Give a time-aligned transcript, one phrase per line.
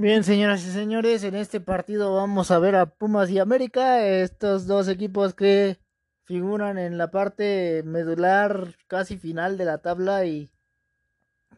[0.00, 4.68] Bien, señoras y señores, en este partido vamos a ver a Pumas y América, estos
[4.68, 5.76] dos equipos que
[6.22, 10.52] figuran en la parte medular casi final de la tabla y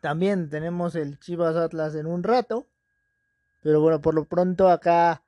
[0.01, 2.67] también tenemos el Chivas Atlas en un rato.
[3.63, 5.22] Pero bueno, por lo pronto acá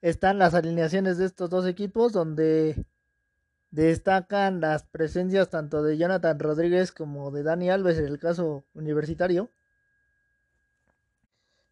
[0.00, 2.84] están las alineaciones de estos dos equipos donde
[3.70, 9.48] destacan las presencias tanto de Jonathan Rodríguez como de Dani Alves en el caso universitario.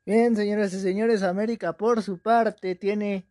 [0.06, 3.27] Bien, señoras y señores, América por su parte tiene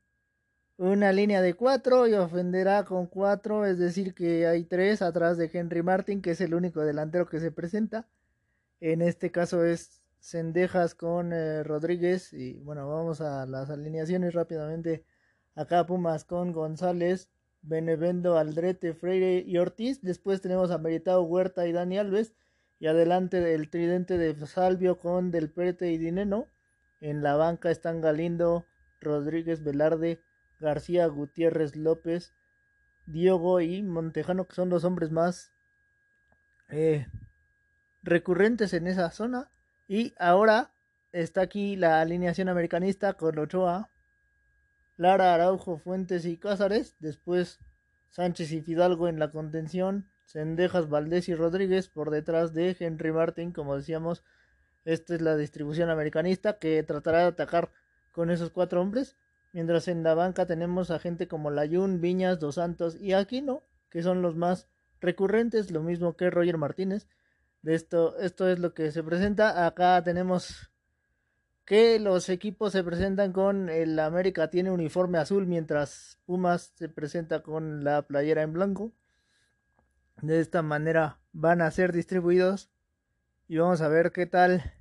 [0.76, 5.50] una línea de cuatro y ofenderá con cuatro, es decir que hay tres atrás de
[5.54, 8.10] Henry Martin, que es el único delantero que se presenta.
[8.82, 15.06] En este caso es Cendejas con eh, Rodríguez y bueno, vamos a las alineaciones rápidamente.
[15.56, 17.30] Acá Pumas con González,
[17.62, 20.02] Benevendo, Aldrete, Freire y Ortiz.
[20.02, 22.34] Después tenemos a Meritao Huerta y Dani Alves.
[22.80, 26.48] Y adelante el tridente de Salvio con Del Prete y Dineno.
[27.06, 28.66] En la banca están Galindo,
[29.00, 30.24] Rodríguez Velarde,
[30.60, 32.34] García Gutiérrez López,
[33.06, 35.54] Diego y Montejano, que son los hombres más
[36.68, 37.06] eh,
[38.02, 39.52] recurrentes en esa zona.
[39.88, 40.72] Y ahora
[41.12, 43.92] está aquí la alineación americanista con Ochoa,
[44.98, 46.96] Lara, Araujo, Fuentes y Cázares.
[46.98, 47.60] Después
[48.10, 50.10] Sánchez y Fidalgo en la contención.
[50.26, 54.24] Cendejas, Valdés y Rodríguez por detrás de Henry Martin, como decíamos.
[54.86, 57.72] Esta es la distribución americanista que tratará de atacar
[58.12, 59.18] con esos cuatro hombres.
[59.52, 64.04] Mientras en la banca tenemos a gente como Layun, Viñas, Dos Santos y Aquino, que
[64.04, 64.70] son los más
[65.02, 67.08] recurrentes, lo mismo que Roger Martínez.
[67.64, 69.66] De esto, esto es lo que se presenta.
[69.66, 70.72] Acá tenemos
[71.66, 77.42] que los equipos se presentan con el América tiene uniforme azul, mientras Pumas se presenta
[77.42, 78.94] con la playera en blanco.
[80.22, 82.70] De esta manera van a ser distribuidos
[83.48, 84.75] y vamos a ver qué tal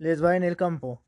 [0.00, 1.02] les va en el campo.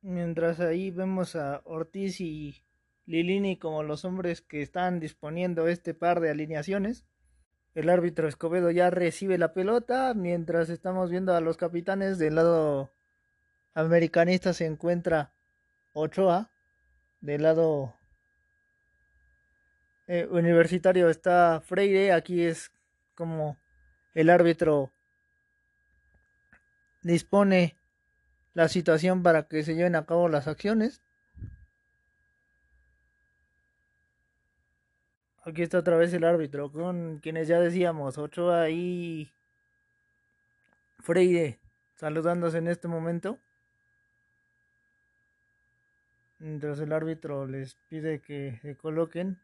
[0.00, 2.64] Mientras ahí vemos a Ortiz y
[3.04, 7.04] Lilini como los hombres que están disponiendo este par de alineaciones.
[7.74, 12.92] El árbitro Escobedo ya recibe la pelota, mientras estamos viendo a los capitanes del lado
[13.74, 15.32] americanista se encuentra
[15.92, 16.48] Ochoa,
[17.20, 17.94] del lado
[20.06, 22.70] eh, universitario está Freire, aquí es
[23.16, 23.56] como
[24.14, 24.92] el árbitro
[27.02, 27.76] dispone
[28.54, 31.02] la situación para que se lleven a cabo las acciones.
[35.44, 39.34] Aquí está otra vez el árbitro con quienes ya decíamos, Ochoa y
[41.00, 41.58] Freire
[41.96, 43.38] saludándose en este momento.
[46.40, 49.40] Mientras el árbitro les pide que se coloquen.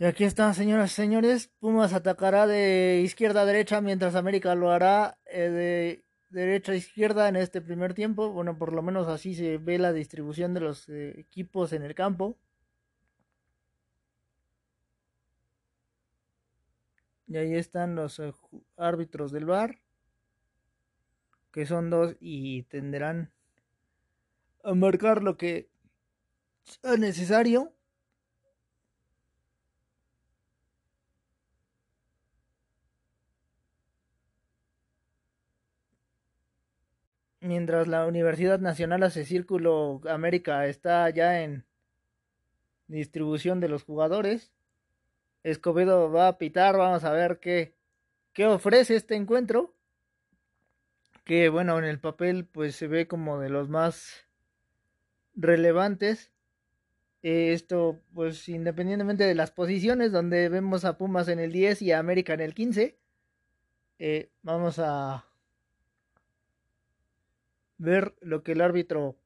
[0.00, 1.50] Y aquí está, señoras y señores.
[1.58, 7.28] Pumas atacará de izquierda a derecha, mientras América lo hará eh, de derecha a izquierda
[7.28, 8.30] en este primer tiempo.
[8.30, 11.94] Bueno, por lo menos así se ve la distribución de los eh, equipos en el
[11.94, 12.38] campo.
[17.26, 18.32] Y ahí están los eh,
[18.78, 19.80] árbitros del bar,
[21.52, 23.32] que son dos y tendrán
[24.64, 25.68] a marcar lo que
[26.62, 27.74] sea necesario
[37.50, 41.64] mientras la Universidad Nacional hace Círculo América está ya en
[42.86, 44.52] distribución de los jugadores.
[45.42, 47.74] Escobedo va a pitar, vamos a ver qué,
[48.32, 49.74] qué ofrece este encuentro.
[51.24, 54.28] Que bueno, en el papel pues se ve como de los más
[55.34, 56.30] relevantes.
[57.22, 61.98] esto pues independientemente de las posiciones donde vemos a Pumas en el 10 y a
[61.98, 62.96] América en el 15.
[63.98, 65.29] Eh, vamos a
[67.80, 69.16] ver lo que el árbitro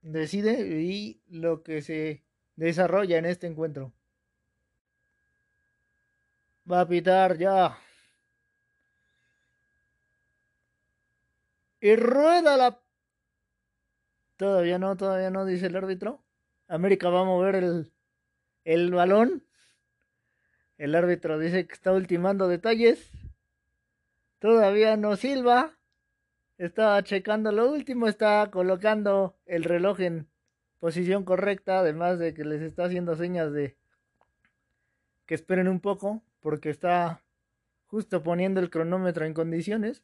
[0.00, 2.24] decide y lo que se
[2.56, 3.92] desarrolla en este encuentro.
[6.70, 7.78] Va a pitar ya.
[11.80, 12.80] Y rueda la...
[14.38, 16.24] Todavía no, todavía no, dice el árbitro.
[16.68, 17.92] América va a mover el,
[18.64, 19.44] el balón.
[20.78, 23.10] El árbitro dice que está ultimando detalles.
[24.38, 25.77] Todavía no silba.
[26.58, 30.28] Estaba checando lo último, está colocando el reloj en
[30.80, 33.76] posición correcta, además de que les está haciendo señas de
[35.26, 37.22] que esperen un poco, porque está
[37.86, 40.02] justo poniendo el cronómetro en condiciones.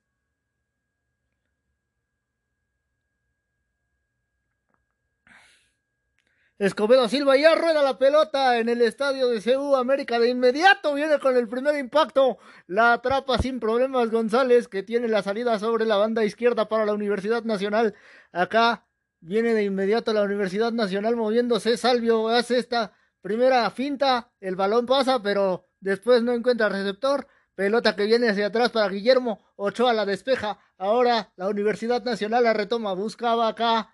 [6.59, 10.21] Escobedo Silva ya rueda la pelota en el estadio de CU América.
[10.21, 12.39] De inmediato viene con el primer impacto.
[12.69, 16.95] La atrapa sin problemas González, que tiene la salida sobre la banda izquierda para la
[16.95, 17.97] Universidad Nacional.
[18.31, 18.87] Acá
[19.21, 21.77] viene de inmediato la Universidad Nacional moviéndose.
[21.77, 24.31] Salvio hace esta primera finta.
[24.39, 27.27] El balón pasa, pero después no encuentra receptor.
[27.57, 29.41] Pelota que viene hacia atrás para Guillermo.
[29.57, 30.61] Ochoa la despeja.
[30.79, 32.95] Ahora la Universidad Nacional la retoma.
[32.95, 33.91] Buscaba acá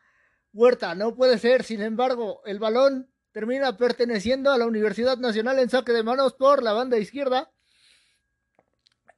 [0.52, 1.64] Huerta, no puede ser.
[1.64, 6.62] Sin embargo, el balón termina perteneciendo a la Universidad Nacional en saque de manos por
[6.62, 7.52] la banda izquierda.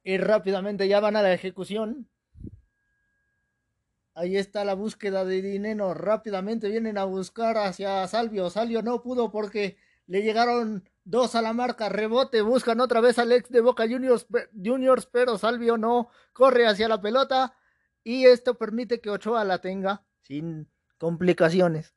[0.03, 2.09] Y rápidamente ya van a la ejecución.
[4.15, 5.93] Ahí está la búsqueda de Dineno.
[5.93, 8.49] Rápidamente vienen a buscar hacia Salvio.
[8.49, 11.89] Salvio no pudo porque le llegaron dos a la marca.
[11.89, 12.41] Rebote.
[12.41, 17.01] Buscan otra vez al ex de Boca Juniors, Juniors pero Salvio no corre hacia la
[17.01, 17.55] pelota.
[18.03, 21.93] Y esto permite que Ochoa la tenga sin complicaciones.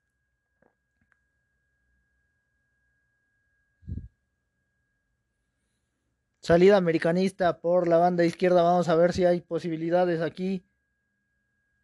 [6.40, 8.62] Salida americanista por la banda izquierda.
[8.62, 10.64] Vamos a ver si hay posibilidades aquí.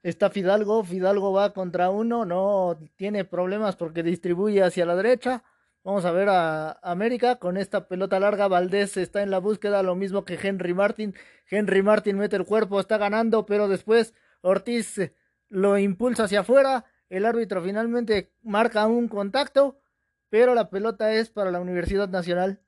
[0.04, 0.84] Está Fidalgo.
[0.84, 2.24] Fidalgo va contra uno.
[2.24, 5.42] No tiene problemas porque distribuye hacia la derecha.
[5.84, 8.46] Vamos a ver a América con esta pelota larga.
[8.46, 11.12] Valdés está en la búsqueda, lo mismo que Henry Martin.
[11.50, 15.00] Henry Martin mete el cuerpo, está ganando, pero después Ortiz
[15.48, 16.84] lo impulsa hacia afuera.
[17.12, 19.78] El árbitro finalmente marca un contacto,
[20.30, 22.58] pero la pelota es para la Universidad Nacional.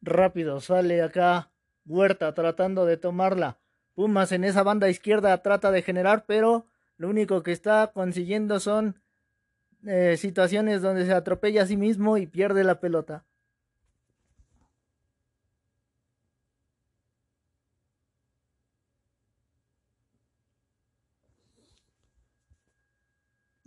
[0.00, 1.50] Rápido sale acá
[1.84, 3.58] Huerta tratando de tomarla.
[3.92, 9.02] Pumas en esa banda izquierda trata de generar, pero lo único que está consiguiendo son
[9.84, 13.26] eh, situaciones donde se atropella a sí mismo y pierde la pelota.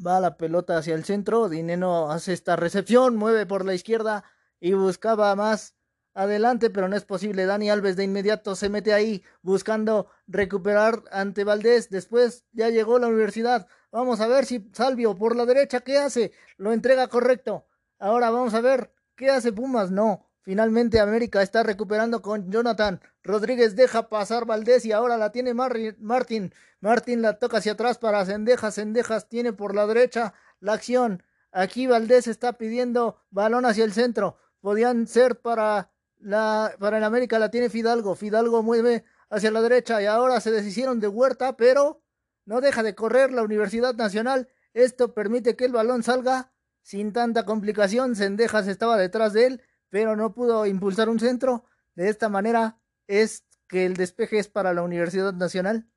[0.05, 1.49] Va la pelota hacia el centro.
[1.49, 4.23] Dineno hace esta recepción, mueve por la izquierda
[4.59, 5.75] y buscaba más
[6.13, 7.45] adelante, pero no es posible.
[7.45, 11.89] Dani Alves de inmediato se mete ahí buscando recuperar ante Valdés.
[11.89, 13.67] Después ya llegó la universidad.
[13.91, 16.31] Vamos a ver si Salvio por la derecha, ¿qué hace?
[16.57, 17.65] Lo entrega correcto.
[17.99, 19.91] Ahora vamos a ver qué hace Pumas.
[19.91, 20.24] No.
[20.45, 23.01] Finalmente América está recuperando con Jonathan.
[23.23, 26.53] Rodríguez deja pasar Valdés y ahora la tiene Martín.
[26.81, 28.75] Martín la toca hacia atrás para Cendejas.
[28.75, 31.23] Cendejas tiene por la derecha la acción.
[31.51, 34.37] Aquí Valdés está pidiendo balón hacia el centro.
[34.61, 35.89] Podían ser para
[36.19, 38.13] la para el América la tiene Fidalgo.
[38.13, 42.03] Fidalgo mueve hacia la derecha y ahora se deshicieron de Huerta, pero
[42.45, 44.47] no deja de correr la Universidad Nacional.
[44.75, 46.51] Esto permite que el balón salga
[46.83, 48.15] sin tanta complicación.
[48.15, 49.61] Cendejas estaba detrás de él
[49.95, 51.63] pero no pudo impulsar un centro.
[51.95, 52.77] De esta manera
[53.07, 55.87] es que el despeje es para la Universidad Nacional.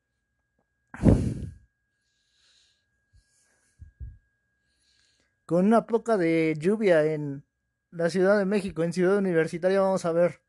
[5.45, 7.45] Con una poca de lluvia en
[7.91, 10.43] la Ciudad de México, en Ciudad Universitaria, vamos a ver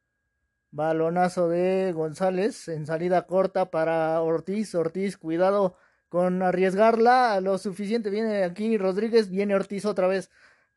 [0.70, 4.76] balonazo de González en salida corta para Ortiz.
[4.76, 5.76] Ortiz, cuidado
[6.08, 8.12] con arriesgarla lo suficiente.
[8.12, 10.30] Viene aquí Rodríguez, viene Ortiz otra vez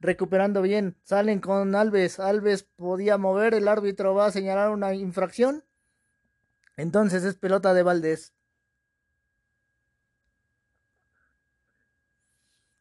[0.03, 0.97] recuperando bien.
[1.05, 2.21] Salen con Alves.
[2.21, 3.55] Alves podía mover.
[3.55, 5.65] El árbitro va a señalar una infracción.
[6.77, 8.35] Entonces es pelota de Valdés.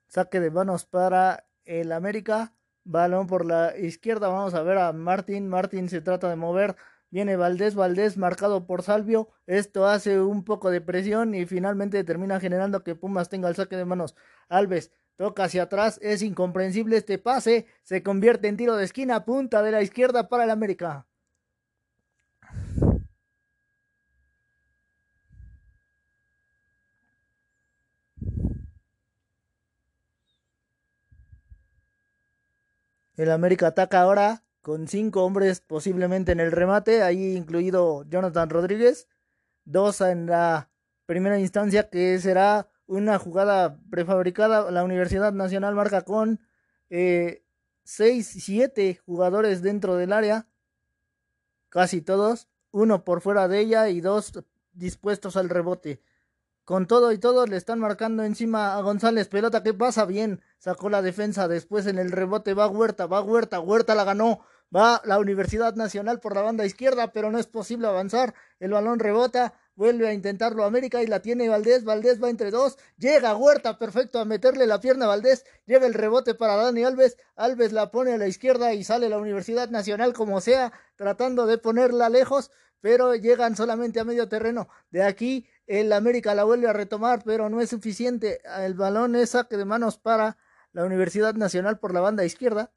[0.08, 2.54] Saque de manos para el América.
[2.84, 4.28] Balón por la izquierda.
[4.28, 5.48] Vamos a ver a Martín.
[5.48, 6.76] Martín se trata de mover.
[7.12, 9.30] Viene Valdés, Valdés marcado por Salvio.
[9.46, 13.76] Esto hace un poco de presión y finalmente termina generando que Pumas tenga el saque
[13.76, 14.16] de manos.
[14.48, 19.62] Alves Toca hacia atrás, es incomprensible este pase, se convierte en tiro de esquina, punta
[19.62, 21.06] de la izquierda para el América.
[33.22, 39.08] El América ataca ahora con cinco hombres posiblemente en el remate, ahí incluido Jonathan Rodríguez,
[39.64, 40.72] dos en la
[41.06, 44.70] primera instancia que será una jugada prefabricada.
[44.70, 46.42] La Universidad Nacional marca con
[46.90, 47.44] eh,
[47.86, 50.48] 6, 7 jugadores dentro del área,
[51.70, 54.34] casi todos, uno por fuera de ella y dos
[54.74, 56.02] dispuestos al rebote.
[56.66, 59.30] Con todo y todo le están marcando encima a González.
[59.30, 60.42] Pelota que pasa bien.
[60.60, 61.48] Sacó la defensa.
[61.48, 63.08] Después en el rebote va Huerta.
[63.08, 63.60] Va Huerta.
[63.60, 64.42] Huerta la ganó.
[64.74, 67.12] Va la Universidad Nacional por la banda izquierda.
[67.12, 68.36] Pero no es posible avanzar.
[68.60, 69.56] El balón rebota.
[69.76, 71.84] Vuelve a intentarlo América y la tiene Valdés.
[71.84, 72.78] Valdés va entre dos.
[72.98, 75.46] Llega Huerta, perfecto, a meterle la pierna a Valdés.
[75.66, 77.18] Lleva el rebote para Dani Alves.
[77.36, 81.58] Alves la pone a la izquierda y sale la Universidad Nacional como sea, tratando de
[81.58, 82.52] ponerla lejos,
[82.82, 84.68] pero llegan solamente a medio terreno.
[84.90, 88.42] De aquí el América la vuelve a retomar, pero no es suficiente.
[88.60, 90.38] El balón es saque de manos para
[90.74, 92.72] la Universidad Nacional por la banda izquierda.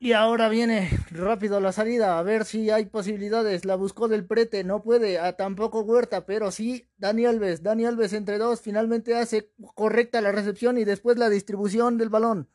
[0.00, 3.64] Y ahora viene rápido la salida, a ver si hay posibilidades.
[3.64, 7.64] La buscó del prete, no puede, a tampoco Huerta, pero sí Dani Alves.
[7.64, 12.48] Dani Alves entre dos, finalmente hace correcta la recepción y después la distribución del balón.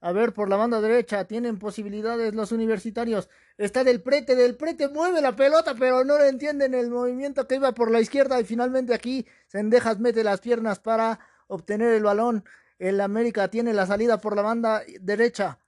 [0.00, 3.28] A ver, por la banda derecha, tienen posibilidades los universitarios.
[3.56, 7.54] Está del prete, del prete mueve la pelota, pero no le entienden el movimiento que
[7.54, 8.40] iba por la izquierda.
[8.40, 12.44] Y finalmente aquí Sendejas mete las piernas para obtener el balón.
[12.80, 15.60] El América tiene la salida por la banda derecha.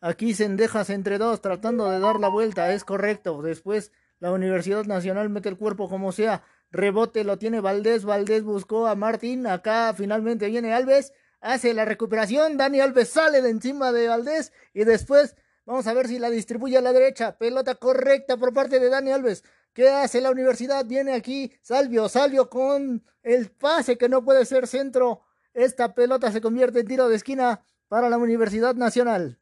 [0.00, 3.42] Aquí Sendejas entre dos, tratando de dar la vuelta, es correcto.
[3.42, 6.42] Después la Universidad Nacional mete el cuerpo como sea.
[6.70, 8.04] Rebote lo tiene Valdés.
[8.04, 9.46] Valdés buscó a Martín.
[9.46, 11.12] Acá finalmente viene Alves.
[11.40, 12.56] Hace la recuperación.
[12.56, 14.52] Dani Alves sale de encima de Valdés.
[14.72, 17.36] Y después vamos a ver si la distribuye a la derecha.
[17.36, 19.44] Pelota correcta por parte de Dani Alves.
[19.72, 20.86] ¿Qué hace la universidad?
[20.86, 22.08] Viene aquí Salvio.
[22.08, 25.22] Salvio con el pase que no puede ser centro.
[25.52, 29.38] Esta pelota se convierte en tiro de esquina para la Universidad Nacional.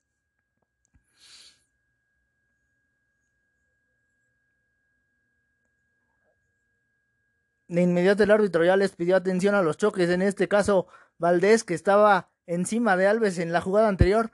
[7.69, 10.87] De inmediato el árbitro ya les pidió atención a los choques, en este caso
[11.19, 14.31] Valdés que estaba encima de Alves en la jugada anterior.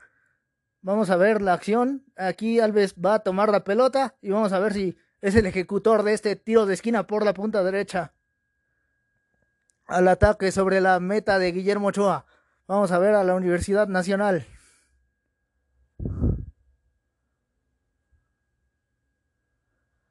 [0.83, 2.05] Vamos a ver la acción.
[2.17, 6.03] Aquí Alves va a tomar la pelota y vamos a ver si es el ejecutor
[6.03, 8.15] de este tiro de esquina por la punta derecha.
[9.87, 12.27] Al ataque sobre la meta de Guillermo Ochoa.
[12.67, 14.47] Vamos a ver a la Universidad Nacional.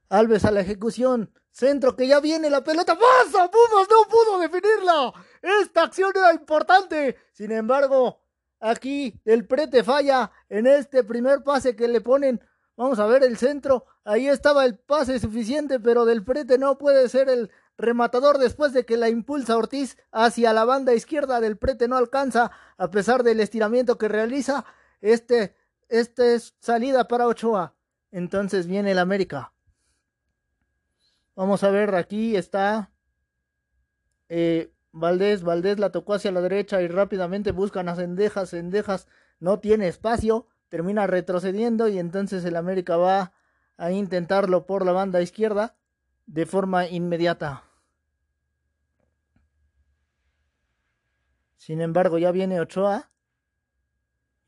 [0.09, 1.31] Alves a la ejecución.
[1.59, 2.97] Centro que ya viene la pelota.
[2.97, 3.51] ¡Pasa!
[3.51, 5.11] Pumas no pudo definirla.
[5.61, 7.17] Esta acción era importante.
[7.33, 8.21] Sin embargo,
[8.61, 12.39] aquí el prete falla en este primer pase que le ponen.
[12.77, 13.85] Vamos a ver el centro.
[14.05, 18.85] Ahí estaba el pase suficiente, pero del prete no puede ser el rematador después de
[18.85, 23.41] que la impulsa Ortiz hacia la banda izquierda del prete no alcanza a pesar del
[23.41, 24.63] estiramiento que realiza.
[25.01, 25.57] Este,
[25.89, 27.75] este es salida para Ochoa.
[28.11, 29.51] Entonces viene el América.
[31.39, 32.91] Vamos a ver, aquí está
[34.27, 35.41] eh, Valdés.
[35.41, 38.49] Valdés la tocó hacia la derecha y rápidamente buscan a Cendejas.
[38.49, 39.07] Cendejas
[39.39, 43.31] no tiene espacio, termina retrocediendo y entonces el América va
[43.77, 45.77] a intentarlo por la banda izquierda
[46.25, 47.63] de forma inmediata.
[51.55, 53.11] Sin embargo, ya viene Ochoa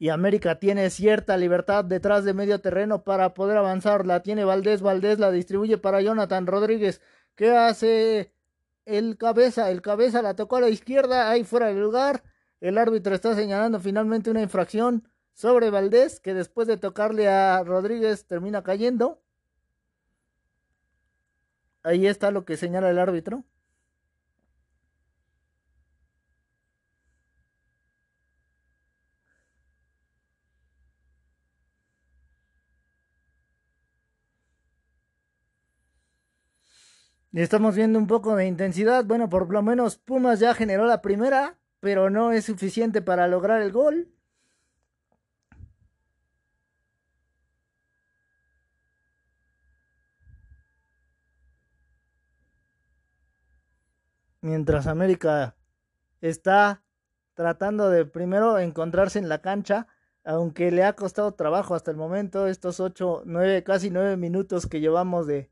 [0.01, 4.07] y América tiene cierta libertad detrás de medio terreno para poder avanzar.
[4.07, 7.01] La tiene Valdés, Valdés la distribuye para Jonathan Rodríguez.
[7.35, 8.33] ¿Qué hace
[8.85, 9.69] el cabeza?
[9.69, 12.23] El cabeza la tocó a la izquierda, ahí fuera del lugar.
[12.61, 18.25] El árbitro está señalando finalmente una infracción sobre Valdés, que después de tocarle a Rodríguez
[18.25, 19.21] termina cayendo.
[21.83, 23.43] Ahí está lo que señala el árbitro.
[37.33, 39.05] Estamos viendo un poco de intensidad.
[39.05, 43.61] Bueno, por lo menos Pumas ya generó la primera, pero no es suficiente para lograr
[43.61, 44.09] el gol.
[54.41, 55.55] Mientras América
[56.19, 56.83] está
[57.35, 59.87] tratando de primero encontrarse en la cancha,
[60.25, 64.81] aunque le ha costado trabajo hasta el momento, estos ocho, nueve, casi nueve minutos que
[64.81, 65.49] llevamos de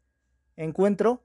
[0.58, 1.24] encuentro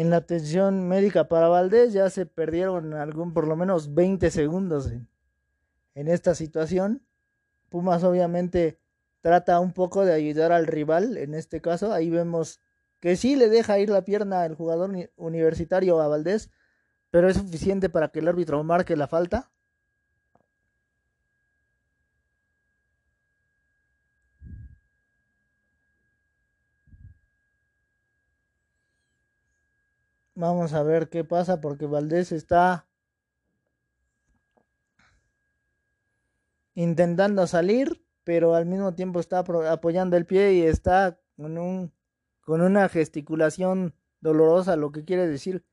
[0.00, 4.90] en la atención médica para Valdés ya se perdieron algún por lo menos 20 segundos
[4.90, 5.08] en,
[6.08, 7.04] esta situación.
[7.68, 8.80] Pumas obviamente
[9.20, 11.92] trata un poco de ayudar al rival en este caso.
[11.92, 12.60] Ahí vemos
[12.98, 16.50] que sí le deja ir la pierna el jugador universitario a Valdés,
[17.10, 19.50] pero es suficiente para que el árbitro marque la falta.
[30.34, 32.86] Vamos a ver qué pasa porque Valdés está
[36.74, 41.92] intentando salir, pero al mismo tiempo está apoyando el pie y está con, un,
[42.40, 45.64] con una gesticulación dolorosa, lo que quiere decir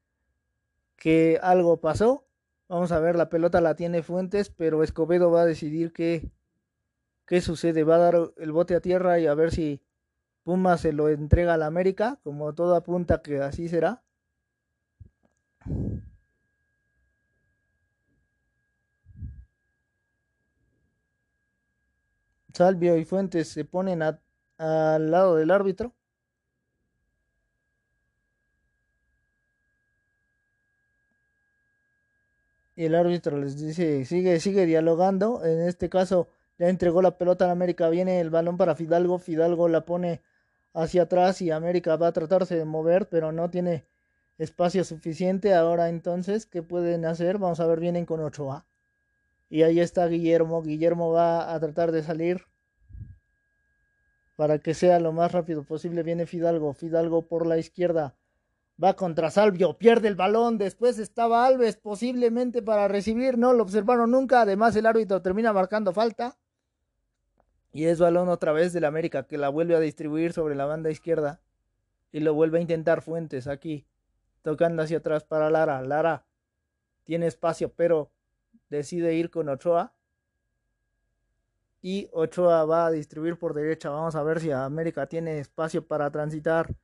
[0.97, 2.25] que algo pasó.
[2.69, 6.29] Vamos a ver, la pelota la tiene Fuentes, pero Escobedo va a decidir qué,
[7.25, 7.83] qué sucede.
[7.83, 9.81] Va a dar el bote a tierra y a ver si
[10.43, 14.03] Puma se lo entrega a la América, como todo apunta que así será.
[22.53, 25.93] Salvio y Fuentes se ponen al lado del árbitro.
[32.77, 35.43] Y el árbitro les dice, sigue, sigue dialogando.
[35.43, 36.27] En este caso,
[36.59, 37.89] ya entregó la pelota a América.
[37.89, 39.17] Viene el balón para Fidalgo.
[39.17, 40.21] Fidalgo la pone
[40.75, 43.87] hacia atrás y América va a tratarse de mover, pero no tiene
[44.37, 45.55] espacio suficiente.
[45.55, 47.39] Ahora entonces, ¿qué pueden hacer?
[47.39, 48.65] Vamos a ver, vienen con 8A.
[49.49, 50.61] Y ahí está Guillermo.
[50.61, 52.45] Guillermo va a tratar de salir
[54.35, 56.03] para que sea lo más rápido posible.
[56.03, 56.73] Viene Fidalgo.
[56.73, 58.15] Fidalgo por la izquierda.
[58.81, 59.77] Va contra Salvio.
[59.77, 60.57] Pierde el balón.
[60.57, 63.37] Después estaba Alves posiblemente para recibir.
[63.37, 64.41] No lo observaron nunca.
[64.41, 66.37] Además el árbitro termina marcando falta.
[67.71, 70.91] Y es balón otra vez del América que la vuelve a distribuir sobre la banda
[70.91, 71.41] izquierda.
[72.11, 73.87] Y lo vuelve a intentar Fuentes aquí.
[74.43, 75.81] Tocando hacia atrás para Lara.
[75.81, 76.25] Lara
[77.03, 78.11] tiene espacio pero
[78.69, 79.93] decide ir con Ochoa.
[81.81, 83.89] Y Ochoa va a distribuir por derecha.
[83.89, 86.75] Vamos a ver si América tiene espacio para transitar.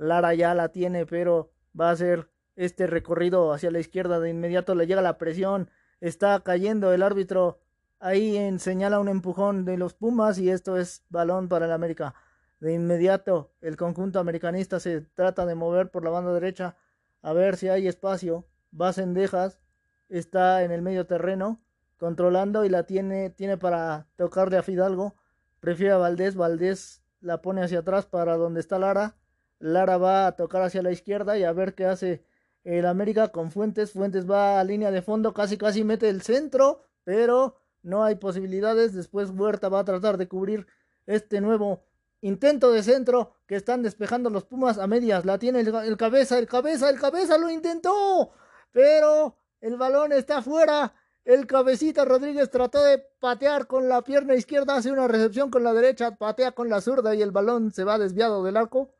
[0.00, 4.18] Lara ya la tiene, pero va a hacer este recorrido hacia la izquierda.
[4.18, 5.70] De inmediato le llega la presión.
[6.00, 7.60] Está cayendo el árbitro.
[7.98, 12.14] Ahí en, señala un empujón de los Pumas y esto es balón para el América.
[12.60, 16.76] De inmediato el conjunto americanista se trata de mover por la banda derecha
[17.20, 18.46] a ver si hay espacio.
[18.78, 19.60] Va Cendejas,
[20.08, 21.60] está en el medio terreno
[21.98, 25.14] controlando y la tiene, tiene para tocarle a Fidalgo.
[25.60, 29.16] Prefiere a Valdés, Valdés la pone hacia atrás para donde está Lara.
[29.60, 32.24] Lara va a tocar hacia la izquierda y a ver qué hace
[32.64, 33.92] el América con Fuentes.
[33.92, 38.94] Fuentes va a línea de fondo, casi casi mete el centro, pero no hay posibilidades.
[38.94, 40.66] Después Huerta va a tratar de cubrir
[41.06, 41.84] este nuevo
[42.22, 45.24] intento de centro que están despejando los Pumas a medias.
[45.24, 48.30] La tiene el, el cabeza, el cabeza, el cabeza lo intentó,
[48.72, 50.94] pero el balón está fuera.
[51.24, 55.74] El cabecita Rodríguez trató de patear con la pierna izquierda, hace una recepción con la
[55.74, 58.94] derecha, patea con la zurda y el balón se va desviado del arco.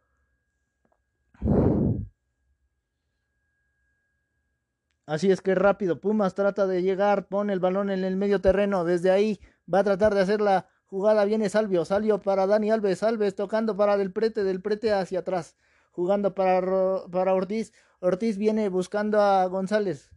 [5.10, 8.84] Así es que rápido, Pumas trata de llegar, pone el balón en el medio terreno,
[8.84, 13.02] desde ahí va a tratar de hacer la jugada, viene Salvio, Salvio para Dani Alves,
[13.02, 15.56] Alves tocando para del prete, del prete hacia atrás,
[15.90, 16.62] jugando para,
[17.10, 20.12] para Ortiz, Ortiz viene buscando a González,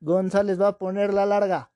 [0.00, 1.70] González va a poner la larga.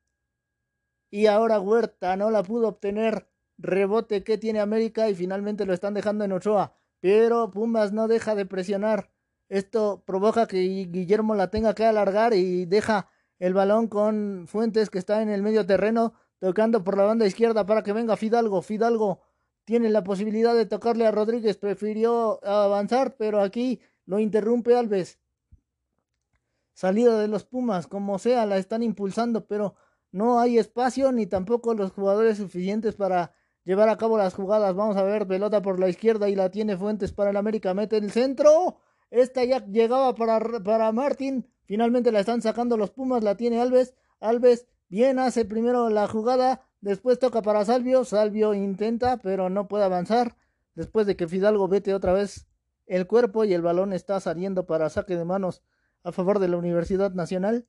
[1.10, 3.28] Y ahora Huerta no la pudo obtener.
[3.58, 6.74] Rebote que tiene América y finalmente lo están dejando en Ochoa.
[7.00, 9.11] Pero Pumas no deja de presionar.
[9.52, 10.60] Esto provoca que
[10.90, 15.42] Guillermo la tenga que alargar y deja el balón con Fuentes que está en el
[15.42, 18.62] medio terreno tocando por la banda izquierda para que venga Fidalgo.
[18.62, 19.20] Fidalgo
[19.66, 21.58] tiene la posibilidad de tocarle a Rodríguez.
[21.58, 25.18] Prefirió avanzar, pero aquí lo interrumpe Alves
[26.72, 29.74] salida de los Pumas, como sea, la están impulsando, pero
[30.12, 33.34] no hay espacio ni tampoco los jugadores suficientes para
[33.64, 34.74] llevar a cabo las jugadas.
[34.74, 37.98] Vamos a ver, pelota por la izquierda y la tiene Fuentes para el América, mete
[37.98, 38.78] el centro.
[39.12, 41.46] Esta ya llegaba para, para Martín.
[41.66, 43.94] Finalmente la están sacando los Pumas, la tiene Alves.
[44.20, 48.06] Alves bien hace primero la jugada, después toca para Salvio.
[48.06, 50.34] Salvio intenta, pero no puede avanzar.
[50.74, 52.46] Después de que Fidalgo vete otra vez
[52.86, 55.62] el cuerpo y el balón está saliendo para saque de manos
[56.04, 57.66] a favor de la Universidad Nacional.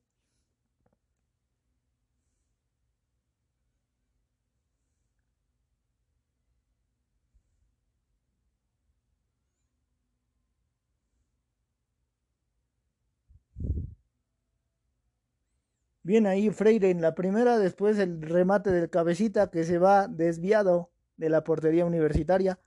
[16.03, 20.91] Bien ahí Freire en la primera, después el remate del cabecita que se va desviado
[21.15, 22.59] de la portería universitaria.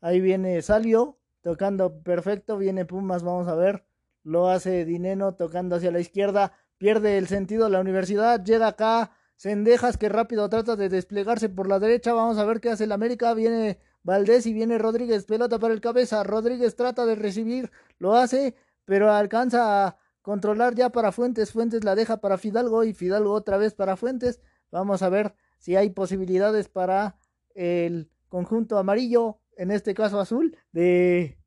[0.00, 3.84] Ahí viene Salio, tocando perfecto, viene Pumas, vamos a ver.
[4.22, 9.96] Lo hace Dineno tocando hacia la izquierda, pierde el sentido la universidad, llega acá, Sendejas
[9.96, 13.34] que rápido trata de desplegarse por la derecha, vamos a ver qué hace el América,
[13.34, 18.56] viene Valdés y viene Rodríguez, pelota para el cabeza, Rodríguez trata de recibir, lo hace,
[18.84, 23.56] pero alcanza a controlar ya para Fuentes, Fuentes la deja para Fidalgo y Fidalgo otra
[23.56, 27.16] vez para Fuentes, vamos a ver si hay posibilidades para
[27.54, 31.38] el conjunto amarillo, en este caso azul, de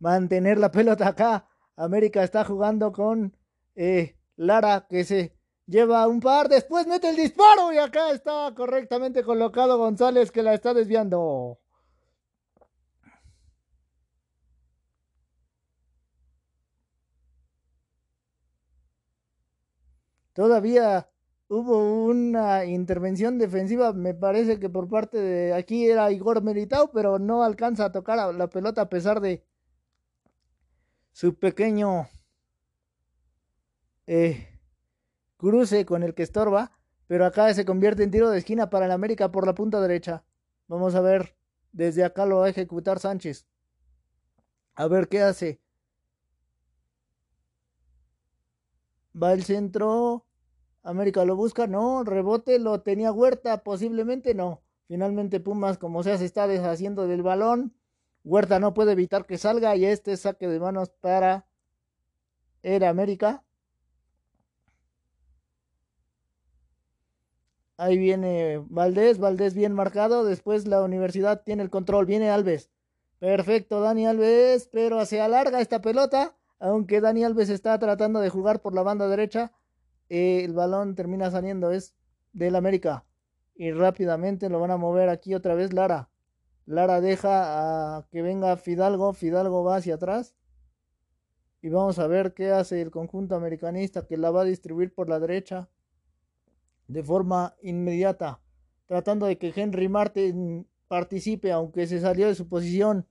[0.00, 3.36] mantener la pelota acá América está jugando con
[3.76, 5.38] eh, Lara, que se
[5.68, 10.54] Lleva un par, después mete el disparo y acá está correctamente colocado González que la
[10.54, 11.60] está desviando.
[20.38, 21.10] Todavía
[21.48, 27.18] hubo una intervención defensiva, me parece que por parte de aquí era Igor Meritao, pero
[27.18, 29.44] no alcanza a tocar la pelota a pesar de
[31.10, 32.06] su pequeño
[34.06, 34.60] eh,
[35.38, 36.70] cruce con el que estorba,
[37.08, 40.22] pero acá se convierte en tiro de esquina para el América por la punta derecha.
[40.68, 41.34] Vamos a ver,
[41.72, 43.48] desde acá lo va a ejecutar Sánchez.
[44.76, 45.60] A ver qué hace.
[49.20, 50.27] Va el centro.
[50.82, 54.62] América lo busca, no, rebote lo tenía Huerta, posiblemente no.
[54.86, 57.74] Finalmente Pumas, como sea, se está deshaciendo del balón.
[58.24, 61.46] Huerta no puede evitar que salga y este saque de manos para
[62.62, 63.44] el América.
[67.76, 70.24] Ahí viene Valdés, Valdés bien marcado.
[70.24, 72.06] Después la universidad tiene el control.
[72.06, 72.70] Viene Alves.
[73.20, 76.36] Perfecto, Dani Alves, pero se alarga esta pelota.
[76.58, 79.52] Aunque Dani Alves está tratando de jugar por la banda derecha,
[80.08, 81.70] el balón termina saliendo.
[81.70, 81.94] Es
[82.32, 83.04] del América.
[83.54, 86.10] Y rápidamente lo van a mover aquí otra vez Lara.
[86.66, 89.12] Lara deja a que venga Fidalgo.
[89.12, 90.36] Fidalgo va hacia atrás.
[91.60, 95.08] Y vamos a ver qué hace el conjunto americanista que la va a distribuir por
[95.08, 95.68] la derecha
[96.86, 98.40] de forma inmediata,
[98.86, 103.06] tratando de que Henry Martin participe, aunque se salió de su posición.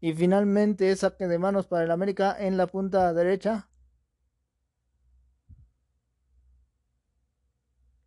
[0.00, 3.68] Y finalmente saque de manos para el América en la punta derecha.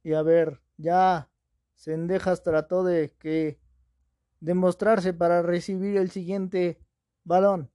[0.04, 1.30] Y a ver, ya
[1.76, 3.60] Sendejas trató de que
[4.40, 6.80] demostrarse para recibir el siguiente
[7.24, 7.70] balón.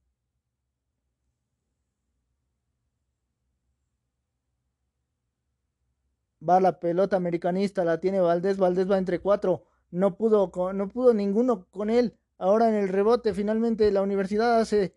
[6.47, 9.63] Va la pelota americanista, la tiene Valdés, Valdés va entre cuatro.
[9.91, 12.17] No pudo, no pudo ninguno con él.
[12.37, 14.95] Ahora en el rebote, finalmente la universidad hace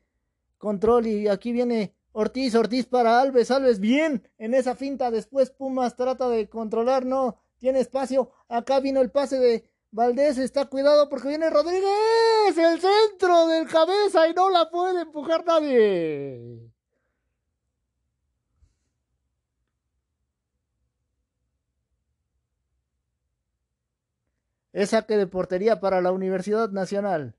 [0.59, 5.11] control y aquí viene Ortiz, Ortiz para Alves, Alves bien en esa finta.
[5.11, 8.31] Después Pumas trata de controlar, no tiene espacio.
[8.49, 14.29] Acá vino el pase de Valdés, está cuidado porque viene Rodríguez, el centro del cabeza
[14.29, 16.71] y no la puede empujar nadie.
[24.73, 27.35] Es saque de portería para la Universidad Nacional.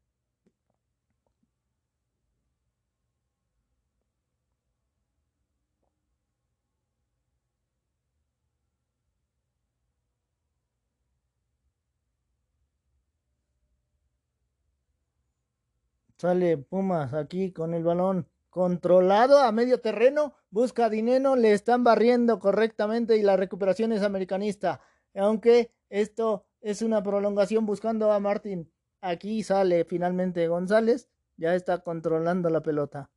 [16.21, 20.36] Sale Pumas aquí con el balón controlado a medio terreno.
[20.51, 24.81] Busca Dineno, le están barriendo correctamente y la recuperación es americanista.
[25.15, 28.71] Aunque esto es una prolongación buscando a Martín.
[29.01, 31.10] Aquí sale finalmente González.
[31.38, 33.10] Ya está controlando la pelota.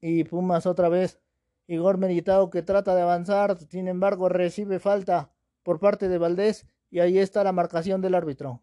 [0.00, 1.18] Y Pumas otra vez.
[1.66, 3.58] Igor Meritao que trata de avanzar.
[3.68, 5.32] Sin embargo, recibe falta
[5.64, 6.68] por parte de Valdés.
[6.96, 8.62] Y ahí está la marcación del árbitro.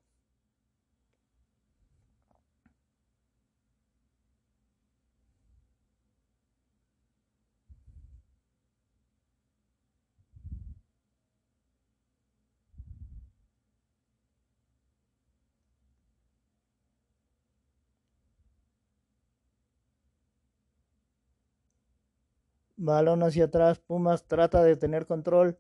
[22.78, 23.80] Balón hacia atrás.
[23.80, 25.60] Pumas trata de tener control.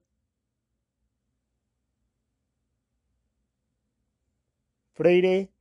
[4.94, 5.52] Freire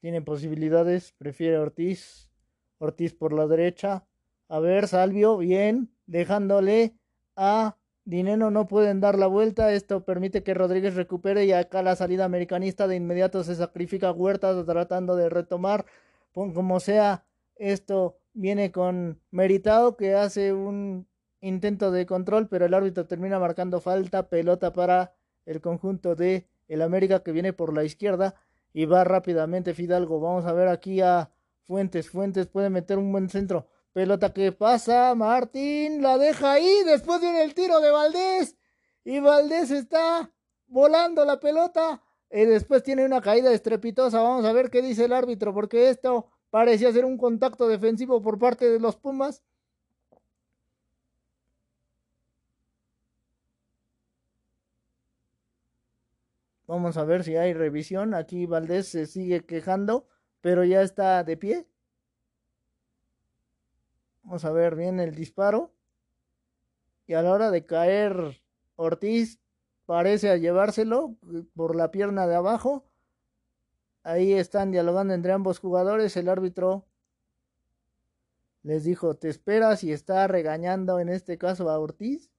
[0.00, 1.12] tiene posibilidades.
[1.18, 2.30] Prefiere Ortiz.
[2.78, 4.04] Ortiz por la derecha.
[4.48, 5.90] A ver, Salvio, bien.
[6.06, 6.94] Dejándole
[7.36, 8.50] a Dineno.
[8.50, 9.72] No pueden dar la vuelta.
[9.72, 11.44] Esto permite que Rodríguez recupere.
[11.44, 15.86] Y acá la salida americanista de inmediato se sacrifica Huerta tratando de retomar.
[16.32, 17.24] Como sea,
[17.56, 21.06] esto viene con Meritado que hace un
[21.40, 25.14] intento de control, pero el árbitro termina marcando falta, pelota para
[25.46, 28.34] el conjunto de el América que viene por la izquierda
[28.76, 30.20] y va rápidamente Fidalgo.
[30.20, 31.30] Vamos a ver aquí a
[31.66, 32.10] Fuentes.
[32.10, 33.66] Fuentes puede meter un buen centro.
[33.94, 38.54] Pelota que pasa, Martín la deja ahí, después viene el tiro de Valdés
[39.02, 40.30] y Valdés está
[40.66, 44.20] volando la pelota y después tiene una caída estrepitosa.
[44.20, 48.38] Vamos a ver qué dice el árbitro porque esto Parecía ser un contacto defensivo por
[48.38, 49.42] parte de los Pumas.
[56.66, 58.14] Vamos a ver si hay revisión.
[58.14, 60.08] Aquí Valdés se sigue quejando,
[60.40, 61.68] pero ya está de pie.
[64.22, 65.72] Vamos a ver bien el disparo.
[67.06, 68.42] Y a la hora de caer
[68.74, 69.40] Ortiz
[69.86, 71.16] parece a llevárselo
[71.54, 72.84] por la pierna de abajo.
[74.02, 76.16] Ahí están dialogando entre ambos jugadores.
[76.16, 76.86] El árbitro
[78.62, 82.32] les dijo, te esperas y está regañando en este caso a Ortiz.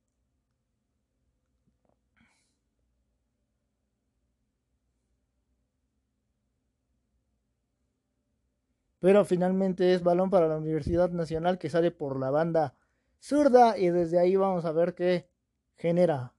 [8.99, 12.75] Pero finalmente es balón para la Universidad Nacional que sale por la banda
[13.19, 15.29] zurda y desde ahí vamos a ver qué
[15.75, 16.33] genera.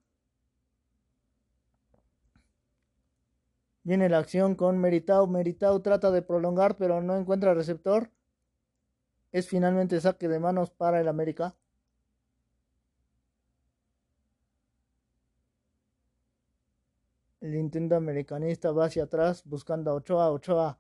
[3.89, 5.27] Viene la acción con Meritao.
[5.27, 8.11] Meritao trata de prolongar pero no encuentra receptor.
[9.33, 11.57] Es finalmente saque de manos para el América.
[17.41, 20.31] El intento americanista va hacia atrás buscando a Ochoa.
[20.33, 20.79] Ochoa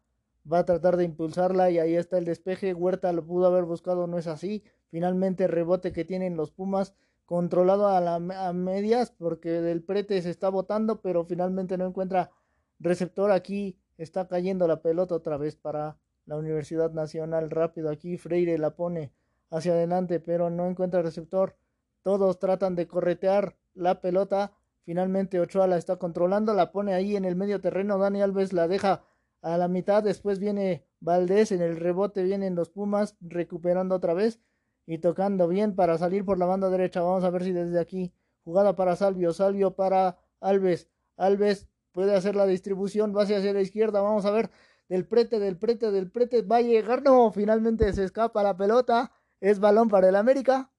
[0.50, 2.74] va a tratar de impulsarla y ahí está el despeje.
[2.74, 4.62] Huerta lo pudo haber buscado, no es así.
[4.90, 6.94] Finalmente rebote que tienen los Pumas
[7.26, 12.30] controlado a, la, a medias porque del prete se está botando, pero finalmente no encuentra
[12.78, 13.30] receptor.
[13.30, 17.50] Aquí está cayendo la pelota otra vez para la Universidad Nacional.
[17.50, 19.12] Rápido aquí Freire la pone
[19.50, 21.56] hacia adelante, pero no encuentra receptor.
[22.02, 24.52] Todos tratan de corretear la pelota.
[24.84, 27.98] Finalmente Ochoa la está controlando, la pone ahí en el medio terreno.
[27.98, 29.02] Dani Alves la deja
[29.42, 34.40] a la mitad, después viene Valdés, en el rebote vienen los Pumas recuperando otra vez
[34.87, 37.03] y tocando bien para salir por la banda derecha.
[37.03, 38.12] Vamos a ver si desde aquí,
[38.44, 44.01] jugada para Salvio, Salvio para Alves, Alves puede hacer la distribución, va hacia la izquierda,
[44.01, 44.51] vamos a ver,
[44.88, 49.12] del prete, del prete, del prete, va a llegar, no, finalmente se escapa la pelota,
[49.40, 50.70] es balón para el América.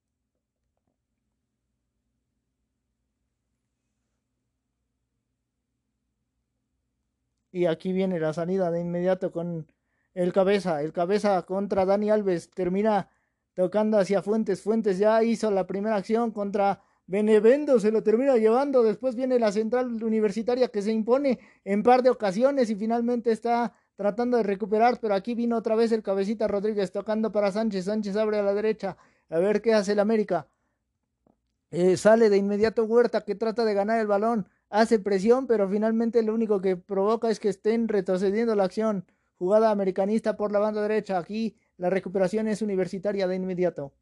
[7.51, 9.67] Y aquí viene la salida de inmediato con
[10.13, 10.81] el cabeza.
[10.81, 12.49] El cabeza contra Dani Alves.
[12.49, 13.09] Termina
[13.53, 14.62] tocando hacia Fuentes.
[14.62, 17.79] Fuentes ya hizo la primera acción contra Benevendo.
[17.79, 18.83] Se lo termina llevando.
[18.83, 23.73] Después viene la central universitaria que se impone en par de ocasiones y finalmente está
[23.95, 24.99] tratando de recuperar.
[24.99, 27.85] Pero aquí vino otra vez el cabecita Rodríguez tocando para Sánchez.
[27.85, 28.95] Sánchez abre a la derecha.
[29.29, 30.47] A ver qué hace el América.
[31.71, 36.23] Eh, sale de inmediato Huerta que trata de ganar el balón hace presión, pero finalmente
[36.23, 39.05] lo único que provoca es que estén retrocediendo la acción.
[39.38, 41.17] Jugada americanista por la banda derecha.
[41.17, 43.93] Aquí la recuperación es universitaria de inmediato.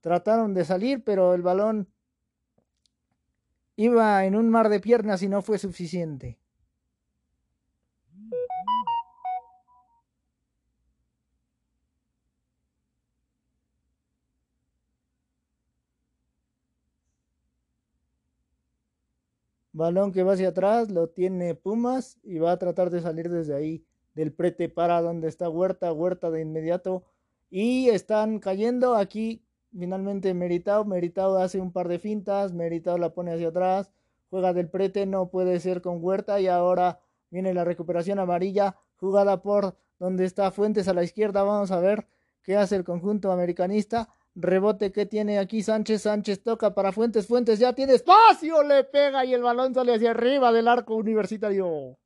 [0.00, 1.88] Trataron de salir, pero el balón
[3.76, 6.38] iba en un mar de piernas y no fue suficiente.
[19.76, 23.54] Balón que va hacia atrás, lo tiene Pumas y va a tratar de salir desde
[23.54, 23.84] ahí
[24.14, 27.04] del prete para donde está Huerta, Huerta de inmediato.
[27.50, 29.44] Y están cayendo aquí
[29.78, 33.92] finalmente Meritao, Meritao hace un par de fintas, Meritao la pone hacia atrás,
[34.30, 39.42] juega del prete, no puede ser con Huerta y ahora viene la recuperación amarilla, jugada
[39.42, 42.06] por donde está Fuentes a la izquierda, vamos a ver
[42.42, 46.02] qué hace el conjunto americanista, Rebote que tiene aquí Sánchez.
[46.02, 47.26] Sánchez toca para Fuentes.
[47.26, 48.62] Fuentes ya tiene espacio.
[48.62, 51.96] Le pega y el balón sale hacia arriba del arco universitario.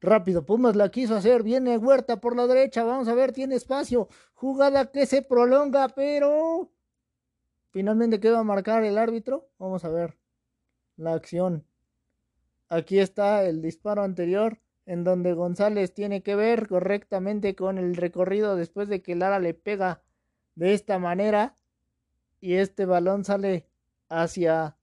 [0.00, 1.42] Rápido, Pumas la quiso hacer.
[1.42, 2.84] Viene Huerta por la derecha.
[2.84, 4.08] Vamos a ver, tiene espacio.
[4.34, 6.70] Jugada que se prolonga, pero
[7.76, 9.50] Finalmente, ¿qué va a marcar el árbitro?
[9.58, 10.16] Vamos a ver
[10.96, 11.66] la acción.
[12.70, 18.56] Aquí está el disparo anterior en donde González tiene que ver correctamente con el recorrido
[18.56, 20.00] después de que Lara le pega
[20.54, 21.54] de esta manera
[22.40, 23.68] y este balón sale
[24.08, 24.78] hacia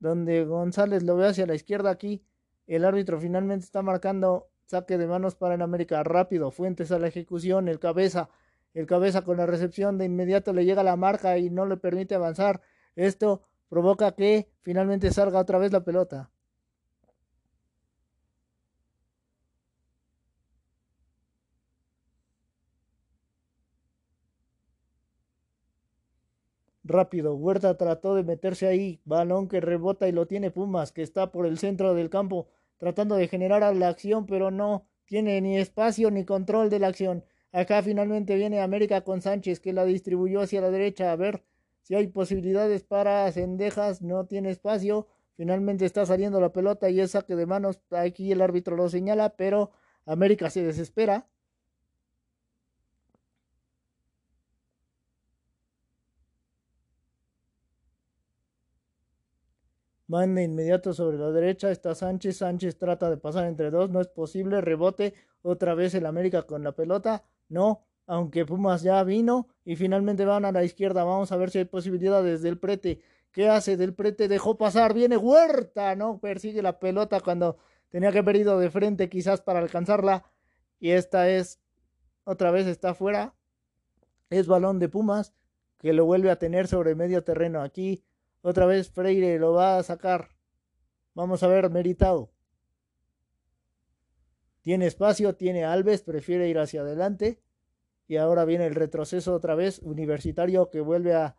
[0.00, 2.24] donde González lo ve hacia la izquierda aquí.
[2.66, 6.50] El árbitro finalmente está marcando saque de manos para el América rápido.
[6.50, 8.30] Fuentes a la ejecución, el cabeza
[8.74, 12.14] el cabeza con la recepción de inmediato le llega la marca y no le permite
[12.14, 12.60] avanzar.
[12.96, 16.30] Esto provoca que finalmente salga otra vez la pelota.
[26.84, 31.30] Rápido, Huerta trató de meterse ahí, balón que rebota y lo tiene Pumas, que está
[31.32, 36.10] por el centro del campo, tratando de generar la acción, pero no tiene ni espacio
[36.10, 37.24] ni control de la acción.
[37.52, 41.12] Acá finalmente viene América con Sánchez que la distribuyó hacia la derecha.
[41.12, 41.44] A ver
[41.82, 44.00] si hay posibilidades para Cendejas.
[44.00, 45.06] No tiene espacio.
[45.36, 47.80] Finalmente está saliendo la pelota y es saque de manos.
[47.90, 49.70] Aquí el árbitro lo señala, pero
[50.06, 51.26] América se desespera.
[60.12, 61.70] Van de inmediato sobre la derecha.
[61.70, 62.36] Está Sánchez.
[62.36, 63.88] Sánchez trata de pasar entre dos.
[63.88, 64.60] No es posible.
[64.60, 65.14] Rebote.
[65.40, 67.24] Otra vez el América con la pelota.
[67.48, 67.86] No.
[68.06, 69.48] Aunque Pumas ya vino.
[69.64, 71.02] Y finalmente van a la izquierda.
[71.04, 73.00] Vamos a ver si hay posibilidades del prete.
[73.30, 74.28] ¿Qué hace del prete?
[74.28, 74.92] Dejó pasar.
[74.92, 75.96] Viene Huerta.
[75.96, 77.56] No persigue la pelota cuando
[77.88, 80.26] tenía que haber ido de frente quizás para alcanzarla.
[80.78, 81.58] Y esta es.
[82.24, 83.34] Otra vez está fuera.
[84.28, 85.32] Es balón de Pumas.
[85.78, 87.62] Que lo vuelve a tener sobre medio terreno.
[87.62, 88.04] Aquí
[88.42, 90.28] otra vez Freire lo va a sacar.
[91.14, 92.30] Vamos a ver, Meritado.
[94.60, 97.40] Tiene espacio, tiene Alves, prefiere ir hacia adelante.
[98.06, 101.36] Y ahora viene el retroceso otra vez, Universitario que vuelve a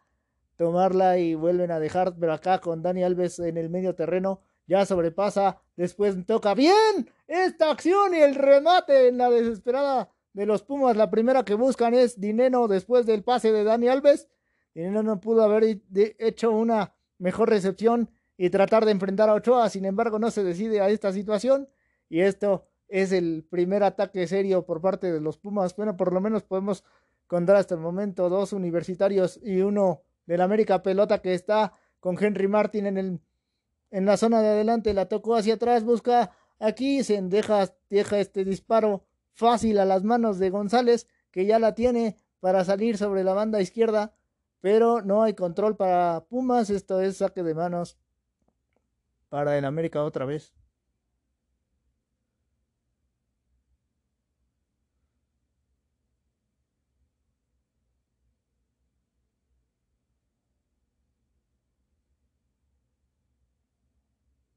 [0.56, 4.86] tomarla y vuelven a dejar, pero acá con Dani Alves en el medio terreno, ya
[4.86, 10.96] sobrepasa, después toca bien esta acción y el remate en la desesperada de los Pumas.
[10.96, 14.30] La primera que buscan es Dineno después del pase de Dani Alves
[14.76, 15.82] no, no pudo haber
[16.20, 19.70] hecho una mejor recepción y tratar de enfrentar a Ochoa.
[19.70, 21.70] Sin embargo, no se decide a esta situación.
[22.10, 25.76] Y esto es el primer ataque serio por parte de los Pumas.
[25.76, 26.84] Bueno, por lo menos podemos
[27.28, 32.48] contar hasta el momento dos universitarios y uno del América Pelota que está con Henry
[32.48, 33.20] Martin en, el,
[33.92, 34.94] en la zona de adelante.
[34.94, 40.40] La tocó hacia atrás, busca aquí, se deja, deja este disparo fácil a las manos
[40.40, 44.14] de González, que ya la tiene para salir sobre la banda izquierda
[44.64, 46.70] pero no hay control para Pumas.
[46.70, 47.98] Esto es saque de manos
[49.28, 50.54] para el América otra vez.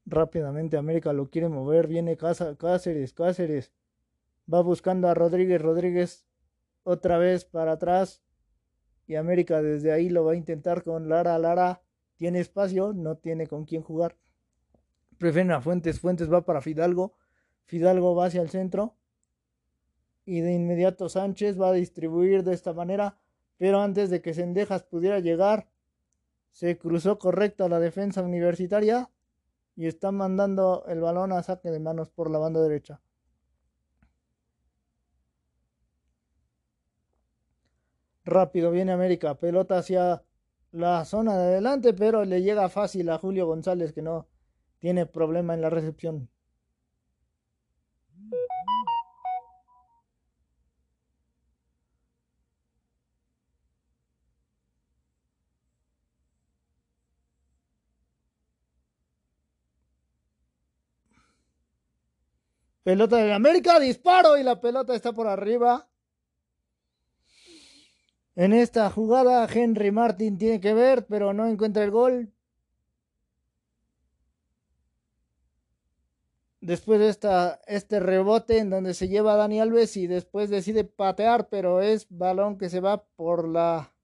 [0.07, 1.88] Rápidamente América lo quiere mover.
[1.88, 3.73] Viene Cáceres, Cáceres.
[4.53, 6.25] Va buscando a Rodríguez, Rodríguez
[6.85, 8.23] otra vez para atrás
[9.07, 11.38] y América desde ahí lo va a intentar con Lara.
[11.38, 11.83] Lara
[12.16, 14.16] tiene espacio, no tiene con quién jugar.
[15.19, 16.01] Prefieren a Fuentes.
[16.01, 17.14] Fuentes va para Fidalgo.
[17.64, 18.97] Fidalgo va hacia el centro.
[20.25, 23.19] Y de inmediato Sánchez va a distribuir de esta manera.
[23.59, 25.69] Pero antes de que Sendejas pudiera llegar,
[26.51, 29.11] se cruzó correcta la defensa universitaria.
[29.77, 33.01] Y está mandando el balón a saque de manos por la banda derecha.
[38.27, 40.25] Rápido viene América, pelota hacia
[40.73, 44.27] la zona de adelante, pero le llega fácil a Julio González que no
[44.81, 46.29] tiene problema en la recepción.
[62.83, 65.89] Pelota de América, disparo y la pelota está por arriba.
[68.37, 72.31] En esta jugada Henry Martin tiene que ver, pero no encuentra el gol.
[76.61, 80.85] Después de esta, este rebote en donde se lleva a Dani Alves y después decide
[80.85, 83.94] patear, pero es balón que se va por la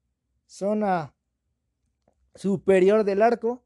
[0.47, 1.13] zona
[2.33, 3.63] superior del arco.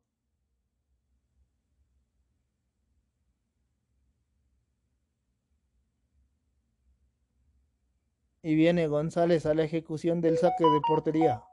[8.47, 11.43] Y viene González a la ejecución del saque de portería.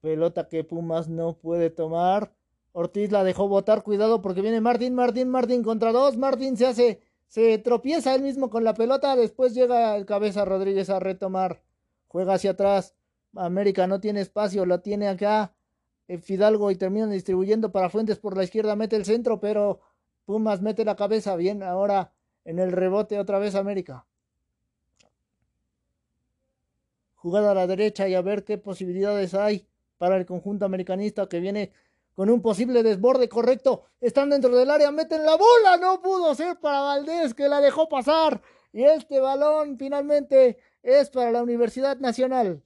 [0.00, 2.32] Pelota que Pumas no puede tomar.
[2.70, 3.82] Ortiz la dejó botar.
[3.82, 6.16] Cuidado porque viene Martín, Martín, Martín contra dos.
[6.16, 9.16] Martín se hace, se tropieza él mismo con la pelota.
[9.16, 11.64] Después llega el cabeza Rodríguez a retomar.
[12.06, 12.94] Juega hacia atrás.
[13.34, 15.52] América no tiene espacio, la tiene acá.
[16.06, 18.76] Eh, Fidalgo y terminan distribuyendo para Fuentes por la izquierda.
[18.76, 19.80] Mete el centro, pero
[20.26, 21.34] Pumas mete la cabeza.
[21.34, 22.13] Bien, ahora
[22.44, 24.06] en el rebote otra vez América.
[27.14, 29.66] Jugada a la derecha y a ver qué posibilidades hay
[29.98, 31.72] para el conjunto americanista que viene
[32.14, 33.84] con un posible desborde correcto.
[34.00, 35.76] Están dentro del área, meten la bola.
[35.80, 38.42] No pudo ser para Valdés que la dejó pasar.
[38.72, 42.63] Y este balón finalmente es para la Universidad Nacional.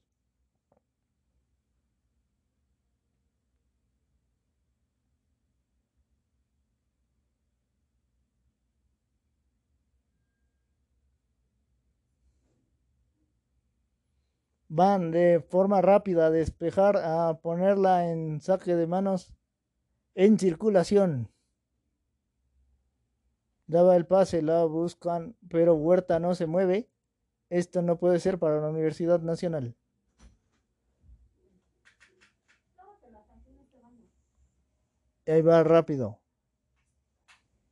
[14.68, 19.34] Van de forma rápida a despejar, a ponerla en saque de manos
[20.14, 21.30] en circulación.
[23.66, 26.88] Daba el pase, la buscan, pero Huerta no se mueve.
[27.50, 29.76] Esto no puede ser para la Universidad Nacional.
[35.32, 36.20] ahí va rápido.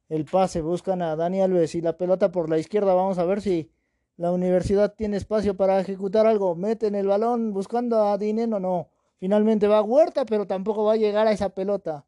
[0.08, 2.94] El pase, buscan a Dani Alves y la pelota por la izquierda.
[2.94, 3.72] Vamos a ver si
[4.16, 6.54] la universidad tiene espacio para ejecutar algo.
[6.54, 8.88] Meten el balón buscando a Dineno, no.
[9.18, 12.04] Finalmente va Huerta, pero tampoco va a llegar a esa pelota.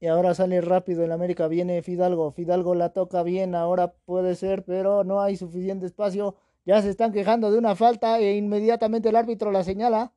[0.00, 1.48] Y ahora sale rápido el América.
[1.48, 2.30] Viene Fidalgo.
[2.30, 3.54] Fidalgo la toca bien.
[3.54, 6.36] Ahora puede ser, pero no hay suficiente espacio.
[6.64, 10.12] Ya se están quejando de una falta e inmediatamente el árbitro la señala.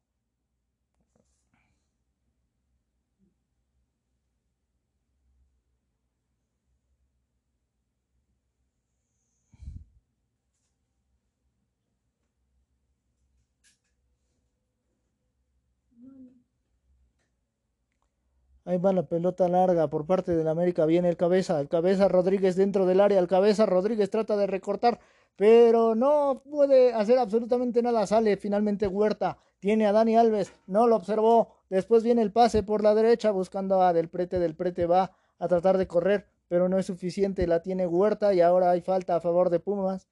[18.70, 20.86] Ahí va la pelota larga por parte del América.
[20.86, 21.60] Viene el cabeza.
[21.60, 23.18] El cabeza Rodríguez dentro del área.
[23.18, 25.00] El cabeza Rodríguez trata de recortar.
[25.36, 28.06] Pero no puede hacer absolutamente nada.
[28.06, 29.40] Sale finalmente Huerta.
[29.58, 30.54] Tiene a Dani Alves.
[30.68, 31.48] No lo observó.
[31.72, 34.38] Después viene el pase por la derecha buscando a Del Prete.
[34.38, 36.28] Del Prete va a tratar de correr.
[36.48, 37.48] Pero no es suficiente.
[37.48, 38.36] La tiene Huerta.
[38.36, 40.08] Y ahora hay falta a favor de Pumas.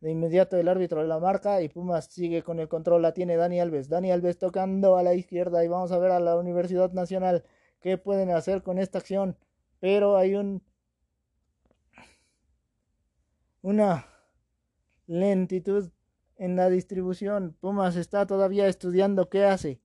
[0.00, 1.62] De inmediato el árbitro de la marca.
[1.62, 3.00] Y Pumas sigue con el control.
[3.00, 3.88] La tiene Dani Alves.
[3.88, 5.64] Dani Alves tocando a la izquierda.
[5.64, 7.42] Y vamos a ver a la Universidad Nacional
[7.80, 9.36] qué pueden hacer con esta acción.
[9.80, 10.62] Pero hay un
[13.62, 14.06] una
[15.06, 15.90] lentitud
[16.36, 17.56] en la distribución.
[17.60, 19.80] Pumas está todavía estudiando qué hace.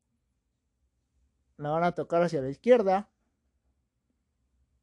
[1.57, 3.09] La van a tocar hacia la izquierda.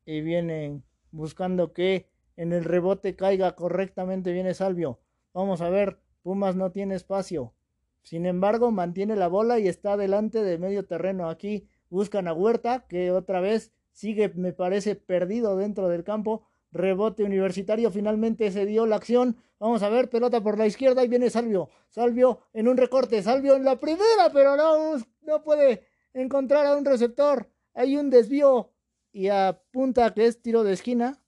[0.05, 4.33] Y vienen buscando que en el rebote caiga correctamente.
[4.33, 5.01] Viene Salvio.
[5.33, 6.01] Vamos a ver.
[6.23, 7.55] Pumas no tiene espacio.
[8.03, 11.29] Sin embargo, mantiene la bola y está delante de medio terreno.
[11.29, 16.47] Aquí Buscan a Huerta, que otra vez sigue, me parece, perdido dentro del campo.
[16.71, 19.37] Rebote universitario, finalmente se dio la acción.
[19.59, 21.71] Vamos a ver, pelota por la izquierda y viene Salvio.
[21.89, 26.85] Salvio en un recorte, Salvio en la primera, pero no, no puede encontrar a un
[26.85, 27.49] receptor.
[27.75, 28.71] Hay un desvío
[29.13, 31.19] y apunta que es tiro de esquina.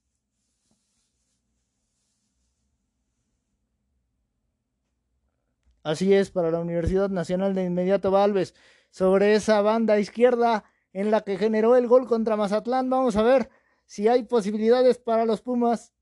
[5.82, 8.54] Así es, para la Universidad Nacional de inmediato Valves
[8.90, 12.90] sobre esa banda izquierda en la que generó el gol contra Mazatlán.
[12.90, 13.50] Vamos a ver
[13.86, 15.92] si hay posibilidades para los Pumas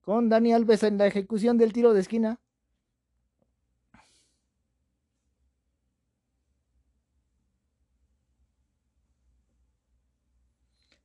[0.00, 2.40] con Dani Alves en la ejecución del tiro de esquina.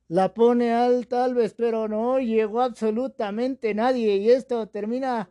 [0.08, 4.16] La pone alta Alves, pero no llegó absolutamente nadie.
[4.16, 5.30] Y esto termina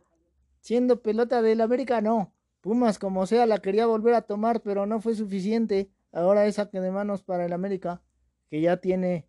[0.60, 2.00] siendo pelota del América.
[2.00, 5.88] No, Pumas como sea la quería volver a tomar, pero no fue suficiente.
[6.12, 8.02] Ahora es saque de manos para el América,
[8.50, 9.26] que ya tiene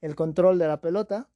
[0.00, 1.28] el control de la pelota.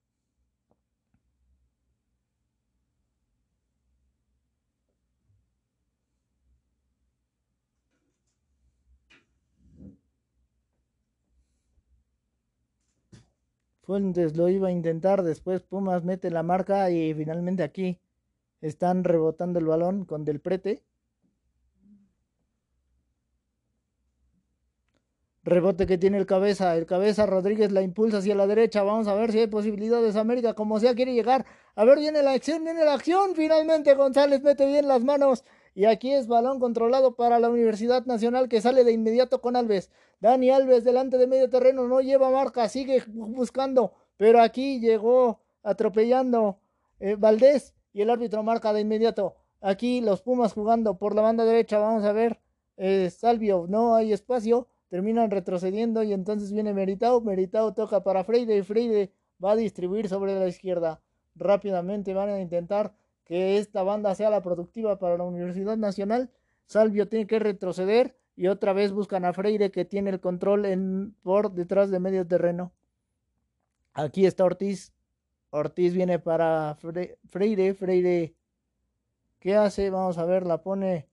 [13.82, 18.00] Fuentes lo iba a intentar, después Pumas mete la marca y finalmente aquí
[18.60, 20.82] están rebotando el balón con Del Prete.
[25.44, 26.76] Rebote que tiene el cabeza.
[26.76, 28.84] El cabeza Rodríguez la impulsa hacia la derecha.
[28.84, 30.14] Vamos a ver si hay posibilidades.
[30.14, 31.44] América, como sea, quiere llegar.
[31.74, 33.34] A ver, viene la acción, viene la acción.
[33.34, 35.44] Finalmente González mete bien las manos.
[35.74, 39.90] Y aquí es balón controlado para la Universidad Nacional que sale de inmediato con Alves.
[40.20, 41.88] Dani Alves delante de medio terreno.
[41.88, 42.68] No lleva marca.
[42.68, 43.94] Sigue buscando.
[44.18, 46.60] Pero aquí llegó atropellando
[47.00, 47.74] eh, Valdés.
[47.92, 49.34] Y el árbitro marca de inmediato.
[49.60, 51.78] Aquí los Pumas jugando por la banda derecha.
[51.78, 52.38] Vamos a ver.
[52.76, 58.58] Eh, Salvio, no hay espacio terminan retrocediendo y entonces viene Meritao, Meritao toca para Freire
[58.58, 59.10] y Freire
[59.42, 61.00] va a distribuir sobre la izquierda.
[61.34, 66.30] Rápidamente van a intentar que esta banda sea la productiva para la Universidad Nacional.
[66.66, 71.16] Salvio tiene que retroceder y otra vez buscan a Freire que tiene el control en,
[71.22, 72.74] por detrás de medio terreno.
[73.94, 74.92] Aquí está Ortiz.
[75.48, 76.76] Ortiz viene para
[77.30, 77.72] Freire.
[77.72, 78.34] Freire,
[79.38, 79.88] ¿qué hace?
[79.88, 81.08] Vamos a ver, la pone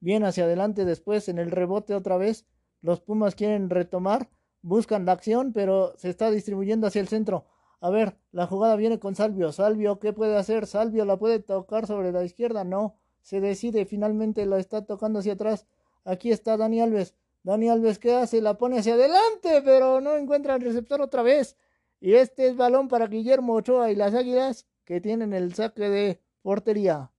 [0.00, 2.46] bien hacia adelante después en el rebote otra vez.
[2.82, 4.28] Los Pumas quieren retomar,
[4.60, 7.46] buscan la acción, pero se está distribuyendo hacia el centro.
[7.80, 9.50] A ver, la jugada viene con Salvio.
[9.52, 10.66] Salvio, ¿qué puede hacer?
[10.66, 12.64] Salvio la puede tocar sobre la izquierda.
[12.64, 15.66] No, se decide, finalmente la está tocando hacia atrás.
[16.04, 17.14] Aquí está Dani Alves.
[17.44, 18.40] Dani Alves, ¿qué hace?
[18.40, 21.56] La pone hacia adelante, pero no encuentra el receptor otra vez.
[22.00, 26.20] Y este es balón para Guillermo Ochoa y las Águilas que tienen el saque de
[26.42, 27.10] portería.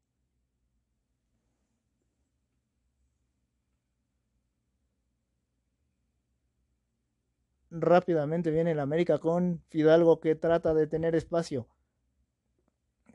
[7.74, 11.68] Rápidamente viene el América con Fidalgo que trata de tener espacio.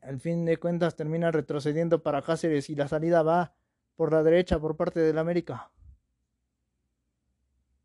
[0.02, 3.54] Al fin de cuentas termina retrocediendo para Cáceres y la salida va
[3.96, 5.70] por la derecha por parte del América.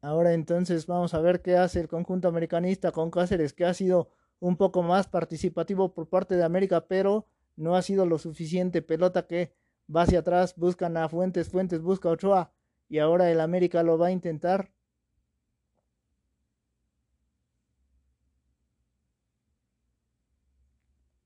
[0.01, 4.09] Ahora entonces vamos a ver qué hace el conjunto americanista con Cáceres, que ha sido
[4.39, 8.81] un poco más participativo por parte de América, pero no ha sido lo suficiente.
[8.81, 9.53] Pelota que
[9.93, 12.51] va hacia atrás, buscan a Fuentes, Fuentes busca a Ochoa
[12.89, 14.71] y ahora el América lo va a intentar.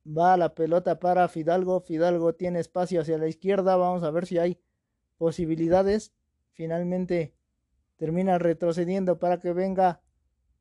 [0.08, 4.38] Va la pelota para Fidalgo, Fidalgo tiene espacio hacia la izquierda, vamos a ver si
[4.38, 4.60] hay
[5.18, 6.14] posibilidades.
[6.54, 7.36] Finalmente
[7.98, 10.02] termina retrocediendo para que venga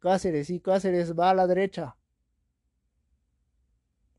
[0.01, 1.97] Cáceres y Cáceres va a la derecha.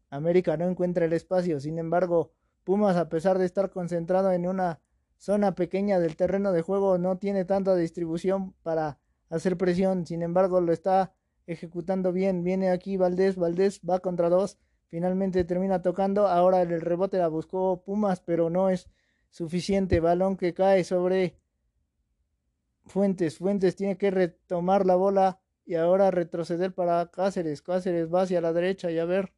[0.10, 2.32] América no encuentra el espacio, sin embargo,
[2.68, 4.82] Pumas a pesar de estar concentrado en una
[5.18, 9.00] zona pequeña del terreno de juego no tiene tanta distribución para
[9.30, 11.14] hacer presión, sin embargo lo está
[11.46, 14.58] ejecutando bien, viene aquí Valdés, Valdés va contra dos,
[14.88, 18.90] finalmente termina tocando, ahora el rebote la buscó Pumas, pero no es
[19.30, 21.38] suficiente, balón que cae sobre
[22.86, 28.40] Fuentes, Fuentes tiene que retomar la bola y ahora retroceder para Cáceres, Cáceres va hacia
[28.40, 29.34] la derecha y a ver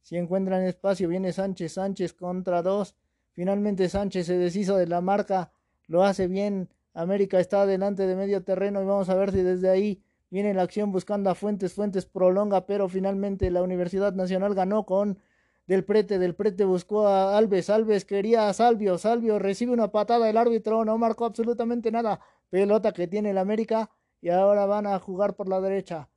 [0.00, 2.96] si encuentran espacio, viene Sánchez, Sánchez contra dos,
[3.32, 5.52] finalmente Sánchez se deshizo de la marca,
[5.86, 9.70] lo hace bien, América está delante de medio terreno y vamos a ver si desde
[9.70, 10.02] ahí
[10.32, 15.18] viene la acción buscando a Fuentes, Fuentes prolonga, pero finalmente la Universidad Nacional ganó con
[15.66, 20.24] del Prete, del Prete buscó a Alves, Alves quería a Salvio, Salvio recibe una patada
[20.24, 22.18] del árbitro, no marcó absolutamente nada,
[22.48, 23.90] pelota que tiene el América
[24.22, 26.08] y ahora van a jugar por la derecha.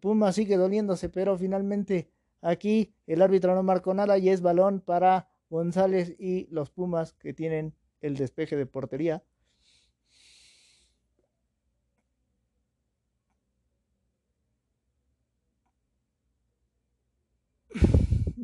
[0.00, 2.10] Puma sigue doliéndose, pero finalmente
[2.40, 7.34] aquí el árbitro no marcó nada y es balón para González y los Pumas que
[7.34, 9.22] tienen el despeje de portería.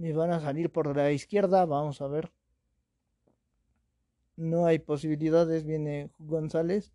[0.04, 2.30] Y van a salir por la izquierda, vamos a ver.
[4.36, 6.92] No hay posibilidades, viene González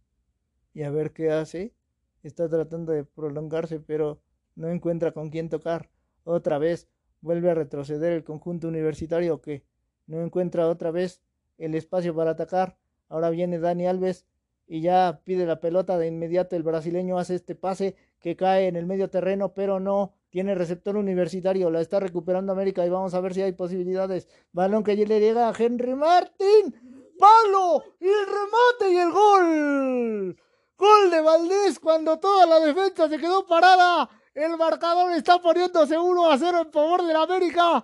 [0.76, 1.74] y a ver qué hace.
[2.22, 4.22] Está tratando de prolongarse, pero
[4.56, 5.90] no encuentra con quién tocar.
[6.24, 6.88] Otra vez
[7.22, 9.64] vuelve a retroceder el conjunto universitario que
[10.06, 11.24] no encuentra otra vez
[11.58, 12.78] el espacio para atacar.
[13.08, 14.28] Ahora viene Dani Alves
[14.68, 16.56] y ya pide la pelota de inmediato.
[16.56, 20.96] El brasileño hace este pase que cae en el medio terreno, pero no tiene receptor
[20.96, 24.28] universitario, la está recuperando América y vamos a ver si hay posibilidades.
[24.52, 26.76] Balón que le llega a Henry Martin.
[27.18, 30.38] Palo, y el remate y el gol.
[30.78, 34.10] Gol de Valdés cuando toda la defensa se quedó parada.
[34.34, 37.84] El marcador está poniéndose 1 a 0 en favor de la América.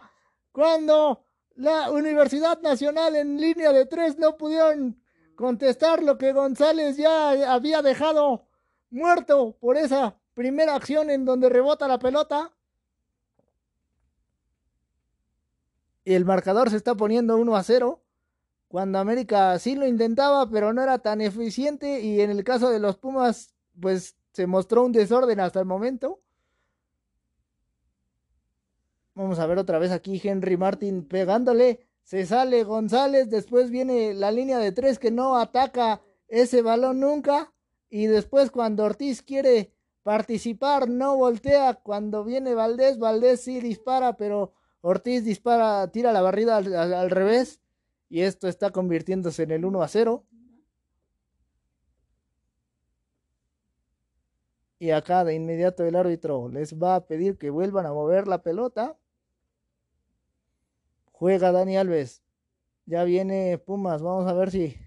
[0.51, 1.25] Cuando
[1.55, 5.01] la Universidad Nacional en línea de tres no pudieron
[5.35, 8.47] contestar lo que González ya había dejado
[8.89, 12.51] muerto por esa primera acción en donde rebota la pelota.
[16.03, 18.03] Y el marcador se está poniendo 1 a 0.
[18.67, 22.01] Cuando América sí lo intentaba, pero no era tan eficiente.
[22.01, 26.21] Y en el caso de los Pumas, pues se mostró un desorden hasta el momento.
[29.15, 31.87] Vamos a ver otra vez aquí Henry Martin pegándole.
[32.03, 33.29] Se sale González.
[33.29, 37.53] Después viene la línea de tres que no ataca ese balón nunca.
[37.89, 39.74] Y después cuando Ortiz quiere
[40.05, 41.73] participar, no voltea.
[41.73, 47.59] Cuando viene Valdés, Valdés sí dispara, pero Ortiz dispara, tira la barrida al, revés.
[48.07, 50.23] Y esto está convirtiéndose en el 1 a 0.
[54.77, 58.43] Y acá de inmediato el árbitro les va a pedir que vuelvan a mover la
[58.43, 58.95] pelota.
[61.13, 62.21] Juega Dani Alves.
[62.85, 64.03] Ya viene Pumas.
[64.03, 64.77] Vamos a ver si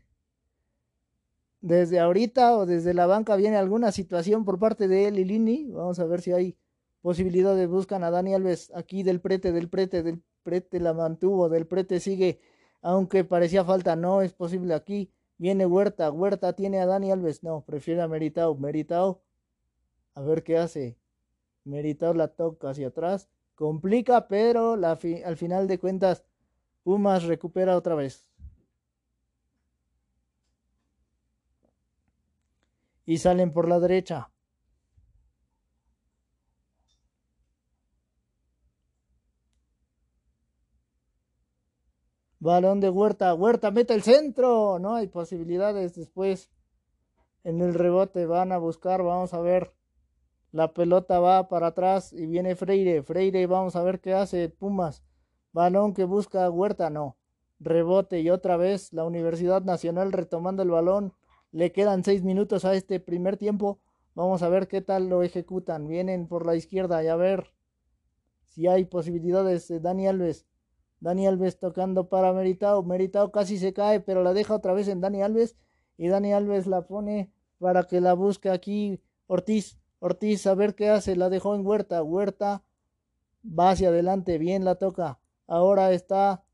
[1.69, 5.71] desde ahorita o desde la banca viene alguna situación por parte de Lilini.
[5.71, 6.57] Vamos a ver si hay
[7.03, 7.69] posibilidades.
[7.69, 12.01] Buscan a Dani Alves aquí del prete, del prete, del prete la mantuvo, del prete
[12.01, 12.41] sigue,
[12.81, 15.13] aunque parecía falta, no es posible aquí.
[15.37, 19.23] Viene Huerta, Huerta tiene a Dani Alves, no, prefiere a Meritao, Meritao,
[20.15, 20.99] a ver qué hace.
[21.65, 26.25] Meritao la toca hacia atrás, complica, pero al final de cuentas
[26.83, 28.28] Pumas recupera otra vez.
[33.09, 34.31] Y salen por la derecha.
[42.39, 43.33] Balón de Huerta.
[43.33, 44.79] Huerta mete el centro.
[44.79, 46.51] No hay posibilidades después.
[47.45, 49.03] En el rebote van a buscar.
[49.03, 49.73] Vamos a ver.
[50.53, 53.03] La pelota va para atrás y viene Freire.
[53.03, 55.03] Freire, vamos a ver qué hace Pumas.
[55.53, 56.91] Balón que busca Huerta.
[56.91, 57.17] No.
[57.59, 61.15] Rebote y otra vez la Universidad Nacional retomando el balón.
[61.51, 63.81] Le quedan seis minutos a este primer tiempo.
[64.15, 65.87] Vamos a ver qué tal lo ejecutan.
[65.87, 67.53] Vienen por la izquierda y a ver
[68.45, 70.47] si hay posibilidades de Dani Alves.
[71.01, 72.83] Dani Alves tocando para Meritao.
[72.83, 75.57] Meritao casi se cae, pero la deja otra vez en Dani Alves.
[75.97, 79.79] Y Dani Alves la pone para que la busque aquí Ortiz.
[80.01, 81.17] Ortiz a ver qué hace.
[81.17, 82.03] La dejó en Huerta.
[82.03, 82.63] Huerta
[83.43, 84.37] va hacia adelante.
[84.39, 85.19] Bien la toca.
[85.47, 86.45] Ahora está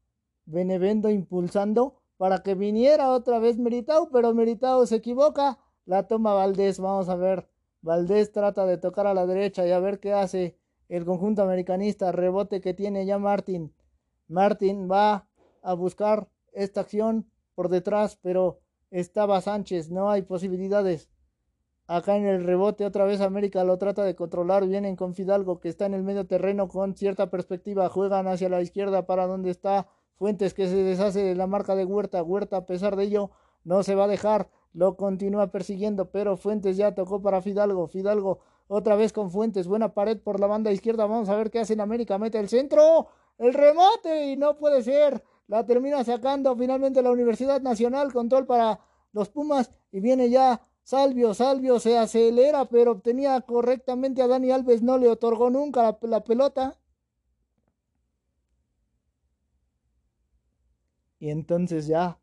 [0.46, 6.80] Benevendo impulsando para que viniera otra vez Meritao, pero Meritao se equivoca, la toma Valdés,
[6.80, 7.46] vamos a ver,
[7.82, 10.56] Valdés trata de tocar a la derecha y a ver qué hace
[10.88, 13.74] el conjunto americanista, rebote que tiene ya Martin,
[14.26, 15.28] Martin va
[15.60, 18.58] a buscar esta acción por detrás, pero
[18.90, 21.10] estaba Sánchez, no hay posibilidades.
[21.86, 25.68] Acá en el rebote otra vez América lo trata de controlar, vienen con Fidalgo que
[25.68, 29.88] está en el medio terreno con cierta perspectiva, juegan hacia la izquierda para donde está
[30.16, 33.30] Fuentes que se deshace de la marca de Huerta, Huerta a pesar de ello
[33.64, 38.40] no se va a dejar, lo continúa persiguiendo, pero Fuentes ya tocó para Fidalgo, Fidalgo
[38.68, 41.74] otra vez con Fuentes, buena pared por la banda izquierda, vamos a ver qué hace
[41.74, 43.08] en América, mete el centro,
[43.38, 48.80] el remate y no puede ser, la termina sacando finalmente la Universidad Nacional, control para
[49.12, 54.82] los Pumas y viene ya Salvio, Salvio se acelera, pero obtenía correctamente a Dani Alves,
[54.82, 56.76] no le otorgó nunca la, pelota.
[61.24, 62.20] Y entonces ya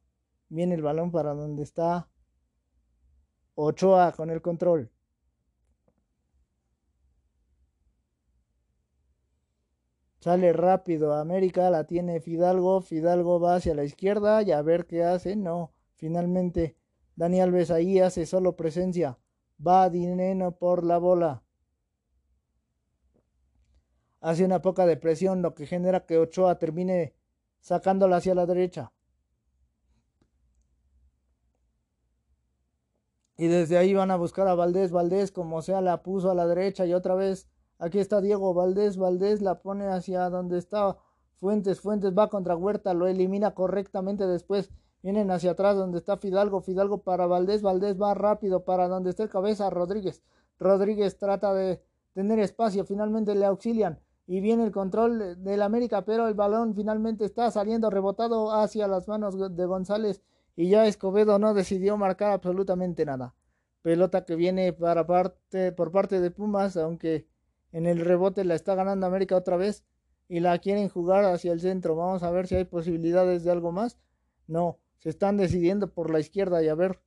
[0.47, 2.07] viene el balón para donde está
[3.55, 4.91] Ochoa con el control.
[10.19, 15.03] Sale rápido América, la tiene Fidalgo, Fidalgo va hacia la izquierda y a ver qué
[15.03, 15.35] hace.
[15.35, 16.77] No, finalmente
[17.15, 19.17] Dani Alves ahí hace solo presencia.
[19.57, 21.43] Va Dineno por la bola.
[24.19, 27.15] Hace una poca de presión, lo que genera que Ochoa termine
[27.61, 28.91] sacándola hacia la derecha.
[33.37, 34.91] Y desde ahí van a buscar a Valdés.
[34.91, 37.47] Valdés, como sea, la puso a la derecha y otra vez.
[37.79, 38.97] Aquí está Diego Valdés.
[38.97, 40.97] Valdés la pone hacia donde está
[41.37, 41.81] Fuentes.
[41.81, 42.93] Fuentes va contra Huerta.
[42.93, 44.69] Lo elimina correctamente después.
[45.01, 46.61] Vienen hacia atrás donde está Fidalgo.
[46.61, 47.63] Fidalgo para Valdés.
[47.63, 50.21] Valdés va rápido para donde está el cabeza Rodríguez.
[50.59, 51.81] Rodríguez trata de
[52.13, 52.85] tener espacio.
[52.85, 53.99] Finalmente le auxilian.
[54.31, 56.05] Y viene el control del América.
[56.05, 60.21] Pero el balón finalmente está saliendo rebotado hacia las manos de González.
[60.55, 63.35] Y ya Escobedo no decidió marcar absolutamente nada.
[63.81, 66.77] Pelota que viene para parte, por parte de Pumas.
[66.77, 67.27] Aunque
[67.73, 69.83] en el rebote la está ganando América otra vez.
[70.29, 71.97] Y la quieren jugar hacia el centro.
[71.97, 73.97] Vamos a ver si hay posibilidades de algo más.
[74.47, 77.01] No, se están decidiendo por la izquierda y a ver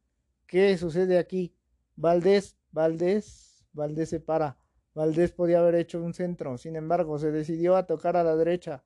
[0.46, 1.54] qué sucede aquí.
[1.96, 4.58] Valdés, Valdés, Valdés se para.
[4.94, 8.84] Valdés podía haber hecho un centro, sin embargo, se decidió a tocar a la derecha.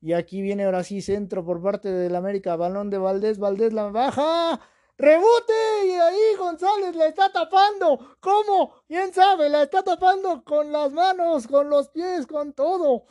[0.00, 2.56] Y aquí viene ahora sí centro por parte del América.
[2.56, 4.60] Balón de Valdés, Valdés la baja.
[4.98, 5.52] ¡Rebote!
[5.86, 8.16] Y ahí González la está tapando.
[8.20, 8.82] ¿Cómo?
[8.86, 9.48] ¿Quién sabe?
[9.48, 13.06] La está tapando con las manos, con los pies, con todo.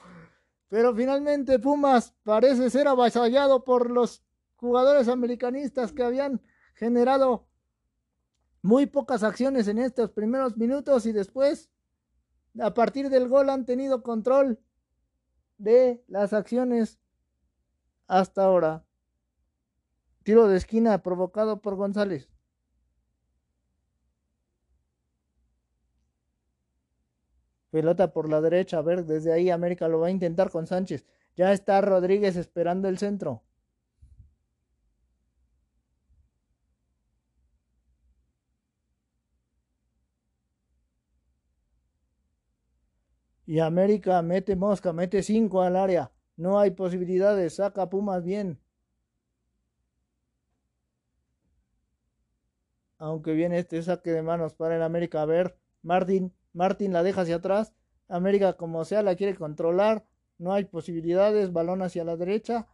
[0.67, 4.23] Pero finalmente Pumas parece ser avasallado por los
[4.55, 6.41] jugadores americanistas que habían
[6.73, 7.47] generado
[8.61, 11.69] muy pocas acciones en estos primeros minutos y después,
[12.59, 14.59] a partir del gol, han tenido control
[15.57, 16.99] de las acciones
[18.07, 18.85] hasta ahora.
[20.23, 22.29] Tiro de esquina provocado por González.
[27.69, 28.77] Pelota por la derecha.
[28.77, 31.05] A ver, desde ahí América lo va a intentar con Sánchez.
[31.35, 33.43] Ya está Rodríguez esperando el centro.
[43.45, 46.11] Y América mete mosca, mete cinco al área.
[46.35, 48.59] No hay posibilidades, saca Pumas bien.
[52.97, 55.21] Aunque viene este saque de manos para el América.
[55.21, 57.73] A ver, Martín, Martín la deja hacia atrás.
[58.07, 60.05] América como sea la quiere controlar.
[60.37, 62.67] No hay posibilidades, balón hacia la derecha.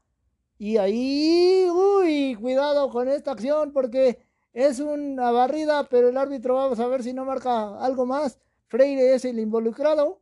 [0.57, 4.19] Y ahí, uy, cuidado con esta acción porque
[4.53, 8.39] es una barrida, pero el árbitro vamos a ver si no marca algo más.
[8.67, 10.21] Freire es el involucrado.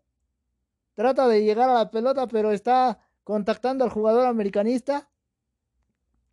[0.99, 5.09] Trata de llegar a la pelota, pero está contactando al jugador americanista.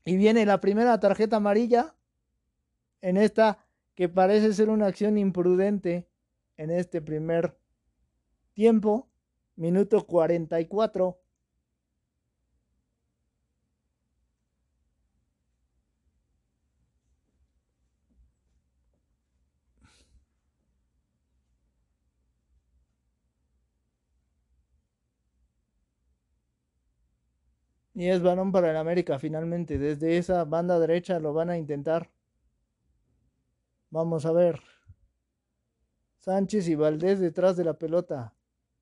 [0.04, 1.94] Y viene la primera tarjeta amarilla
[3.00, 3.64] en esta
[3.94, 6.08] que parece ser una acción imprudente
[6.56, 7.56] en este primer
[8.54, 9.08] tiempo.
[9.54, 11.16] Minuto 44.
[27.96, 29.78] Y es balón para el América finalmente.
[29.78, 32.10] Desde esa banda derecha lo van a intentar.
[33.88, 34.60] Vamos a ver.
[36.18, 38.34] Sánchez y Valdés detrás de la pelota.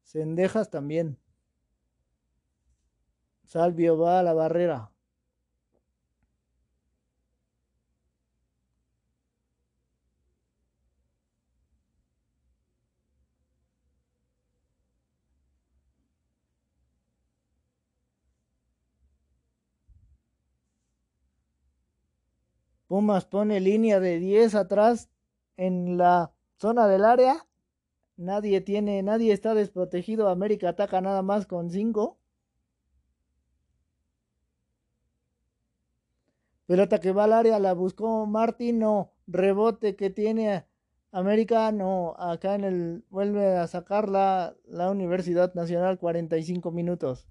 [0.03, 1.17] Cendejas también.
[3.45, 4.91] Salvio va a la barrera.
[22.95, 25.11] Pumas pone línea de 10 atrás
[25.57, 27.45] en la zona del área.
[28.17, 30.29] Nadie tiene, nadie está desprotegido.
[30.29, 32.17] América ataca nada más con 5.
[36.67, 39.11] Pelota que va al área, la buscó Martín, no.
[39.27, 40.65] Rebote que tiene
[41.11, 42.15] América, no.
[42.17, 47.27] Acá en el, vuelve a sacarla la Universidad Nacional 45 minutos.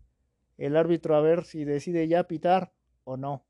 [0.57, 2.74] El árbitro a ver si decide ya pitar
[3.05, 3.45] o no.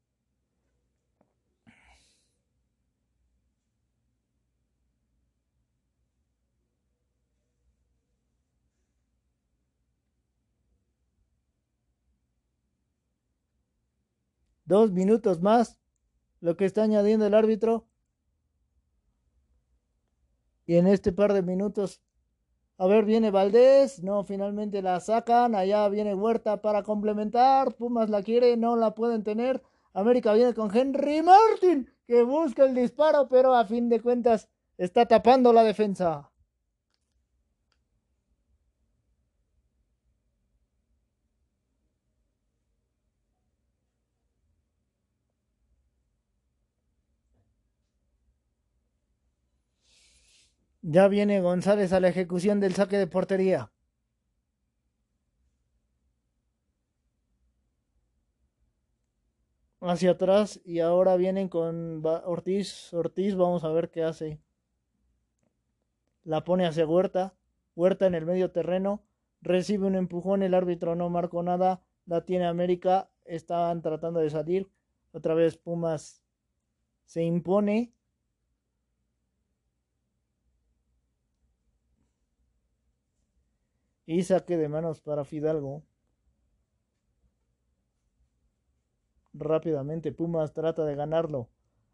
[14.66, 15.78] Dos minutos más,
[16.40, 17.88] lo que está añadiendo el árbitro.
[20.66, 22.02] Y en este par de minutos,
[22.78, 28.24] a ver, viene Valdés, no, finalmente la sacan, allá viene Huerta para complementar, Pumas la
[28.24, 29.62] quiere, no la pueden tener.
[29.94, 35.06] América viene con Henry Martin, que busca el disparo, pero a fin de cuentas está
[35.06, 36.32] tapando la defensa.
[50.86, 53.72] Ya viene González a la ejecución del saque de portería.
[59.80, 62.94] Hacia atrás y ahora vienen con Ortiz.
[62.94, 64.42] Ortiz, vamos a ver qué hace.
[66.26, 67.34] La pone hacia Huerta.
[67.76, 69.06] Huerta en el medio terreno.
[69.42, 70.44] Recibe un empujón.
[70.44, 71.82] El árbitro no marcó nada.
[72.06, 73.10] La tiene América.
[73.24, 74.70] Estaban tratando de salir.
[75.14, 76.26] Otra vez Pumas
[77.06, 77.94] se impone.
[84.06, 85.84] Y saque de manos para Fidalgo.
[89.34, 91.50] Rápidamente Pumas trata de ganarlo.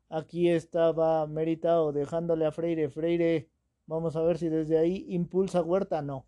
[0.10, 2.90] Aquí estaba Meritao dejándole a Freire.
[2.90, 3.50] Freire,
[3.86, 6.02] vamos a ver si desde ahí impulsa Huerta.
[6.02, 6.26] No.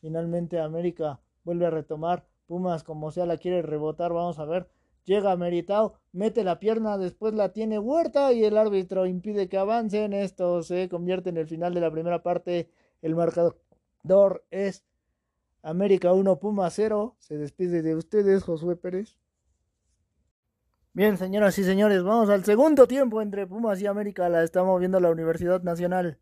[0.00, 2.26] Finalmente América vuelve a retomar.
[2.46, 4.12] Pumas como sea la quiere rebotar.
[4.12, 4.70] Vamos a ver.
[5.04, 10.12] Llega Meritao, mete la pierna, después la tiene Huerta y el árbitro impide que avancen.
[10.12, 12.70] Esto se convierte en el final de la primera parte.
[13.00, 14.84] El marcador es
[15.62, 17.16] América 1, Puma 0.
[17.18, 19.18] Se despide de ustedes, Josué Pérez.
[20.92, 24.28] Bien, señoras y señores, vamos al segundo tiempo entre Pumas y América.
[24.28, 26.18] La estamos viendo la Universidad Nacional.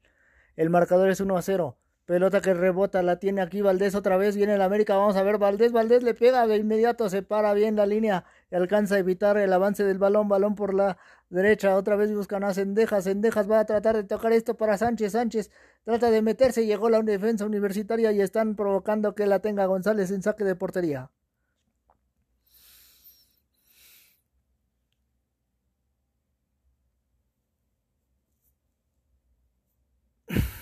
[0.55, 1.79] El marcador es 1 a 0.
[2.07, 4.37] Pelota que rebota, la tiene aquí Valdés otra vez.
[4.37, 5.39] Viene el América, vamos a ver.
[5.39, 9.37] Valdés, Valdés le pega de inmediato, se para bien la línea y alcanza a evitar
[9.39, 10.29] el avance del balón.
[10.29, 10.99] Balón por la
[11.31, 13.05] derecha, otra vez buscan a Cendejas.
[13.05, 15.13] Cendejas va a tratar de tocar esto para Sánchez.
[15.13, 15.51] Sánchez
[15.85, 20.23] trata de meterse, llegó la defensa universitaria y están provocando que la tenga González en
[20.23, 21.11] saque de portería.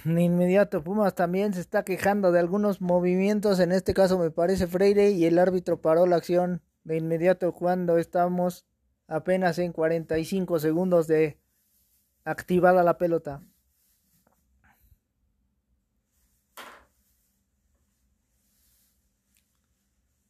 [0.04, 4.66] De inmediato Pumas también se está quejando de algunos movimientos, en este caso me parece
[4.66, 8.66] Freire y el árbitro paró la acción de inmediato cuando estamos
[9.08, 11.38] apenas en 45 segundos de
[12.24, 13.42] activada la pelota.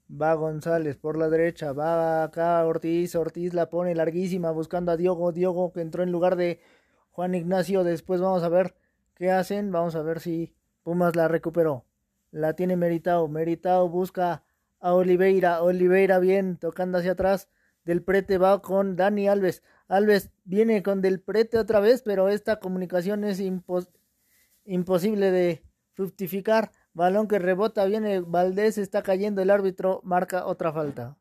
[0.08, 5.32] Va González por la derecha, va acá Ortiz, Ortiz la pone larguísima buscando a Diogo,
[5.32, 6.60] Diogo que entró en lugar de
[7.10, 8.76] Juan Ignacio, después vamos a ver
[9.14, 11.84] qué hacen, vamos a ver si Pumas la recuperó.
[12.30, 14.44] La tiene Meritao, Meritao busca
[14.80, 17.48] a Oliveira, Oliveira bien tocando hacia atrás,
[17.84, 19.62] del Prete va con Dani Alves.
[19.88, 23.40] Alves viene con Del Prete otra vez, pero esta comunicación es
[24.64, 25.62] imposible de
[25.92, 26.72] fructificar.
[26.92, 31.16] Balón que rebota, viene Valdés, está cayendo el árbitro, marca otra falta.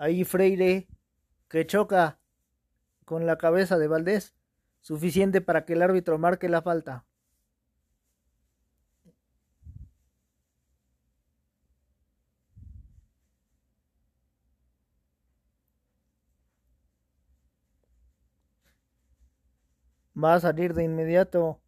[0.00, 0.88] Ahí Freire
[1.50, 2.18] que choca
[3.04, 4.34] con la cabeza de Valdés
[4.80, 7.04] suficiente para que el árbitro marque la falta.
[20.16, 21.60] Va a salir de inmediato.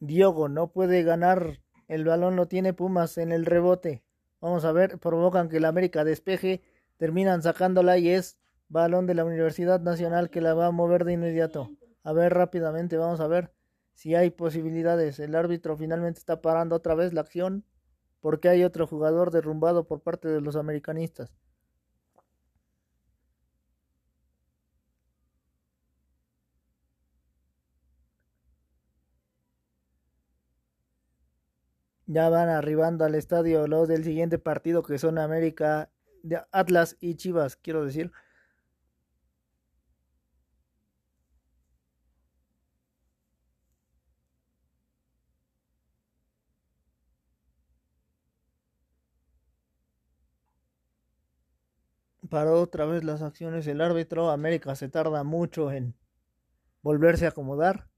[0.00, 1.60] Diogo no puede ganar.
[1.88, 4.02] El balón lo tiene Pumas en el rebote.
[4.40, 6.62] Vamos a ver, provocan que el América despeje.
[6.96, 8.38] Terminan sacándola y es
[8.68, 11.70] balón de la Universidad Nacional que la va a mover de inmediato.
[12.02, 13.52] A ver rápidamente, vamos a ver
[13.94, 15.18] si hay posibilidades.
[15.20, 17.64] El árbitro finalmente está parando otra vez la acción
[18.20, 21.32] porque hay otro jugador derrumbado por parte de los americanistas.
[32.06, 35.90] Ya van arribando al estadio los del siguiente partido que son América,
[36.52, 38.12] Atlas y Chivas, quiero decir.
[52.28, 54.30] Paró otra vez las acciones el árbitro.
[54.30, 55.94] América se tarda mucho en
[56.82, 57.88] volverse a acomodar.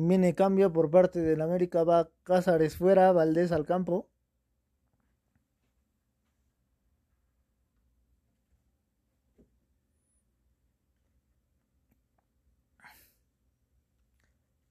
[0.00, 1.82] Viene cambio por parte del América.
[1.82, 4.08] Va Cázares fuera, Valdés al campo.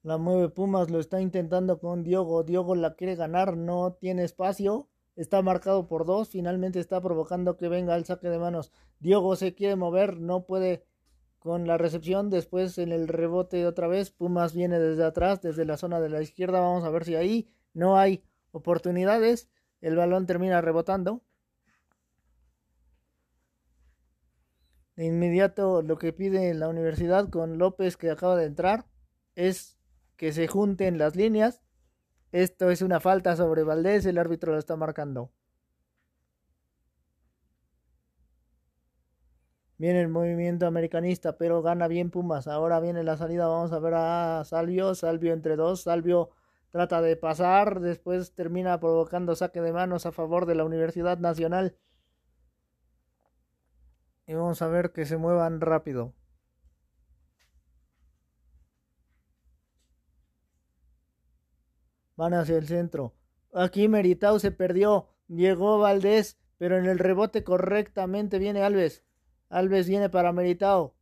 [0.02, 2.42] La mueve Pumas, lo está intentando con Diogo.
[2.42, 4.88] Diogo la quiere ganar, no tiene espacio.
[5.14, 6.30] Está marcado por dos.
[6.30, 8.72] Finalmente está provocando que venga el saque de manos.
[8.98, 10.84] Diogo se quiere mover, no puede
[11.38, 12.30] con la recepción.
[12.30, 14.10] Después en el rebote otra vez.
[14.10, 16.60] Pumas viene desde atrás, desde la zona de la izquierda.
[16.60, 19.48] Vamos a ver si ahí no hay oportunidades.
[19.80, 21.22] El balón termina rebotando.
[24.96, 28.86] De inmediato lo que pide la universidad con López que acaba de entrar
[29.36, 29.78] es
[30.16, 31.62] que se junten las líneas.
[32.32, 35.32] Esto es una falta sobre Valdés, el árbitro lo está marcando.
[39.78, 42.48] Viene el movimiento americanista, pero gana bien Pumas.
[42.48, 46.30] Ahora viene la salida, vamos a ver a Salvio, Salvio entre dos, Salvio
[46.70, 51.76] trata de pasar, después termina provocando saque de manos a favor de la Universidad Nacional.
[54.26, 56.14] Y vamos a ver que se muevan rápido.
[62.18, 63.14] van hacia el centro.
[63.54, 69.04] Aquí Meritao se perdió, llegó Valdés, pero en el rebote correctamente viene Alves.
[69.48, 70.94] Alves viene para Meritao.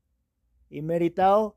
[0.68, 1.56] Y Meritao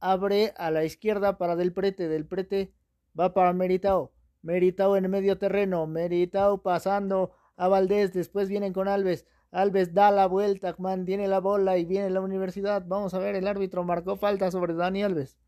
[0.00, 2.08] abre a la izquierda para Del Prete.
[2.08, 2.72] Del Prete
[3.18, 4.12] va para Meritao.
[4.42, 5.86] Meritao en medio terreno.
[5.86, 8.12] Meritao pasando a Valdés.
[8.12, 9.26] Después vienen con Alves.
[9.50, 12.84] Alves da la vuelta, mantiene la bola y viene la universidad.
[12.86, 15.38] Vamos a ver, el árbitro marcó falta sobre Dani Alves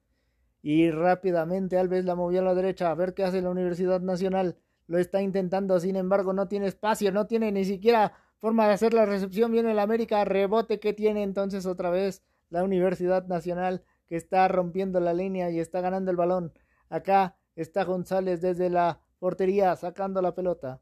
[0.63, 4.57] y rápidamente Alves la movió a la derecha a ver qué hace la Universidad Nacional.
[4.87, 8.95] Lo está intentando, sin embargo, no tiene espacio, no tiene ni siquiera forma de hacer
[8.95, 9.53] la recepción.
[9.53, 14.99] Viene el América, rebote que tiene entonces otra vez la Universidad Nacional que está rompiendo
[14.99, 16.53] la línea y está ganando el balón.
[16.89, 20.81] Acá está González desde la portería sacando la pelota.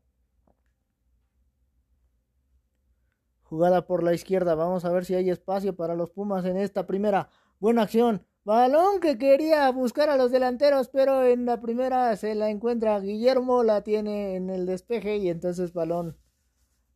[3.42, 4.54] Jugada por la izquierda.
[4.54, 7.28] Vamos a ver si hay espacio para los Pumas en esta primera.
[7.58, 8.24] Buena acción.
[8.44, 13.62] Balón que quería buscar a los delanteros, pero en la primera se la encuentra Guillermo,
[13.62, 16.16] la tiene en el despeje y entonces balón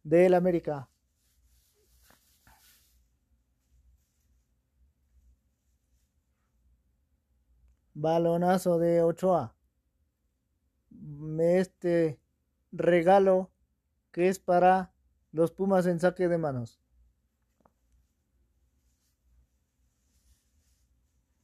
[0.04, 0.88] del América.
[7.94, 9.54] Balonazo de Ochoa.
[11.40, 12.18] Este
[12.72, 13.50] regalo
[14.12, 14.92] que es para
[15.30, 16.80] los Pumas en saque de manos.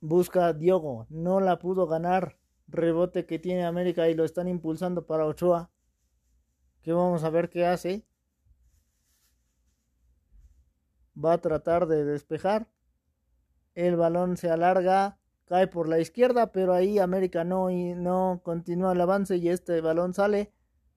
[0.01, 1.07] Busca a Diogo.
[1.11, 2.39] No la pudo ganar.
[2.69, 5.71] Rebote que tiene América y lo están impulsando para Ochoa.
[6.83, 8.05] Que vamos a ver qué hace.
[11.23, 12.69] Va a tratar de despejar.
[13.75, 15.19] El balón se alarga.
[15.47, 16.53] Cae por la izquierda.
[16.53, 19.37] Pero ahí América no, y no continúa el avance.
[19.37, 20.53] Y este balón sale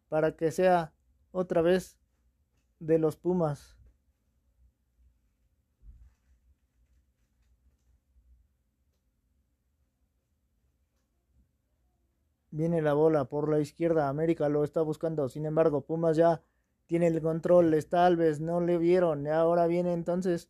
[0.10, 0.94] para que sea
[1.32, 1.98] otra vez
[2.80, 3.78] de los Pumas.
[12.52, 14.10] Viene la bola por la izquierda.
[14.10, 15.30] América lo está buscando.
[15.30, 16.44] Sin embargo, Pumas ya
[16.92, 17.74] tiene el control.
[17.74, 18.42] Está Alves.
[18.42, 19.26] No le vieron.
[19.26, 20.50] Ahora viene entonces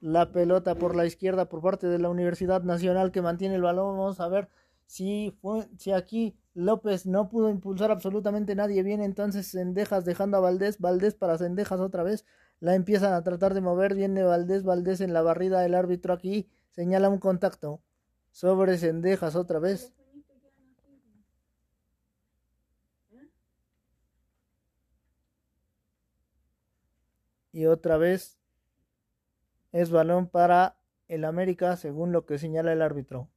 [0.00, 3.96] la pelota por la izquierda por parte de la Universidad Nacional que mantiene el balón.
[3.96, 4.50] Vamos a ver
[4.84, 8.82] si, fue, si aquí López no pudo impulsar absolutamente nadie.
[8.82, 10.78] Viene entonces Sendejas dejando a Valdés.
[10.78, 12.26] Valdés para Sendejas otra vez.
[12.60, 13.94] La empiezan a tratar de mover.
[13.94, 14.64] Viene Valdés.
[14.64, 15.64] Valdés en la barrida.
[15.64, 17.80] El árbitro aquí señala un contacto
[18.30, 19.94] sobre Sendejas otra vez.
[27.52, 28.38] Y otra vez
[29.72, 30.76] es balón para
[31.08, 33.28] el América según lo que señala el árbitro.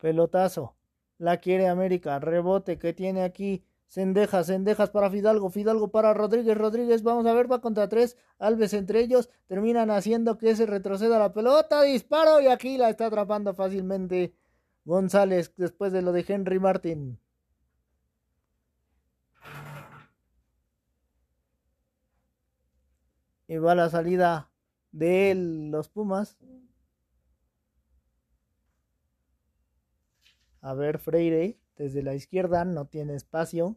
[0.00, 0.74] Pelotazo.
[1.18, 2.18] La quiere América.
[2.18, 3.64] Rebote que tiene aquí.
[3.88, 8.74] Sendejas, Sendejas para Fidalgo, Fidalgo para Rodríguez, Rodríguez, vamos a ver, va contra tres, Alves
[8.74, 13.54] entre ellos, terminan haciendo que se retroceda la pelota, disparo y aquí la está atrapando
[13.54, 14.34] fácilmente
[14.84, 17.20] González después de lo de Henry Martin.
[23.48, 24.50] Y va la salida
[24.92, 26.36] de los Pumas.
[30.60, 33.76] A ver, Freire, desde la izquierda, no tiene espacio.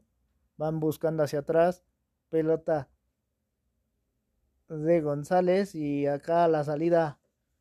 [0.57, 1.83] Van buscando hacia atrás.
[2.29, 2.89] Pelota
[4.67, 5.75] de González.
[5.75, 7.19] Y acá la salida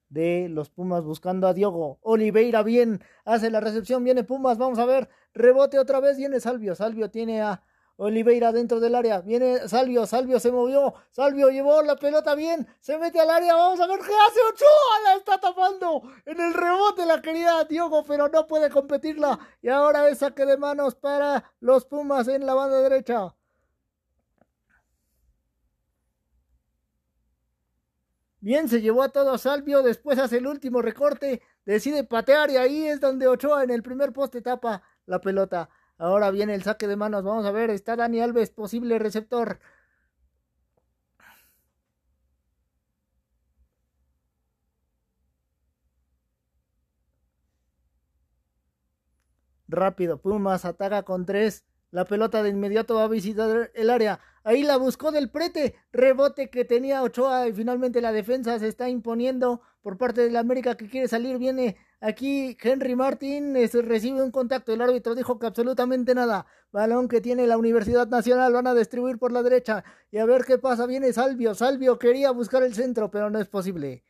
[0.08, 1.98] de los Pumas buscando a Diogo.
[2.02, 6.74] Oliveira bien, hace la recepción, viene Pumas, vamos a ver, rebote otra vez, viene Salvio,
[6.74, 7.62] Salvio tiene a
[8.00, 9.20] Oliveira dentro del área.
[9.20, 10.94] Viene Salvio, Salvio se movió.
[11.10, 12.66] Salvio llevó la pelota bien.
[12.80, 13.54] Se mete al área.
[13.56, 15.00] Vamos a ver qué hace Ochoa.
[15.04, 19.38] La está tapando en el rebote la querida Diogo, pero no puede competirla.
[19.60, 23.34] Y ahora es saque de manos para los Pumas en la banda derecha.
[28.40, 29.82] Bien, se llevó a todo Salvio.
[29.82, 31.42] Después hace el último recorte.
[31.64, 35.68] Decide patear y ahí es donde Ochoa en el primer poste tapa la pelota.
[35.98, 37.24] Ahora viene el saque de manos.
[37.24, 37.70] Vamos a ver.
[37.70, 39.58] Está Dani Alves, posible receptor.
[49.68, 51.64] Rápido, Pumas ataca con tres.
[51.90, 54.20] La pelota de inmediato va a visitar el área.
[54.44, 55.74] Ahí la buscó del prete.
[55.90, 60.40] Rebote que tenía Ochoa y finalmente la defensa se está imponiendo por parte de la
[60.40, 61.38] América que quiere salir.
[61.38, 63.54] Viene aquí Henry Martin.
[63.54, 64.72] recibe un contacto.
[64.72, 66.46] El árbitro dijo que absolutamente nada.
[66.72, 68.52] Balón que tiene la Universidad Nacional.
[68.52, 69.82] Van a distribuir por la derecha.
[70.10, 70.86] Y a ver qué pasa.
[70.86, 71.54] Viene Salvio.
[71.54, 74.04] Salvio quería buscar el centro, pero no es posible.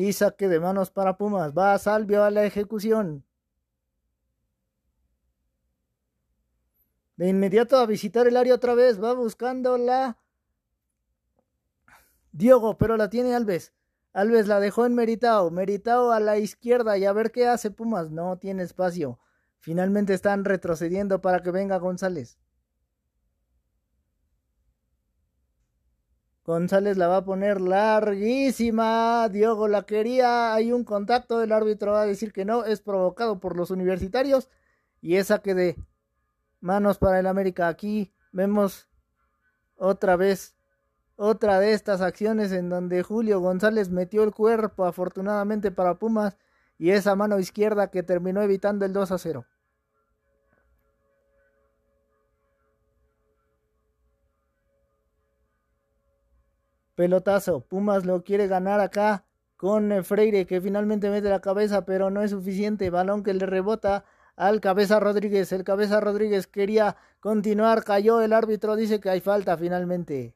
[0.00, 1.52] Y saque de manos para Pumas.
[1.52, 3.22] Va Salvio a la ejecución.
[7.16, 8.98] De inmediato a visitar el área otra vez.
[8.98, 10.16] Va buscando la.
[12.32, 13.74] Diogo, pero la tiene Alves.
[14.14, 15.50] Alves la dejó en Meritao.
[15.50, 18.10] Meritao a la izquierda y a ver qué hace Pumas.
[18.10, 19.18] No tiene espacio.
[19.58, 22.38] Finalmente están retrocediendo para que venga González.
[26.44, 29.28] González la va a poner larguísima.
[29.28, 30.54] Diogo la quería.
[30.54, 31.42] Hay un contacto.
[31.42, 32.64] El árbitro va a decir que no.
[32.64, 34.48] Es provocado por los universitarios.
[35.00, 35.76] Y esa que de
[36.60, 37.68] manos para el América.
[37.68, 38.88] Aquí vemos
[39.76, 40.56] otra vez
[41.22, 46.38] otra de estas acciones en donde Julio González metió el cuerpo afortunadamente para Pumas.
[46.78, 49.44] Y esa mano izquierda que terminó evitando el 2 a 0.
[57.00, 57.60] Pelotazo.
[57.62, 59.24] Pumas lo quiere ganar acá
[59.56, 62.90] con eh, Freire que finalmente mete la cabeza, pero no es suficiente.
[62.90, 64.04] Balón que le rebota
[64.36, 65.50] al cabeza Rodríguez.
[65.52, 68.20] El cabeza Rodríguez quería continuar, cayó.
[68.20, 70.34] El árbitro dice que hay falta finalmente.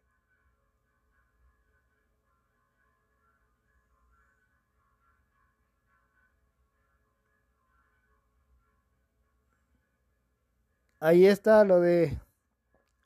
[10.98, 12.18] Ahí está lo de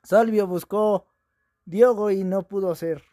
[0.03, 1.07] Salvio buscó
[1.65, 3.08] Diogo y no pudo ser.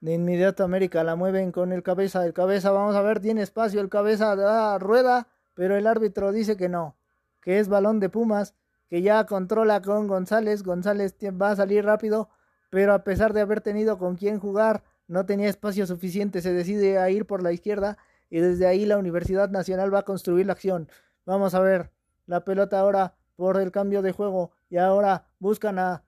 [0.00, 2.24] De inmediato América la mueven con el cabeza.
[2.24, 3.80] El cabeza, vamos a ver, tiene espacio.
[3.80, 6.96] El cabeza da rueda, pero el árbitro dice que no.
[7.40, 8.54] Que es balón de Pumas,
[8.88, 10.62] que ya controla con González.
[10.62, 12.28] González va a salir rápido,
[12.70, 16.42] pero a pesar de haber tenido con quién jugar, no tenía espacio suficiente.
[16.42, 17.96] Se decide a ir por la izquierda
[18.28, 20.88] y desde ahí la Universidad Nacional va a construir la acción.
[21.24, 21.90] Vamos a ver
[22.26, 26.02] la pelota ahora por el cambio de juego y ahora buscan a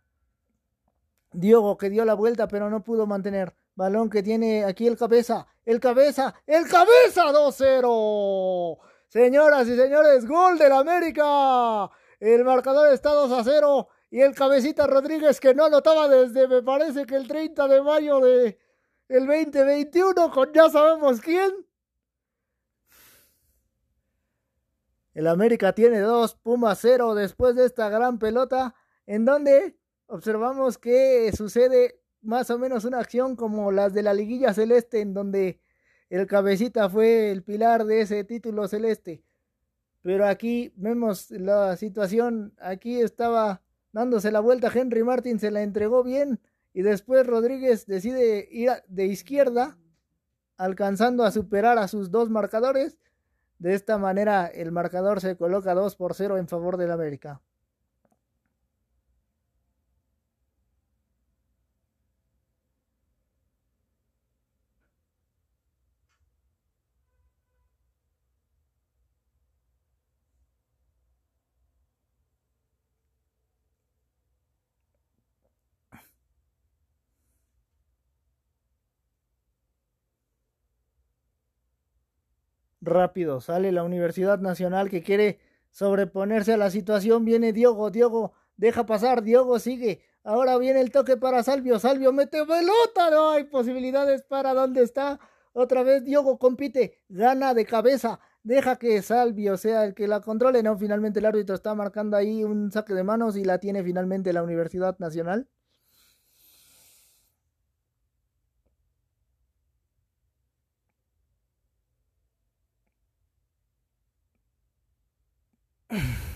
[1.32, 3.54] Diogo que dio la vuelta pero no pudo mantener.
[3.78, 5.46] Balón que tiene aquí el cabeza.
[5.64, 6.34] El cabeza.
[6.48, 8.76] El cabeza 2-0.
[9.06, 11.88] Señoras y señores, gol del América.
[12.18, 13.88] El marcador está 2 a 0.
[14.10, 18.18] Y el cabecita Rodríguez que no anotaba desde, me parece que el 30 de mayo
[18.18, 18.58] de
[19.06, 21.64] el 2021 con ya sabemos quién.
[25.14, 28.74] El América tiene 2, Puma 0 después de esta gran pelota
[29.06, 34.52] en donde observamos que sucede más o menos una acción como las de la liguilla
[34.52, 35.62] celeste en donde
[36.10, 39.22] el cabecita fue el pilar de ese título celeste.
[40.02, 43.62] Pero aquí vemos la situación, aquí estaba
[43.92, 46.38] dándose la vuelta, Henry Martin se la entregó bien
[46.74, 49.78] y después Rodríguez decide ir de izquierda,
[50.58, 52.98] alcanzando a superar a sus dos marcadores.
[53.58, 57.40] De esta manera el marcador se coloca 2 por 0 en favor del América.
[82.88, 83.40] Rápido.
[83.40, 85.38] Sale la Universidad Nacional que quiere
[85.70, 87.24] sobreponerse a la situación.
[87.24, 90.02] Viene Diogo, Diogo, deja pasar, Diogo sigue.
[90.24, 95.18] Ahora viene el toque para Salvio, Salvio mete pelota, no hay posibilidades para dónde está.
[95.52, 100.62] Otra vez Diogo compite, gana de cabeza, deja que Salvio sea el que la controle.
[100.62, 104.32] No, finalmente el árbitro está marcando ahí un saque de manos y la tiene finalmente
[104.32, 105.48] la Universidad Nacional.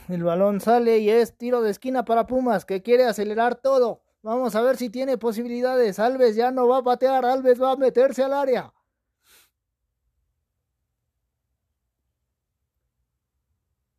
[0.09, 4.03] El balón sale y es tiro de esquina para Pumas, que quiere acelerar todo.
[4.23, 5.99] Vamos a ver si tiene posibilidades.
[5.99, 8.73] Alves ya no va a patear, Alves va a meterse al área.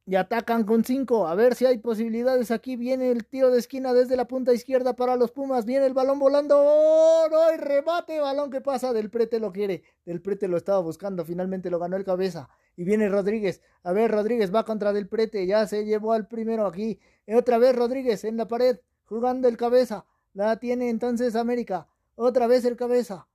[0.05, 1.27] Y atacan con cinco.
[1.27, 2.51] A ver si hay posibilidades.
[2.51, 5.65] Aquí viene el tiro de esquina desde la punta izquierda para los Pumas.
[5.65, 6.55] Viene el balón volando.
[6.59, 7.29] ¡Oh!
[7.53, 8.19] Y remate.
[8.19, 8.91] Balón que pasa.
[8.91, 9.83] Del Prete lo quiere.
[10.05, 11.23] Del Prete lo estaba buscando.
[11.23, 12.49] Finalmente lo ganó el cabeza.
[12.75, 13.61] Y viene Rodríguez.
[13.83, 15.47] A ver, Rodríguez va contra Del Prete.
[15.47, 16.99] Ya se llevó al primero aquí.
[17.25, 18.79] Y otra vez Rodríguez en la pared.
[19.05, 20.05] Jugando el cabeza.
[20.33, 21.87] La tiene entonces América.
[22.15, 23.29] Otra vez el cabeza.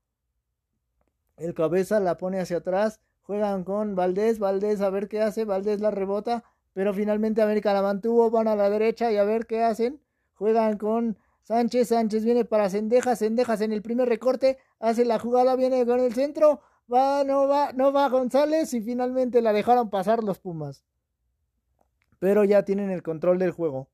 [1.39, 3.01] El cabeza la pone hacia atrás.
[3.23, 4.39] Juegan con Valdés.
[4.39, 5.47] Valdés a ver qué hace.
[5.47, 9.47] Valdés la rebota pero finalmente América la mantuvo, van a la derecha y a ver
[9.47, 10.01] qué hacen.
[10.35, 15.57] Juegan con Sánchez, Sánchez viene para Cendejas, Cendejas en el primer recorte, hace la jugada,
[15.57, 16.61] viene con el centro,
[16.93, 20.85] va, no va, no va González y finalmente la dejaron pasar los Pumas.
[22.19, 23.89] Pero ya tienen el control del juego.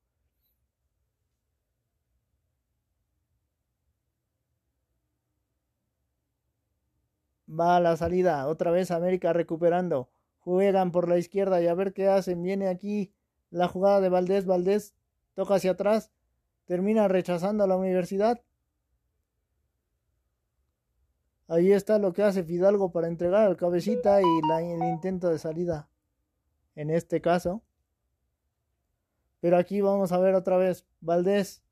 [7.49, 10.09] Va a la salida, otra vez América recuperando
[10.45, 12.43] juegan por la izquierda y a ver qué hacen.
[12.43, 13.13] Viene aquí
[13.51, 14.45] la jugada de Valdés.
[14.45, 14.95] Valdés
[15.35, 16.13] toca hacia atrás.
[16.67, 18.43] Termina rechazando a la universidad.
[21.49, 25.89] Ahí está lo que hace Fidalgo para entregar al cabecita y el intento de salida.
[26.75, 27.63] En este caso.
[29.41, 30.87] Pero aquí vamos a ver otra vez.
[31.01, 31.63] Valdés.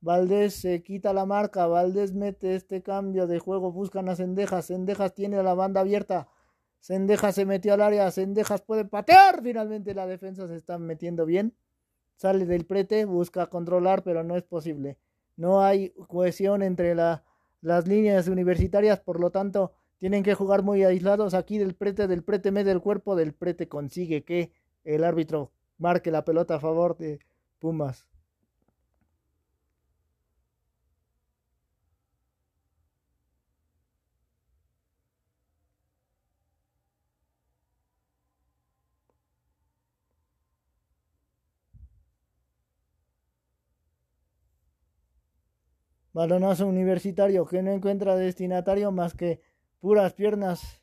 [0.00, 1.66] Valdés se quita la marca.
[1.66, 3.72] Valdés mete este cambio de juego.
[3.72, 4.66] Buscan a Cendejas.
[4.66, 6.28] Cendejas tiene la banda abierta.
[6.84, 9.42] Sendejas se metió al área, Sendejas puede patear.
[9.42, 11.54] Finalmente la defensa se está metiendo bien.
[12.16, 14.98] Sale del prete, busca controlar, pero no es posible.
[15.34, 21.32] No hay cohesión entre las líneas universitarias, por lo tanto, tienen que jugar muy aislados.
[21.32, 24.52] Aquí del prete, del prete mete el cuerpo, del prete consigue que
[24.84, 27.18] el árbitro marque la pelota a favor de
[27.60, 28.06] Pumas.
[46.14, 49.40] Balonazo universitario que no encuentra destinatario más que
[49.80, 50.80] puras piernas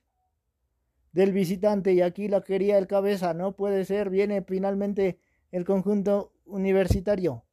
[1.13, 5.19] del visitante y aquí la quería el cabeza, no puede ser, viene finalmente
[5.51, 7.45] el conjunto universitario.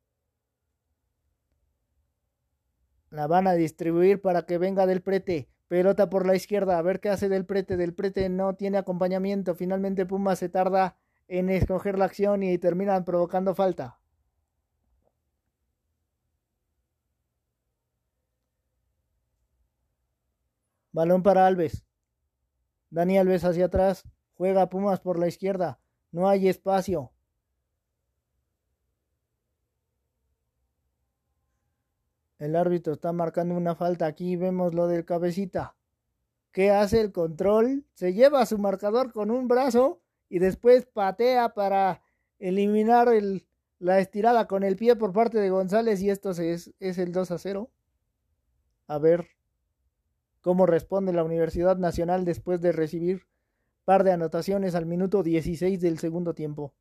[3.11, 5.49] La van a distribuir para que venga del prete.
[5.69, 7.77] Pelota por la izquierda, a ver qué hace del prete.
[7.77, 9.55] Del prete no tiene acompañamiento.
[9.55, 10.97] Finalmente Puma se tarda
[11.29, 13.99] en escoger la acción y terminan provocando falta.
[20.99, 21.85] Balón para Alves.
[22.91, 24.03] Dani Alves hacia atrás.
[24.35, 25.79] Juega Pumas por la izquierda.
[26.11, 27.13] No hay espacio.
[32.41, 34.07] El árbitro está marcando una falta.
[34.07, 35.77] Aquí vemos lo del cabecita.
[36.51, 37.85] ¿Qué hace el control?
[37.95, 42.03] Se lleva su marcador con un brazo y después patea para
[42.41, 43.47] eliminar el,
[43.79, 47.31] la estirada con el pie por parte de González y esto es, es el 2
[47.31, 47.71] a 0.
[48.89, 49.38] A ver
[50.41, 53.27] cómo responde la Universidad Nacional después de recibir
[53.85, 56.75] par de anotaciones al minuto 16 del segundo tiempo.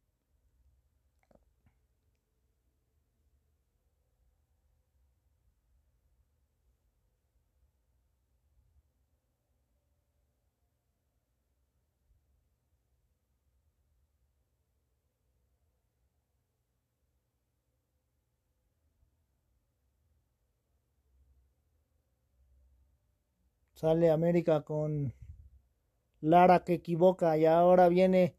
[23.78, 25.14] Sale América con
[26.20, 28.36] Lara que equivoca y ahora viene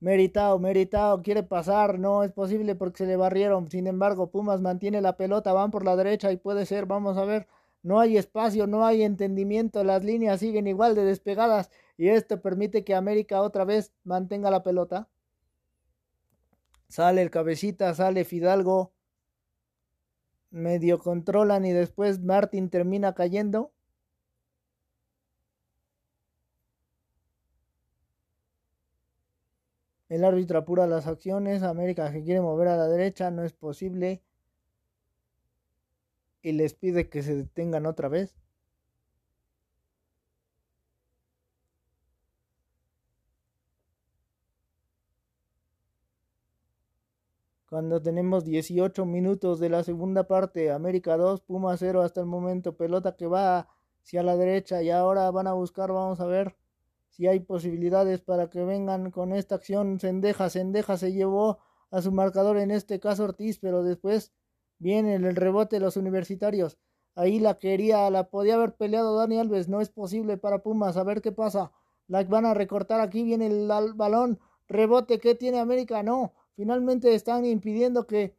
[0.00, 3.70] Meritao, Meritao quiere pasar, no es posible porque se le barrieron.
[3.70, 7.24] Sin embargo, Pumas mantiene la pelota, van por la derecha y puede ser, vamos a
[7.24, 7.48] ver,
[7.82, 12.84] no hay espacio, no hay entendimiento, las líneas siguen igual de despegadas y esto permite
[12.84, 15.08] que América otra vez mantenga la pelota.
[16.88, 18.92] Sale el cabecita, sale Fidalgo,
[20.50, 23.72] medio controlan y después Martín termina cayendo.
[30.12, 31.62] El árbitro apura las acciones.
[31.62, 33.30] América que quiere mover a la derecha.
[33.30, 34.20] No es posible.
[36.42, 38.34] Y les pide que se detengan otra vez.
[47.70, 52.76] Cuando tenemos 18 minutos de la segunda parte, América 2, Puma 0 hasta el momento,
[52.76, 53.66] pelota que va
[54.02, 56.54] hacia la derecha y ahora van a buscar, vamos a ver
[57.12, 60.00] si hay posibilidades para que vengan con esta acción.
[60.00, 61.58] Sendeja, Sendeja se llevó
[61.90, 64.32] a su marcador, en este caso Ortiz, pero después
[64.78, 66.78] viene el rebote de los universitarios.
[67.14, 71.04] Ahí la quería, la podía haber peleado Dani Alves, no es posible para Pumas, a
[71.04, 71.70] ver qué pasa.
[72.08, 76.32] La van a recortar, aquí viene el, balón, rebote que tiene América, no.
[76.56, 78.34] Finalmente están impidiendo que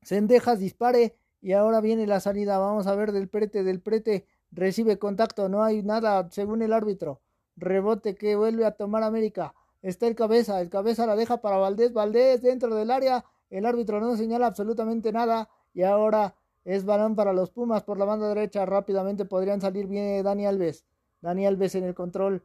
[0.00, 2.58] Sendejas dispare y ahora viene la salida.
[2.58, 7.20] Vamos a ver del prete, del prete recibe contacto, no hay nada según el árbitro.
[7.56, 9.54] Rebote que vuelve a tomar América.
[9.82, 10.60] Está el cabeza.
[10.60, 11.92] El cabeza la deja para Valdés.
[11.92, 13.24] Valdés dentro del área.
[13.50, 15.48] El árbitro no señala absolutamente nada.
[15.74, 16.34] Y ahora
[16.64, 18.64] es balón para los Pumas por la banda derecha.
[18.64, 20.84] Rápidamente podrían salir bien Dani Alves.
[21.20, 22.42] Dani Alves en el control.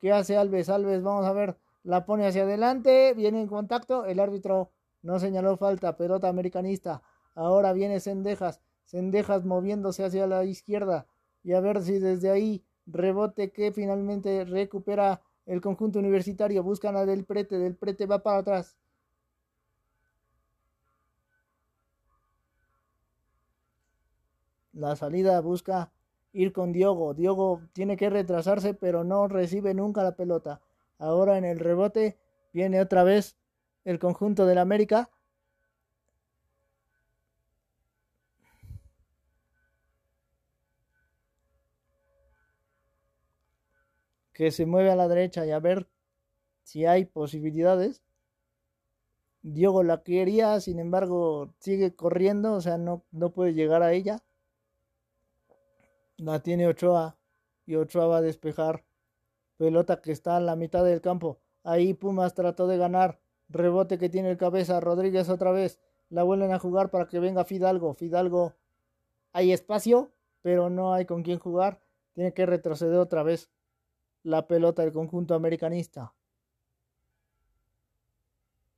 [0.00, 0.68] ¿Qué hace Alves?
[0.68, 1.56] Alves, vamos a ver.
[1.84, 3.14] La pone hacia adelante.
[3.14, 4.04] Viene en contacto.
[4.04, 4.70] El árbitro
[5.02, 5.96] no señaló falta.
[5.96, 7.02] Pelota americanista.
[7.34, 8.60] Ahora viene Sendejas.
[8.84, 11.06] Sendejas moviéndose hacia la izquierda.
[11.44, 17.04] Y a ver si desde ahí rebote que finalmente recupera el conjunto universitario, buscan a
[17.04, 18.76] Del Prete, Del Prete va para atrás.
[24.72, 25.92] La salida busca
[26.32, 27.14] ir con Diogo.
[27.14, 30.60] Diogo tiene que retrasarse, pero no recibe nunca la pelota.
[30.98, 32.18] Ahora en el rebote
[32.52, 33.36] viene otra vez
[33.84, 35.10] el conjunto del América.
[44.32, 45.86] que se mueve a la derecha y a ver
[46.62, 48.02] si hay posibilidades.
[49.42, 54.22] Diego la quería, sin embargo, sigue corriendo, o sea, no, no puede llegar a ella.
[56.16, 57.16] La tiene Ochoa
[57.66, 58.84] y Ochoa va a despejar.
[59.56, 61.38] Pelota que está en la mitad del campo.
[61.64, 63.18] Ahí Pumas trató de ganar.
[63.48, 64.80] Rebote que tiene el cabeza.
[64.80, 65.80] Rodríguez otra vez.
[66.10, 67.94] La vuelven a jugar para que venga Fidalgo.
[67.94, 68.54] Fidalgo.
[69.32, 71.80] Hay espacio, pero no hay con quién jugar.
[72.12, 73.50] Tiene que retroceder otra vez
[74.22, 76.14] la pelota del conjunto americanista.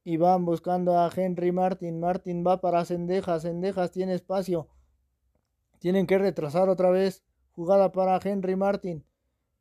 [0.05, 1.99] Y van buscando a Henry Martin.
[1.99, 3.43] Martin va para Cendejas.
[3.43, 4.69] Cendejas tiene espacio.
[5.79, 7.25] Tienen que retrasar otra vez.
[7.53, 9.05] Jugada para Henry Martin.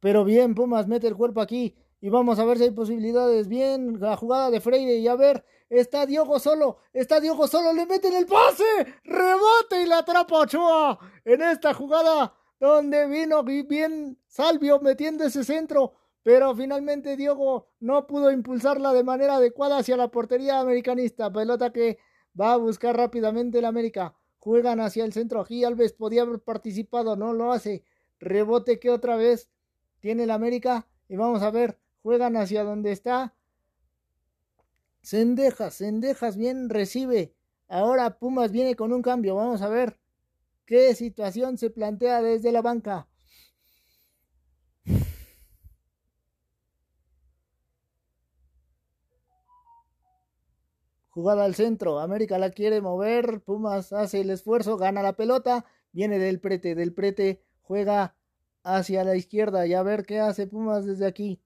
[0.02, 1.78] Pero bien, Pumas mete el cuerpo aquí.
[2.02, 3.48] Y vamos a ver si hay posibilidades.
[3.48, 4.98] Bien, la jugada de Freire.
[4.98, 6.80] Y a ver, está Diogo solo.
[6.92, 7.72] Está Diogo solo.
[7.72, 8.66] Le meten el pase.
[9.06, 11.00] Rebote y la atrapa Ochoa.
[11.24, 12.34] En esta jugada
[12.70, 19.36] donde vino bien Salvio metiendo ese centro, pero finalmente Diego no pudo impulsarla de manera
[19.36, 21.30] adecuada hacia la portería americanista.
[21.30, 22.00] Pelota que
[22.40, 24.16] va a buscar rápidamente el América.
[24.40, 25.42] Juegan hacia el centro.
[25.42, 27.84] Aquí Alves podía haber participado, no lo hace.
[28.20, 29.50] Rebote que otra vez
[30.00, 30.88] tiene el América.
[31.10, 33.36] Y vamos a ver, juegan hacia donde está.
[35.02, 37.36] Sendejas, Sendejas bien recibe.
[37.68, 39.36] Ahora Pumas viene con un cambio.
[39.36, 40.00] Vamos a ver.
[40.66, 43.08] ¿Qué situación se plantea desde la banca?
[51.10, 56.18] Jugada al centro, América la quiere mover, Pumas hace el esfuerzo, gana la pelota, viene
[56.18, 58.16] del prete, del prete juega
[58.64, 61.40] hacia la izquierda y a ver qué hace Pumas desde aquí.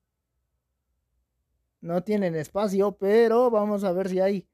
[1.82, 4.48] No tienen espacio, pero vamos a ver si hay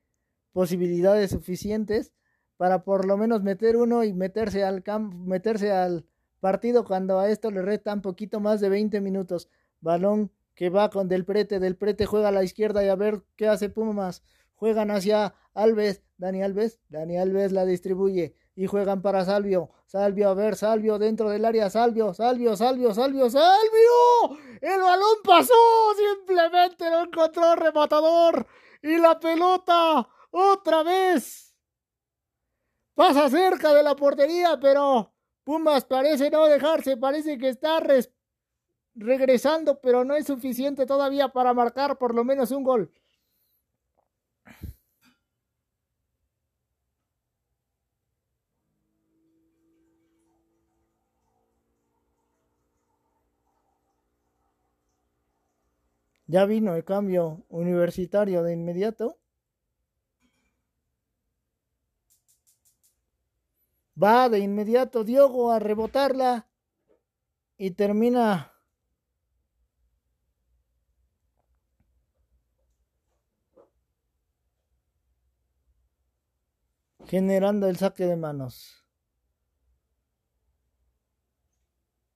[0.52, 2.14] posibilidades suficientes
[2.58, 6.06] para por lo menos meter uno y meterse al campo, meterse al
[6.40, 9.50] partido cuando a esto le restan poquito más de 20 minutos.
[9.82, 13.22] Balón que va con Del Prete, Del Prete juega a la izquierda y a ver
[13.36, 14.24] qué hace Pumas.
[14.56, 19.72] Juegan hacia Alves, Dani Alves, Dani Alves la distribuye y juegan para Salvio.
[19.86, 24.38] Salvio, a ver, Salvio dentro del área, Salvio, Salvio, Salvio, Salvio, Salvio.
[24.62, 25.54] El balón pasó,
[25.96, 28.48] simplemente lo encontró rematador
[28.82, 31.53] y la pelota otra vez
[32.96, 35.12] pasa cerca de la portería, pero
[35.44, 37.80] Pumas parece no dejarse, parece que está
[38.96, 42.92] regresando, pero no es suficiente todavía para marcar por lo menos un gol.
[56.28, 59.20] Ya vino el cambio universitario de inmediato.
[64.04, 66.48] Va de inmediato Diogo a rebotarla
[67.58, 68.52] y termina
[77.06, 78.84] generando el saque de manos.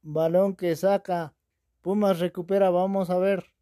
[0.01, 1.35] Balón que saca.
[1.81, 2.69] Pumas recupera.
[2.69, 3.56] Vamos a ver.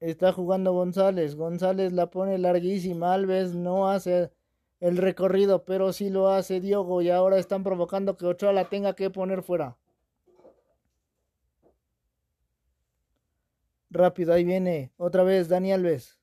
[0.00, 1.36] Está jugando González.
[1.36, 3.12] González la pone larguísima.
[3.14, 4.30] Alves no hace
[4.80, 7.02] el recorrido, pero sí lo hace Diogo.
[7.02, 9.76] Y ahora están provocando que Ochoa la tenga que poner fuera.
[13.90, 14.92] Rápido, ahí viene.
[14.96, 16.19] Otra vez Dani Alves.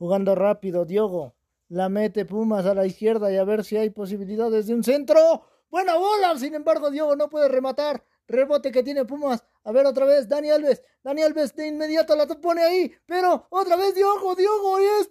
[0.00, 1.34] Jugando rápido, Diogo.
[1.68, 5.42] La mete Pumas a la izquierda y a ver si hay posibilidades de un centro.
[5.68, 8.02] Buena bola, sin embargo, Diogo no puede rematar.
[8.26, 9.44] Rebote que tiene Pumas.
[9.62, 10.80] A ver otra vez, Dani Alves.
[11.04, 12.90] Dani Alves de inmediato la pone ahí.
[13.04, 15.10] Pero otra vez Diogo, Diogo y es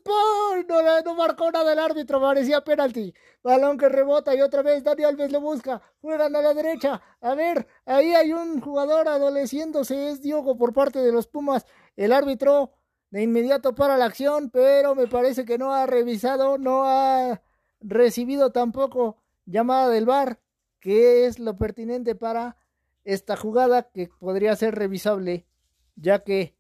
[0.68, 2.20] no, no marcó nada el árbitro.
[2.20, 3.14] Parecía penalti.
[3.44, 5.84] Balón que rebota y otra vez Dani Alves lo busca.
[6.02, 7.00] Juegan a la derecha.
[7.22, 10.10] A ver, ahí hay un jugador adoleciéndose.
[10.10, 11.64] Es Diogo por parte de los Pumas.
[11.96, 12.72] El árbitro
[13.12, 17.42] de inmediato para la acción, pero me parece que no ha revisado, no ha
[17.82, 20.40] recibido tampoco llamada del VAR,
[20.80, 22.58] que es lo pertinente para
[23.04, 25.48] esta jugada que podría ser revisable,
[25.96, 26.56] ya que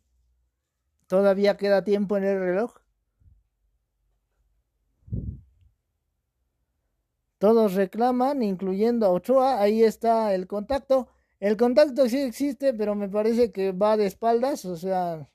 [1.08, 2.74] todavía queda tiempo en el reloj.
[7.38, 11.08] Todos reclaman, incluyendo a Ochoa, ahí está el contacto.
[11.40, 15.30] El contacto sí existe, pero me parece que va de espaldas, o sea,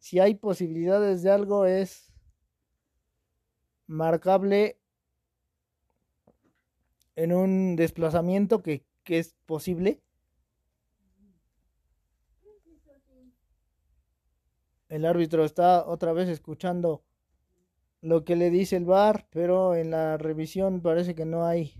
[0.00, 2.12] si hay posibilidades de algo es
[3.86, 4.80] marcable
[7.16, 10.00] en un desplazamiento que, que es posible.
[14.88, 17.04] El árbitro está otra vez escuchando
[18.00, 21.74] lo que le dice el VAR, pero en la revisión parece que no hay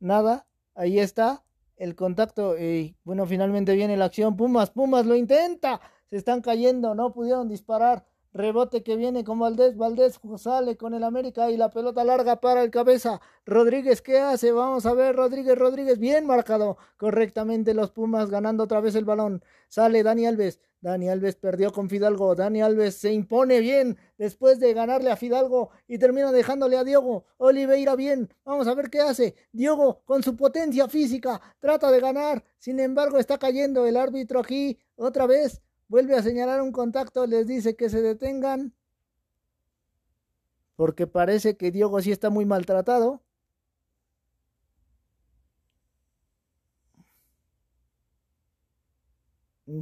[0.00, 0.48] nada.
[0.74, 1.44] Ahí está
[1.76, 4.36] el contacto y bueno, finalmente viene la acción.
[4.36, 5.80] Pumas, Pumas lo intenta
[6.10, 8.04] se están cayendo, no pudieron disparar.
[8.32, 12.62] Rebote que viene con Valdés, Valdés sale con el América y la pelota larga para
[12.62, 13.20] el cabeza.
[13.44, 14.52] Rodríguez, ¿qué hace?
[14.52, 19.42] Vamos a ver, Rodríguez, Rodríguez, bien marcado correctamente los Pumas ganando otra vez el balón.
[19.68, 24.74] Sale Dani Alves, Dani Alves perdió con Fidalgo, Dani Alves se impone bien después de
[24.74, 27.24] ganarle a Fidalgo y termina dejándole a Diogo.
[27.36, 29.34] Oliveira bien, vamos a ver qué hace.
[29.50, 34.78] Diogo con su potencia física trata de ganar, sin embargo está cayendo el árbitro aquí
[34.96, 38.72] otra vez vuelve a señalar un contacto, les dice que se detengan,
[40.76, 43.22] porque parece que Diogo sí está muy maltratado.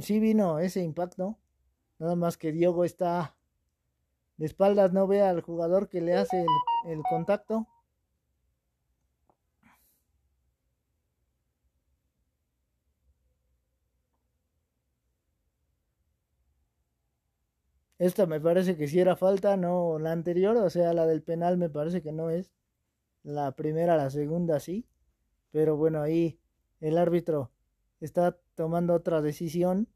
[0.01, 1.37] Sí vino ese impacto,
[1.99, 3.35] nada más que Diogo está
[4.37, 7.67] de espaldas, no ve al jugador que le hace el, el contacto.
[17.99, 21.57] Esta me parece que sí era falta, no la anterior, o sea, la del penal
[21.57, 22.51] me parece que no es.
[23.23, 24.87] La primera, la segunda sí.
[25.51, 26.39] Pero bueno, ahí
[26.81, 27.51] el árbitro
[28.01, 29.89] está tomando otra decisión.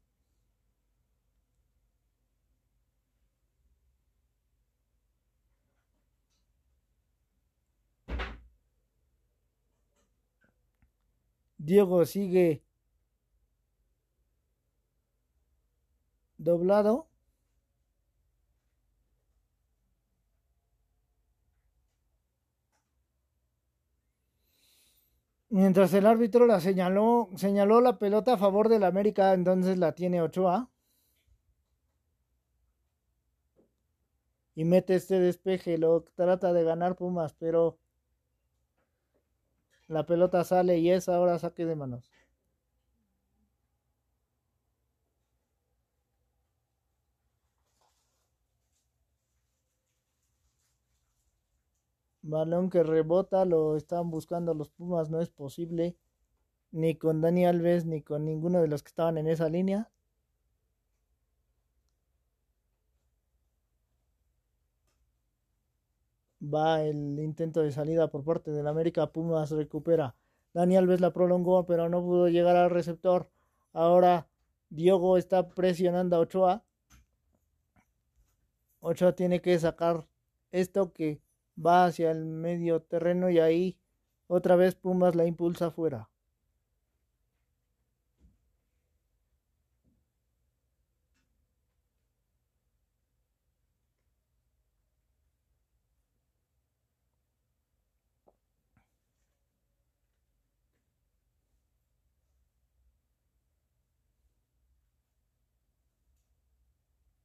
[11.58, 12.62] Diego sigue
[16.38, 17.08] doblado.
[25.54, 30.20] Mientras el árbitro la señaló, señaló la pelota a favor del América, entonces la tiene
[30.20, 30.68] Ochoa.
[34.56, 37.78] Y mete este despeje, lo trata de ganar Pumas, pero
[39.86, 42.10] la pelota sale y es ahora saque de manos.
[52.26, 55.96] Balón que rebota, lo están buscando los Pumas, no es posible.
[56.72, 59.90] Ni con Dani Alves, ni con ninguno de los que estaban en esa línea.
[66.42, 69.12] Va el intento de salida por parte del América.
[69.12, 70.14] Pumas recupera.
[70.54, 73.28] Dani Alves la prolongó, pero no pudo llegar al receptor.
[73.74, 74.28] Ahora
[74.70, 76.64] Diogo está presionando a Ochoa.
[78.80, 80.06] Ochoa tiene que sacar
[80.52, 81.20] esto que
[81.56, 83.78] va hacia el medio terreno y ahí
[84.26, 86.08] otra vez Pumas la impulsa afuera.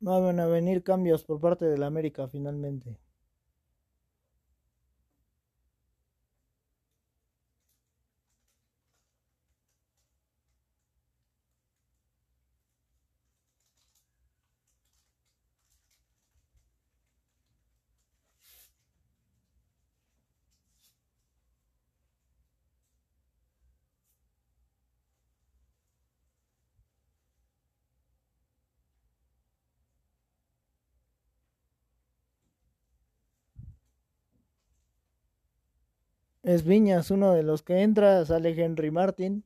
[0.01, 2.97] Van a venir cambios por parte del América finalmente.
[36.49, 39.43] Es Viñas uno de los que entra, sale Henry Martin.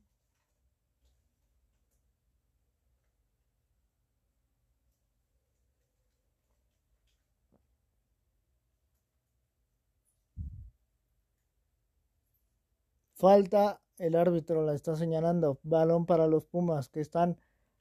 [13.14, 15.58] Falta, el árbitro la está señalando.
[15.62, 17.36] Balón para los Pumas que están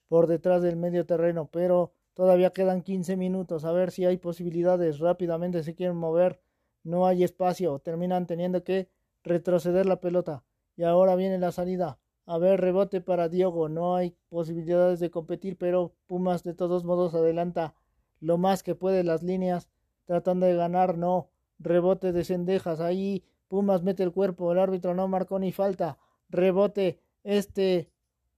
[0.10, 3.64] por detrás del medio terreno, pero todavía quedan 15 minutos.
[3.64, 5.00] A ver si hay posibilidades.
[5.00, 6.42] Rápidamente se quieren mover.
[6.84, 7.80] No hay espacio.
[7.80, 8.90] Terminan teniendo que
[9.24, 10.44] retroceder la pelota.
[10.76, 12.00] Y ahora viene la salida.
[12.26, 13.70] A ver, rebote para Diogo.
[13.70, 17.76] No hay posibilidades de competir, pero Pumas de todos modos adelanta
[18.20, 19.70] lo más que puede las líneas,
[20.06, 20.98] tratando de ganar.
[20.98, 21.30] No,
[21.60, 22.80] rebote de Cendejas.
[22.80, 24.52] Ahí Pumas mete el cuerpo.
[24.52, 25.98] El árbitro no marcó ni falta.
[26.30, 27.00] Rebote.
[27.24, 27.90] Este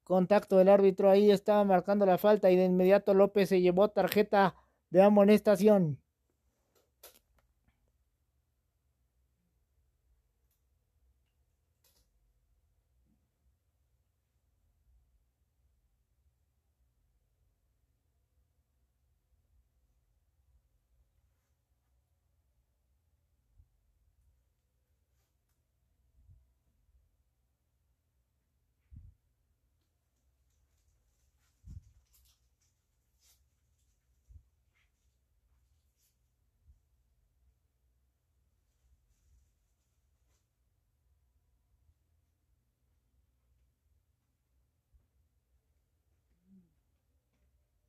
[0.03, 4.55] contacto del árbitro ahí estaba marcando la falta y de inmediato López se llevó tarjeta
[4.91, 5.99] de amonestación.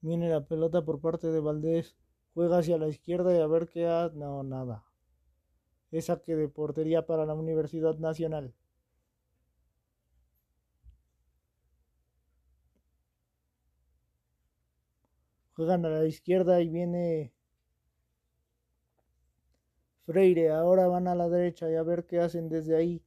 [0.07, 1.97] Viene la pelota por parte de Valdés.
[2.33, 4.17] Juega hacia la izquierda y a ver qué hace.
[4.17, 4.85] No, nada.
[5.91, 8.55] Es saque de portería para la Universidad Nacional.
[15.57, 17.33] Juegan a la izquierda y viene
[20.07, 20.51] Freire.
[20.51, 23.06] Ahora van a la derecha y a ver qué hacen desde ahí.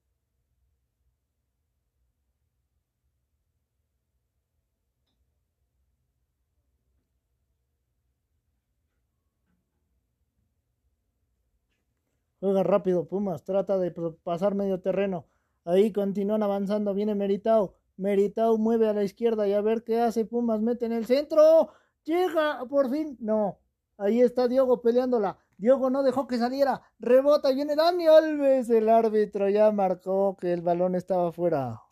[12.50, 13.92] Juega rápido Pumas, trata de
[14.24, 15.28] pasar medio terreno.
[15.66, 17.76] Ahí continúan avanzando, viene Meritao.
[17.96, 21.70] Meritao mueve a la izquierda y a ver qué hace Pumas, mete en el centro.
[22.06, 23.16] Llega, por fin.
[23.20, 23.60] No,
[24.00, 25.38] ahí está Diogo peleándola.
[25.58, 26.82] Diogo no dejó que saliera.
[26.98, 28.68] Rebota, viene Dani Alves.
[28.72, 31.84] El árbitro ya marcó que el balón estaba fuera.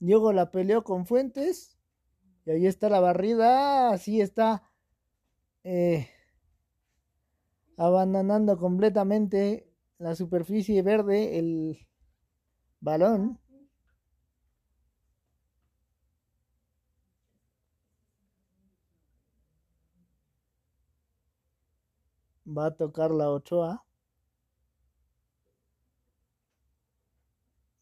[0.00, 1.73] Diogo la peleó con Fuentes
[2.46, 3.90] y ahí está la barrida.
[3.90, 4.70] Así está.
[5.64, 6.08] Eh,
[7.76, 9.68] abandonando completamente
[9.98, 11.86] la superficie verde, el
[12.80, 13.38] balón.
[22.46, 23.84] Va a tocar la Ochoa.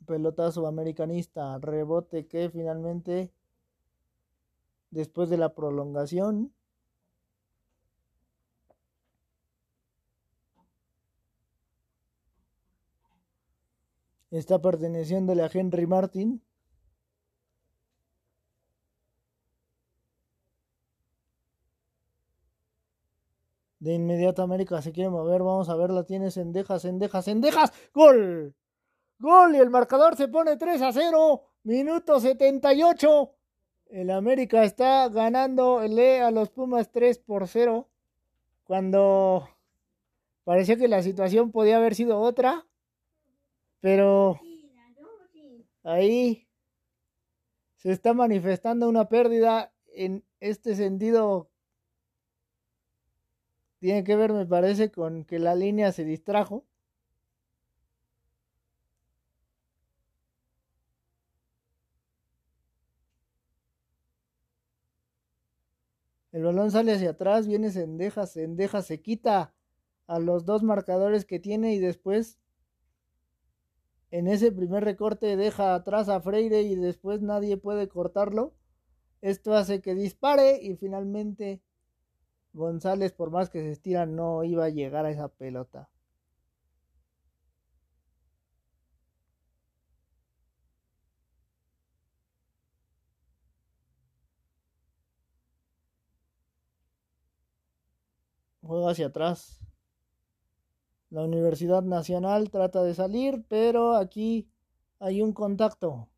[0.06, 1.59] Pelotazo americanista.
[1.59, 3.32] Rebote que finalmente
[4.93, 6.52] después de la prolongación.
[14.31, 16.43] Está perteneciéndole a Henry Martin.
[23.78, 25.43] De inmediato América se quiere mover.
[25.43, 27.73] Vamos a ver, la tiene Sendejas, Sendejas, Sendejas.
[27.93, 28.55] ¡Gol!
[29.19, 29.56] ¡Gol!
[29.56, 31.43] Y el marcador se pone 3 a 0.
[31.64, 33.35] Minuto 78.
[33.93, 37.90] El América está ganando lee a los Pumas 3 por 0
[38.64, 39.47] cuando
[40.44, 42.66] parecía que la situación podía haber sido otra,
[43.81, 44.40] pero
[45.82, 46.48] ahí
[47.77, 51.51] se está manifestando una pérdida en este sentido.
[53.78, 56.64] Tiene que ver, me parece, con que la línea se distrajo.
[66.33, 69.55] El balón sale hacia atrás, viene Sendeja, Sendeja se quita
[70.07, 72.39] a los dos marcadores que tiene y después
[74.11, 78.55] en ese primer recorte deja atrás a Freire y después nadie puede cortarlo.
[79.21, 81.63] Esto hace que dispare y finalmente
[82.53, 85.89] González, por más que se estira, no iba a llegar a esa pelota.
[98.62, 99.60] Juega hacia atrás.
[101.10, 104.48] La Universidad Nacional trata de salir, pero aquí
[104.98, 106.09] hay un contacto.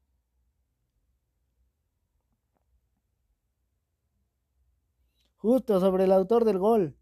[5.39, 6.97] Justo sobre el autor del gol.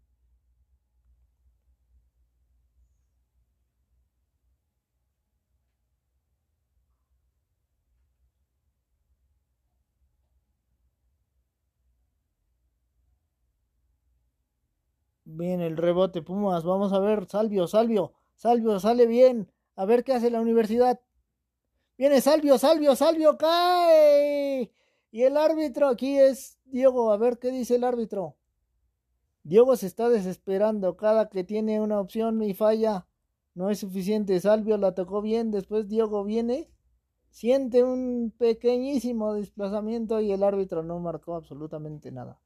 [15.61, 16.63] El rebote, Pumas.
[16.63, 19.51] Vamos a ver, Salvio, Salvio, Salvio, sale bien.
[19.75, 20.99] A ver qué hace la universidad.
[21.97, 24.71] Viene Salvio, Salvio, Salvio, cae.
[25.11, 27.11] Y el árbitro aquí es Diego.
[27.11, 28.35] A ver qué dice el árbitro.
[29.43, 30.97] Diego se está desesperando.
[30.97, 33.07] Cada que tiene una opción y falla,
[33.53, 34.39] no es suficiente.
[34.39, 35.51] Salvio la tocó bien.
[35.51, 36.69] Después Diego viene.
[37.29, 42.39] Siente un pequeñísimo desplazamiento y el árbitro no marcó absolutamente nada.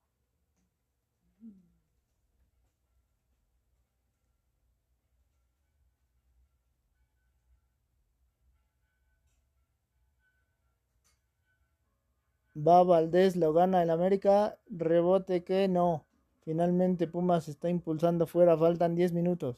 [12.66, 14.58] Va Valdés, lo gana el América.
[14.70, 16.04] Rebote que no.
[16.44, 18.58] Finalmente Pumas está impulsando fuera.
[18.58, 19.56] Faltan 10 minutos.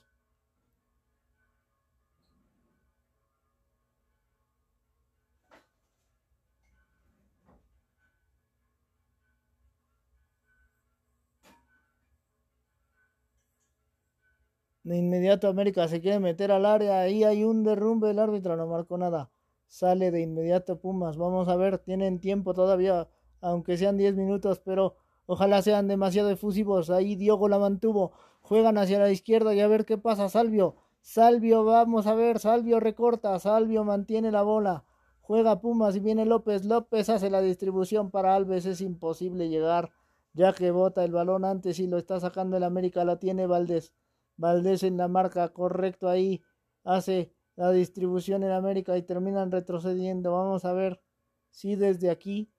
[14.84, 17.00] De inmediato América se quiere meter al área.
[17.00, 18.12] Ahí hay un derrumbe.
[18.12, 19.30] El árbitro no marcó nada
[19.70, 21.16] sale de inmediato Pumas.
[21.16, 23.08] Vamos a ver, tienen tiempo todavía,
[23.40, 26.90] aunque sean 10 minutos, pero ojalá sean demasiado efusivos.
[26.90, 28.12] Ahí Diogo la mantuvo.
[28.42, 30.28] Juegan hacia la izquierda y a ver qué pasa.
[30.28, 32.40] Salvio, Salvio, vamos a ver.
[32.40, 34.84] Salvio recorta, Salvio mantiene la bola.
[35.22, 36.66] Juega Pumas y viene López.
[36.66, 38.66] López hace la distribución para Alves.
[38.66, 39.92] Es imposible llegar,
[40.34, 43.06] ya que bota el balón antes y lo está sacando el América.
[43.06, 43.94] La tiene Valdés.
[44.38, 46.42] Valdés en la marca, correcto ahí.
[46.84, 50.32] Hace la distribución en América y terminan retrocediendo.
[50.32, 51.02] Vamos a ver
[51.50, 52.50] si desde aquí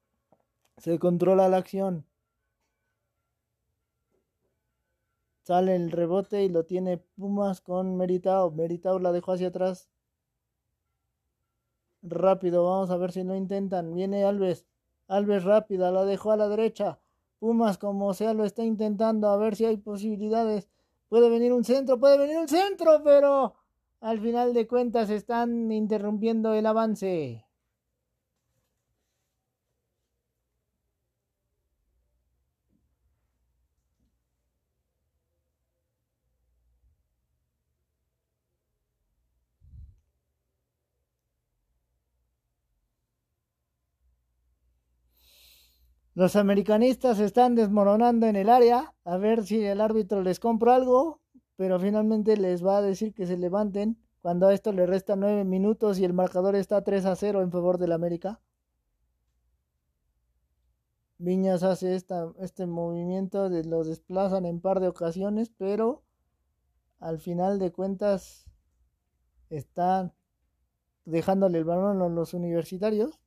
[0.77, 2.05] se controla la acción.
[5.41, 8.51] Sale el rebote y lo tiene Pumas con Meritao.
[8.51, 9.89] Meritao la dejó hacia atrás.
[12.03, 13.95] Rápido, vamos a ver si no intentan.
[13.95, 14.67] Viene Alves.
[15.07, 16.99] Alves rápida, la dejó a la derecha.
[17.39, 19.29] Pumas como sea lo está intentando.
[19.29, 20.69] A ver si hay posibilidades.
[21.09, 23.55] Puede venir un centro, puede venir un centro, pero
[24.01, 27.45] al final de cuentas están interrumpiendo el avance.
[46.13, 48.93] Los americanistas están desmoronando en el área.
[49.03, 51.20] A ver si el árbitro les compra algo
[51.55, 55.43] pero finalmente les va a decir que se levanten cuando a esto le resta nueve
[55.43, 58.39] minutos y el marcador está 3 a 0 en favor del América.
[61.17, 66.03] Viñas hace esta, este movimiento, de, los desplazan en par de ocasiones, pero
[66.99, 68.45] al final de cuentas
[69.49, 70.13] están
[71.05, 73.20] dejándole el balón a los universitarios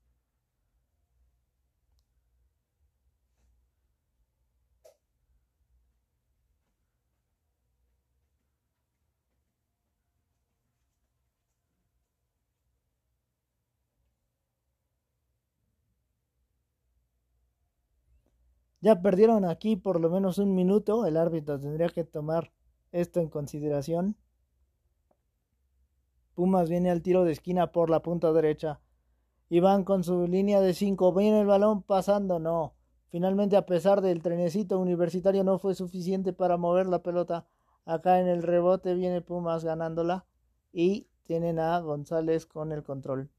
[18.84, 21.06] Ya perdieron aquí por lo menos un minuto.
[21.06, 22.52] El árbitro tendría que tomar
[22.92, 24.14] esto en consideración.
[26.34, 28.82] Pumas viene al tiro de esquina por la punta derecha.
[29.48, 31.14] Y van con su línea de 5.
[31.14, 32.38] Viene el balón pasando.
[32.38, 32.74] No.
[33.08, 37.46] Finalmente, a pesar del trenecito universitario, no fue suficiente para mover la pelota.
[37.86, 40.26] Acá en el rebote viene Pumas ganándola.
[40.74, 43.30] Y tienen a González con el control.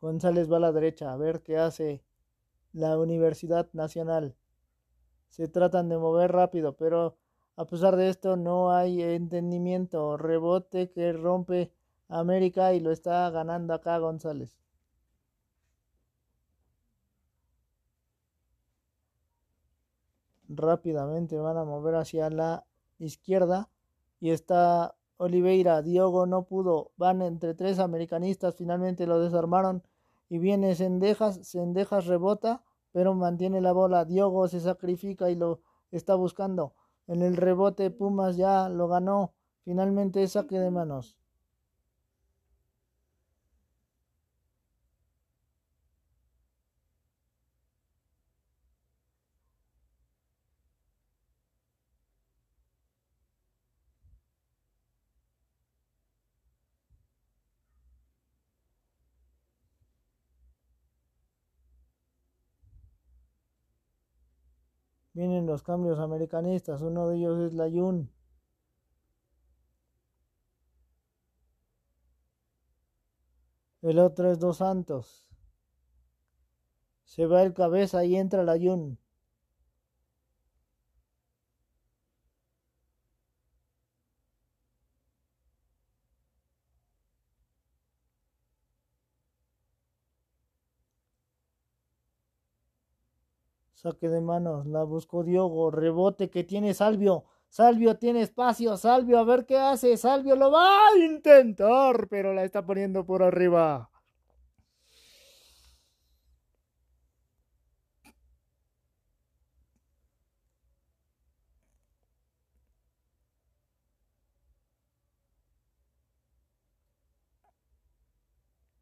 [0.00, 2.02] González va a la derecha, a ver qué hace
[2.72, 4.36] la Universidad Nacional.
[5.28, 7.16] Se tratan de mover rápido, pero
[7.56, 10.16] a pesar de esto no hay entendimiento.
[10.16, 11.72] Rebote que rompe
[12.08, 14.56] América y lo está ganando acá González.
[20.48, 22.64] Rápidamente van a mover hacia la
[22.98, 23.68] izquierda
[24.20, 25.82] y está Oliveira.
[25.82, 26.92] Diogo no pudo.
[26.96, 28.56] Van entre tres americanistas.
[28.56, 29.82] Finalmente lo desarmaron.
[30.30, 31.46] Y viene Sendejas.
[31.46, 32.62] Sendejas rebota,
[32.92, 34.04] pero mantiene la bola.
[34.04, 36.74] Diogo se sacrifica y lo está buscando.
[37.06, 39.34] En el rebote Pumas ya lo ganó.
[39.64, 41.16] Finalmente saque de manos.
[65.18, 66.80] Vienen los cambios americanistas.
[66.80, 68.08] Uno de ellos es Layun.
[73.82, 75.28] El otro es Dos Santos.
[77.02, 78.96] Se va el cabeza y entra Layun.
[93.88, 97.24] Saque de manos, la buscó Diogo, rebote que tiene Salvio.
[97.48, 102.44] Salvio tiene espacio, Salvio a ver qué hace, Salvio lo va a intentar, pero la
[102.44, 103.88] está poniendo por arriba.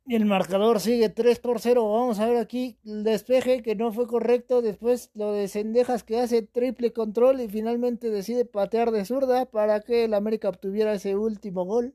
[0.08, 1.90] Y el marcador sigue 3 por 0.
[1.92, 4.62] Vamos a ver aquí el despeje que no fue correcto.
[4.62, 9.80] Después lo de Cendejas que hace triple control y finalmente decide patear de zurda para
[9.80, 11.94] que el América obtuviera ese último gol.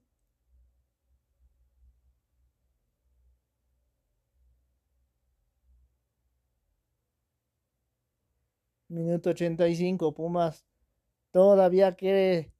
[8.89, 10.65] Minuto 85, Pumas
[11.31, 12.51] todavía quiere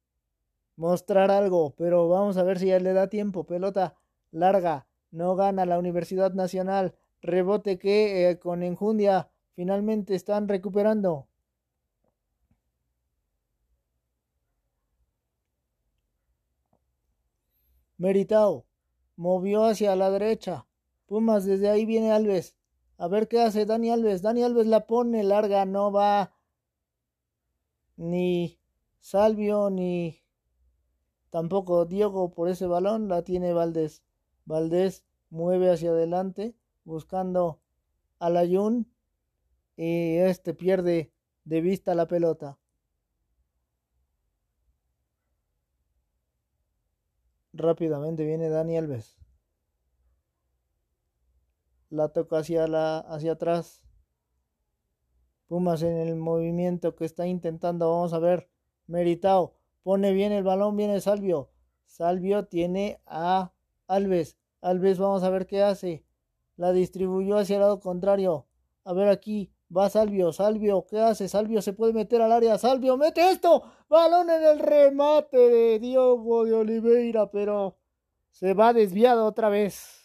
[0.76, 3.44] mostrar algo, pero vamos a ver si ya le da tiempo.
[3.44, 3.96] Pelota
[4.30, 6.94] larga no gana la Universidad Nacional.
[7.22, 11.28] Rebote que eh, con enjundia finalmente están recuperando.
[17.98, 18.66] Meritao
[19.16, 20.66] movió hacia la derecha.
[21.06, 22.56] Pumas, desde ahí viene Alves.
[22.98, 24.22] A ver qué hace Dani Alves.
[24.22, 26.32] Dani Alves la pone larga, no va
[27.96, 28.58] ni
[29.00, 30.20] Salvio ni
[31.30, 33.08] tampoco Diego por ese balón.
[33.08, 34.02] La tiene Valdés.
[34.44, 36.54] Valdés mueve hacia adelante
[36.84, 37.60] buscando
[38.18, 38.86] a Layun
[39.76, 41.12] y este pierde
[41.44, 42.58] de vista la pelota.
[47.52, 49.18] Rápidamente viene Dani Alves.
[51.90, 53.82] La toca hacia, la, hacia atrás.
[55.46, 57.90] Pumas en el movimiento que está intentando.
[57.90, 58.48] Vamos a ver.
[58.86, 59.54] Meritao.
[59.82, 60.76] Pone bien el balón.
[60.76, 61.50] Viene Salvio.
[61.84, 63.51] Salvio tiene a
[63.92, 64.38] Alves.
[64.62, 66.04] Alves, vamos a ver qué hace.
[66.56, 68.46] La distribuyó hacia el lado contrario.
[68.84, 69.52] A ver aquí.
[69.74, 71.28] Va Salvio, Salvio, ¿qué hace?
[71.28, 72.58] Salvio se puede meter al área.
[72.58, 73.62] Salvio, mete esto.
[73.88, 77.78] Balón en el remate de Diogo de Oliveira, pero
[78.30, 80.01] se va desviado otra vez.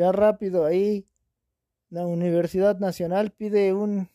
[0.00, 1.06] Ya rápido ahí.
[1.90, 4.08] La Universidad Nacional pide un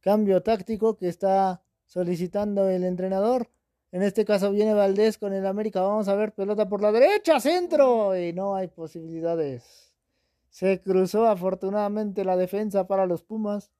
[0.00, 3.48] cambio táctico que está solicitando el entrenador.
[3.92, 5.80] En este caso viene Valdés con el América.
[5.80, 8.14] Vamos a ver, pelota por la derecha, centro.
[8.14, 9.94] Y no hay posibilidades.
[10.50, 13.70] Se cruzó afortunadamente la defensa para los Pumas.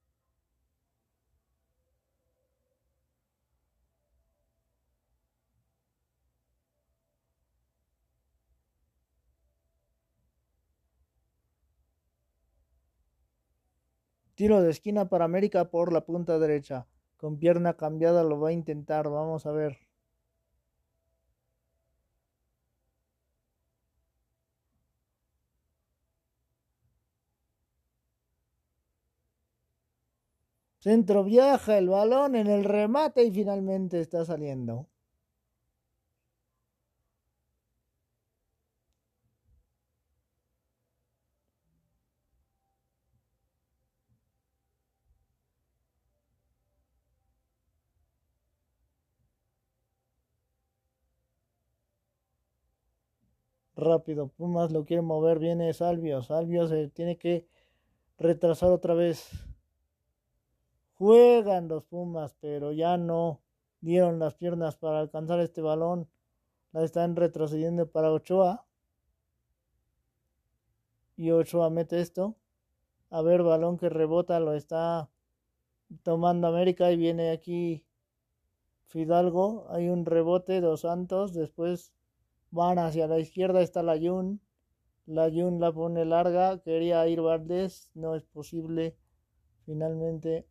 [14.40, 16.86] Tiro de esquina para América por la punta derecha.
[17.18, 19.10] Con pierna cambiada lo va a intentar.
[19.10, 19.76] Vamos a ver.
[30.78, 34.89] Centro viaja el balón en el remate y finalmente está saliendo.
[53.80, 54.28] Rápido.
[54.28, 56.22] Pumas lo quiere mover, viene Salvio.
[56.22, 57.46] Salvio se tiene que
[58.18, 59.30] retrasar otra vez.
[60.94, 63.40] Juegan los Pumas, pero ya no
[63.80, 66.08] dieron las piernas para alcanzar este balón.
[66.72, 68.66] La están retrocediendo para Ochoa.
[71.16, 72.36] Y Ochoa mete esto.
[73.10, 75.10] A ver, balón que rebota, lo está
[76.02, 77.84] tomando América y viene aquí
[78.86, 79.66] Fidalgo.
[79.70, 81.32] Hay un rebote, dos Santos.
[81.32, 81.92] Después
[82.50, 84.40] van hacia la izquierda, está la Jun.
[85.06, 86.60] La Jun la pone larga.
[86.62, 88.96] Quería ir Valdés, no es posible.
[89.66, 90.46] Finalmente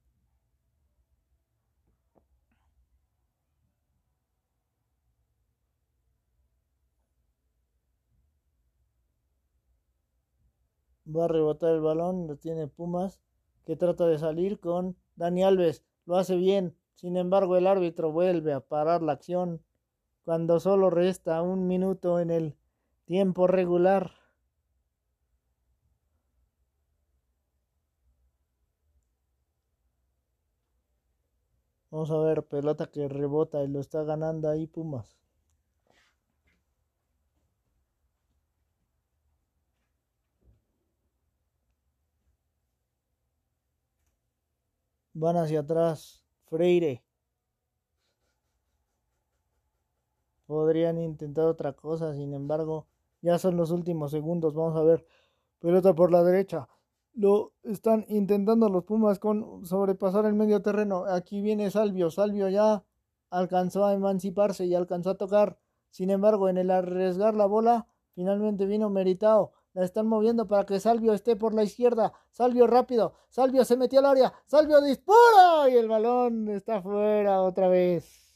[11.15, 13.19] va a rebotar el balón, lo tiene Pumas,
[13.65, 18.53] que trata de salir con Dani Alves, lo hace bien, sin embargo el árbitro vuelve
[18.53, 19.61] a parar la acción
[20.29, 22.55] cuando solo resta un minuto en el
[23.05, 24.11] tiempo regular.
[31.89, 35.17] Vamos a ver, pelota que rebota y lo está ganando ahí Pumas.
[45.13, 46.23] Van hacia atrás.
[46.45, 47.03] Freire.
[50.49, 52.87] Podrían intentar otra cosa, sin embargo,
[53.21, 54.55] ya son los últimos segundos.
[54.55, 55.05] Vamos a ver.
[55.59, 56.67] Pelota por la derecha.
[57.13, 61.05] Lo están intentando los Pumas con sobrepasar el medio terreno.
[61.05, 62.09] Aquí viene Salvio.
[62.09, 62.83] Salvio ya
[63.29, 65.59] alcanzó a emanciparse y alcanzó a tocar.
[65.91, 67.85] Sin embargo, en el arriesgar la bola,
[68.15, 69.51] finalmente vino Meritao.
[69.73, 72.11] La están moviendo para que Salvio esté por la izquierda.
[72.31, 73.13] Salvio rápido.
[73.29, 74.33] Salvio se metió al área.
[74.47, 78.28] Salvio dispara y el balón está fuera otra vez.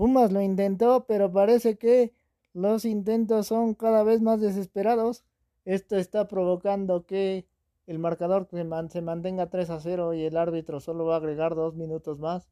[0.00, 2.14] Pumas lo intentó, pero parece que
[2.54, 5.26] los intentos son cada vez más desesperados.
[5.66, 7.46] Esto está provocando que
[7.86, 11.74] el marcador se, mantenga 3 a 0 y el árbitro solo va a agregar dos
[11.74, 12.48] minutos más.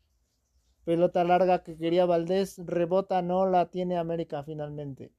[0.85, 5.11] Pelota larga que quería Valdés, rebota, no la tiene América finalmente.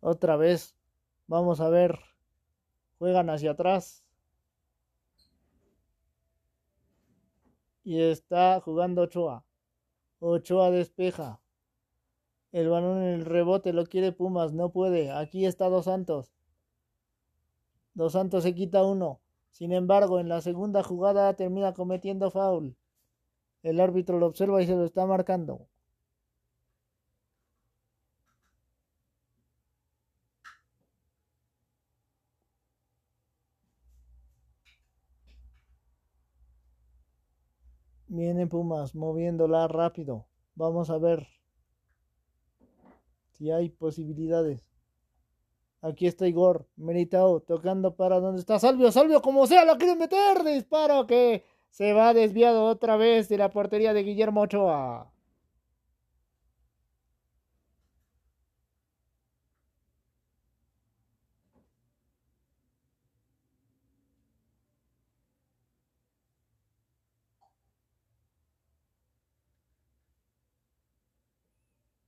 [0.00, 0.74] Otra vez,
[1.28, 2.00] vamos a ver,
[2.98, 4.02] juegan hacia atrás.
[7.84, 9.45] Y está jugando Ochoa.
[10.18, 11.40] Ochoa despeja.
[12.50, 15.10] El balón en el rebote lo quiere Pumas, no puede.
[15.10, 16.32] Aquí está Dos Santos.
[17.92, 19.20] Dos Santos se quita uno.
[19.50, 22.76] Sin embargo, en la segunda jugada termina cometiendo foul.
[23.62, 25.68] El árbitro lo observa y se lo está marcando.
[38.16, 40.24] Viene Pumas moviéndola rápido.
[40.54, 41.28] Vamos a ver
[43.32, 44.66] si hay posibilidades.
[45.82, 50.42] Aquí está Igor, Meritao, tocando para donde está Salvio, Salvio como sea, lo quiere meter,
[50.44, 55.12] disparo que se va desviado otra vez de la portería de Guillermo Ochoa.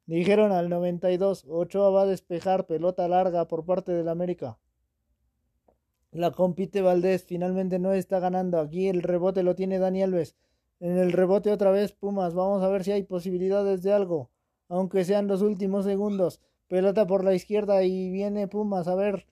[0.09, 4.57] Dijeron al 92, Ochoa va a despejar pelota larga por parte del América.
[6.13, 8.59] La compite Valdés, finalmente no está ganando.
[8.59, 10.35] Aquí el rebote lo tiene Dani Alves.
[10.81, 12.33] En el rebote otra vez Pumas.
[12.33, 14.31] Vamos a ver si hay posibilidades de algo.
[14.71, 16.41] Aunque sean los últimos segundos.
[16.69, 18.89] Pelota por la izquierda y viene Pumas.
[18.89, 19.27] A ver.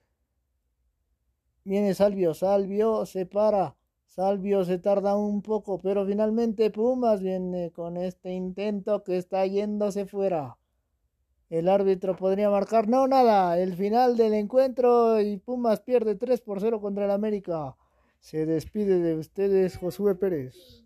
[1.64, 2.34] Viene Salvio.
[2.34, 3.76] Salvio se para.
[4.04, 5.78] Salvio se tarda un poco.
[5.78, 10.58] Pero finalmente Pumas viene con este intento que está yéndose fuera.
[11.48, 16.60] El árbitro podría marcar, no, nada, el final del encuentro y Pumas pierde 3 por
[16.60, 17.76] 0 contra el América.
[18.18, 20.85] Se despide de ustedes Josué Pérez.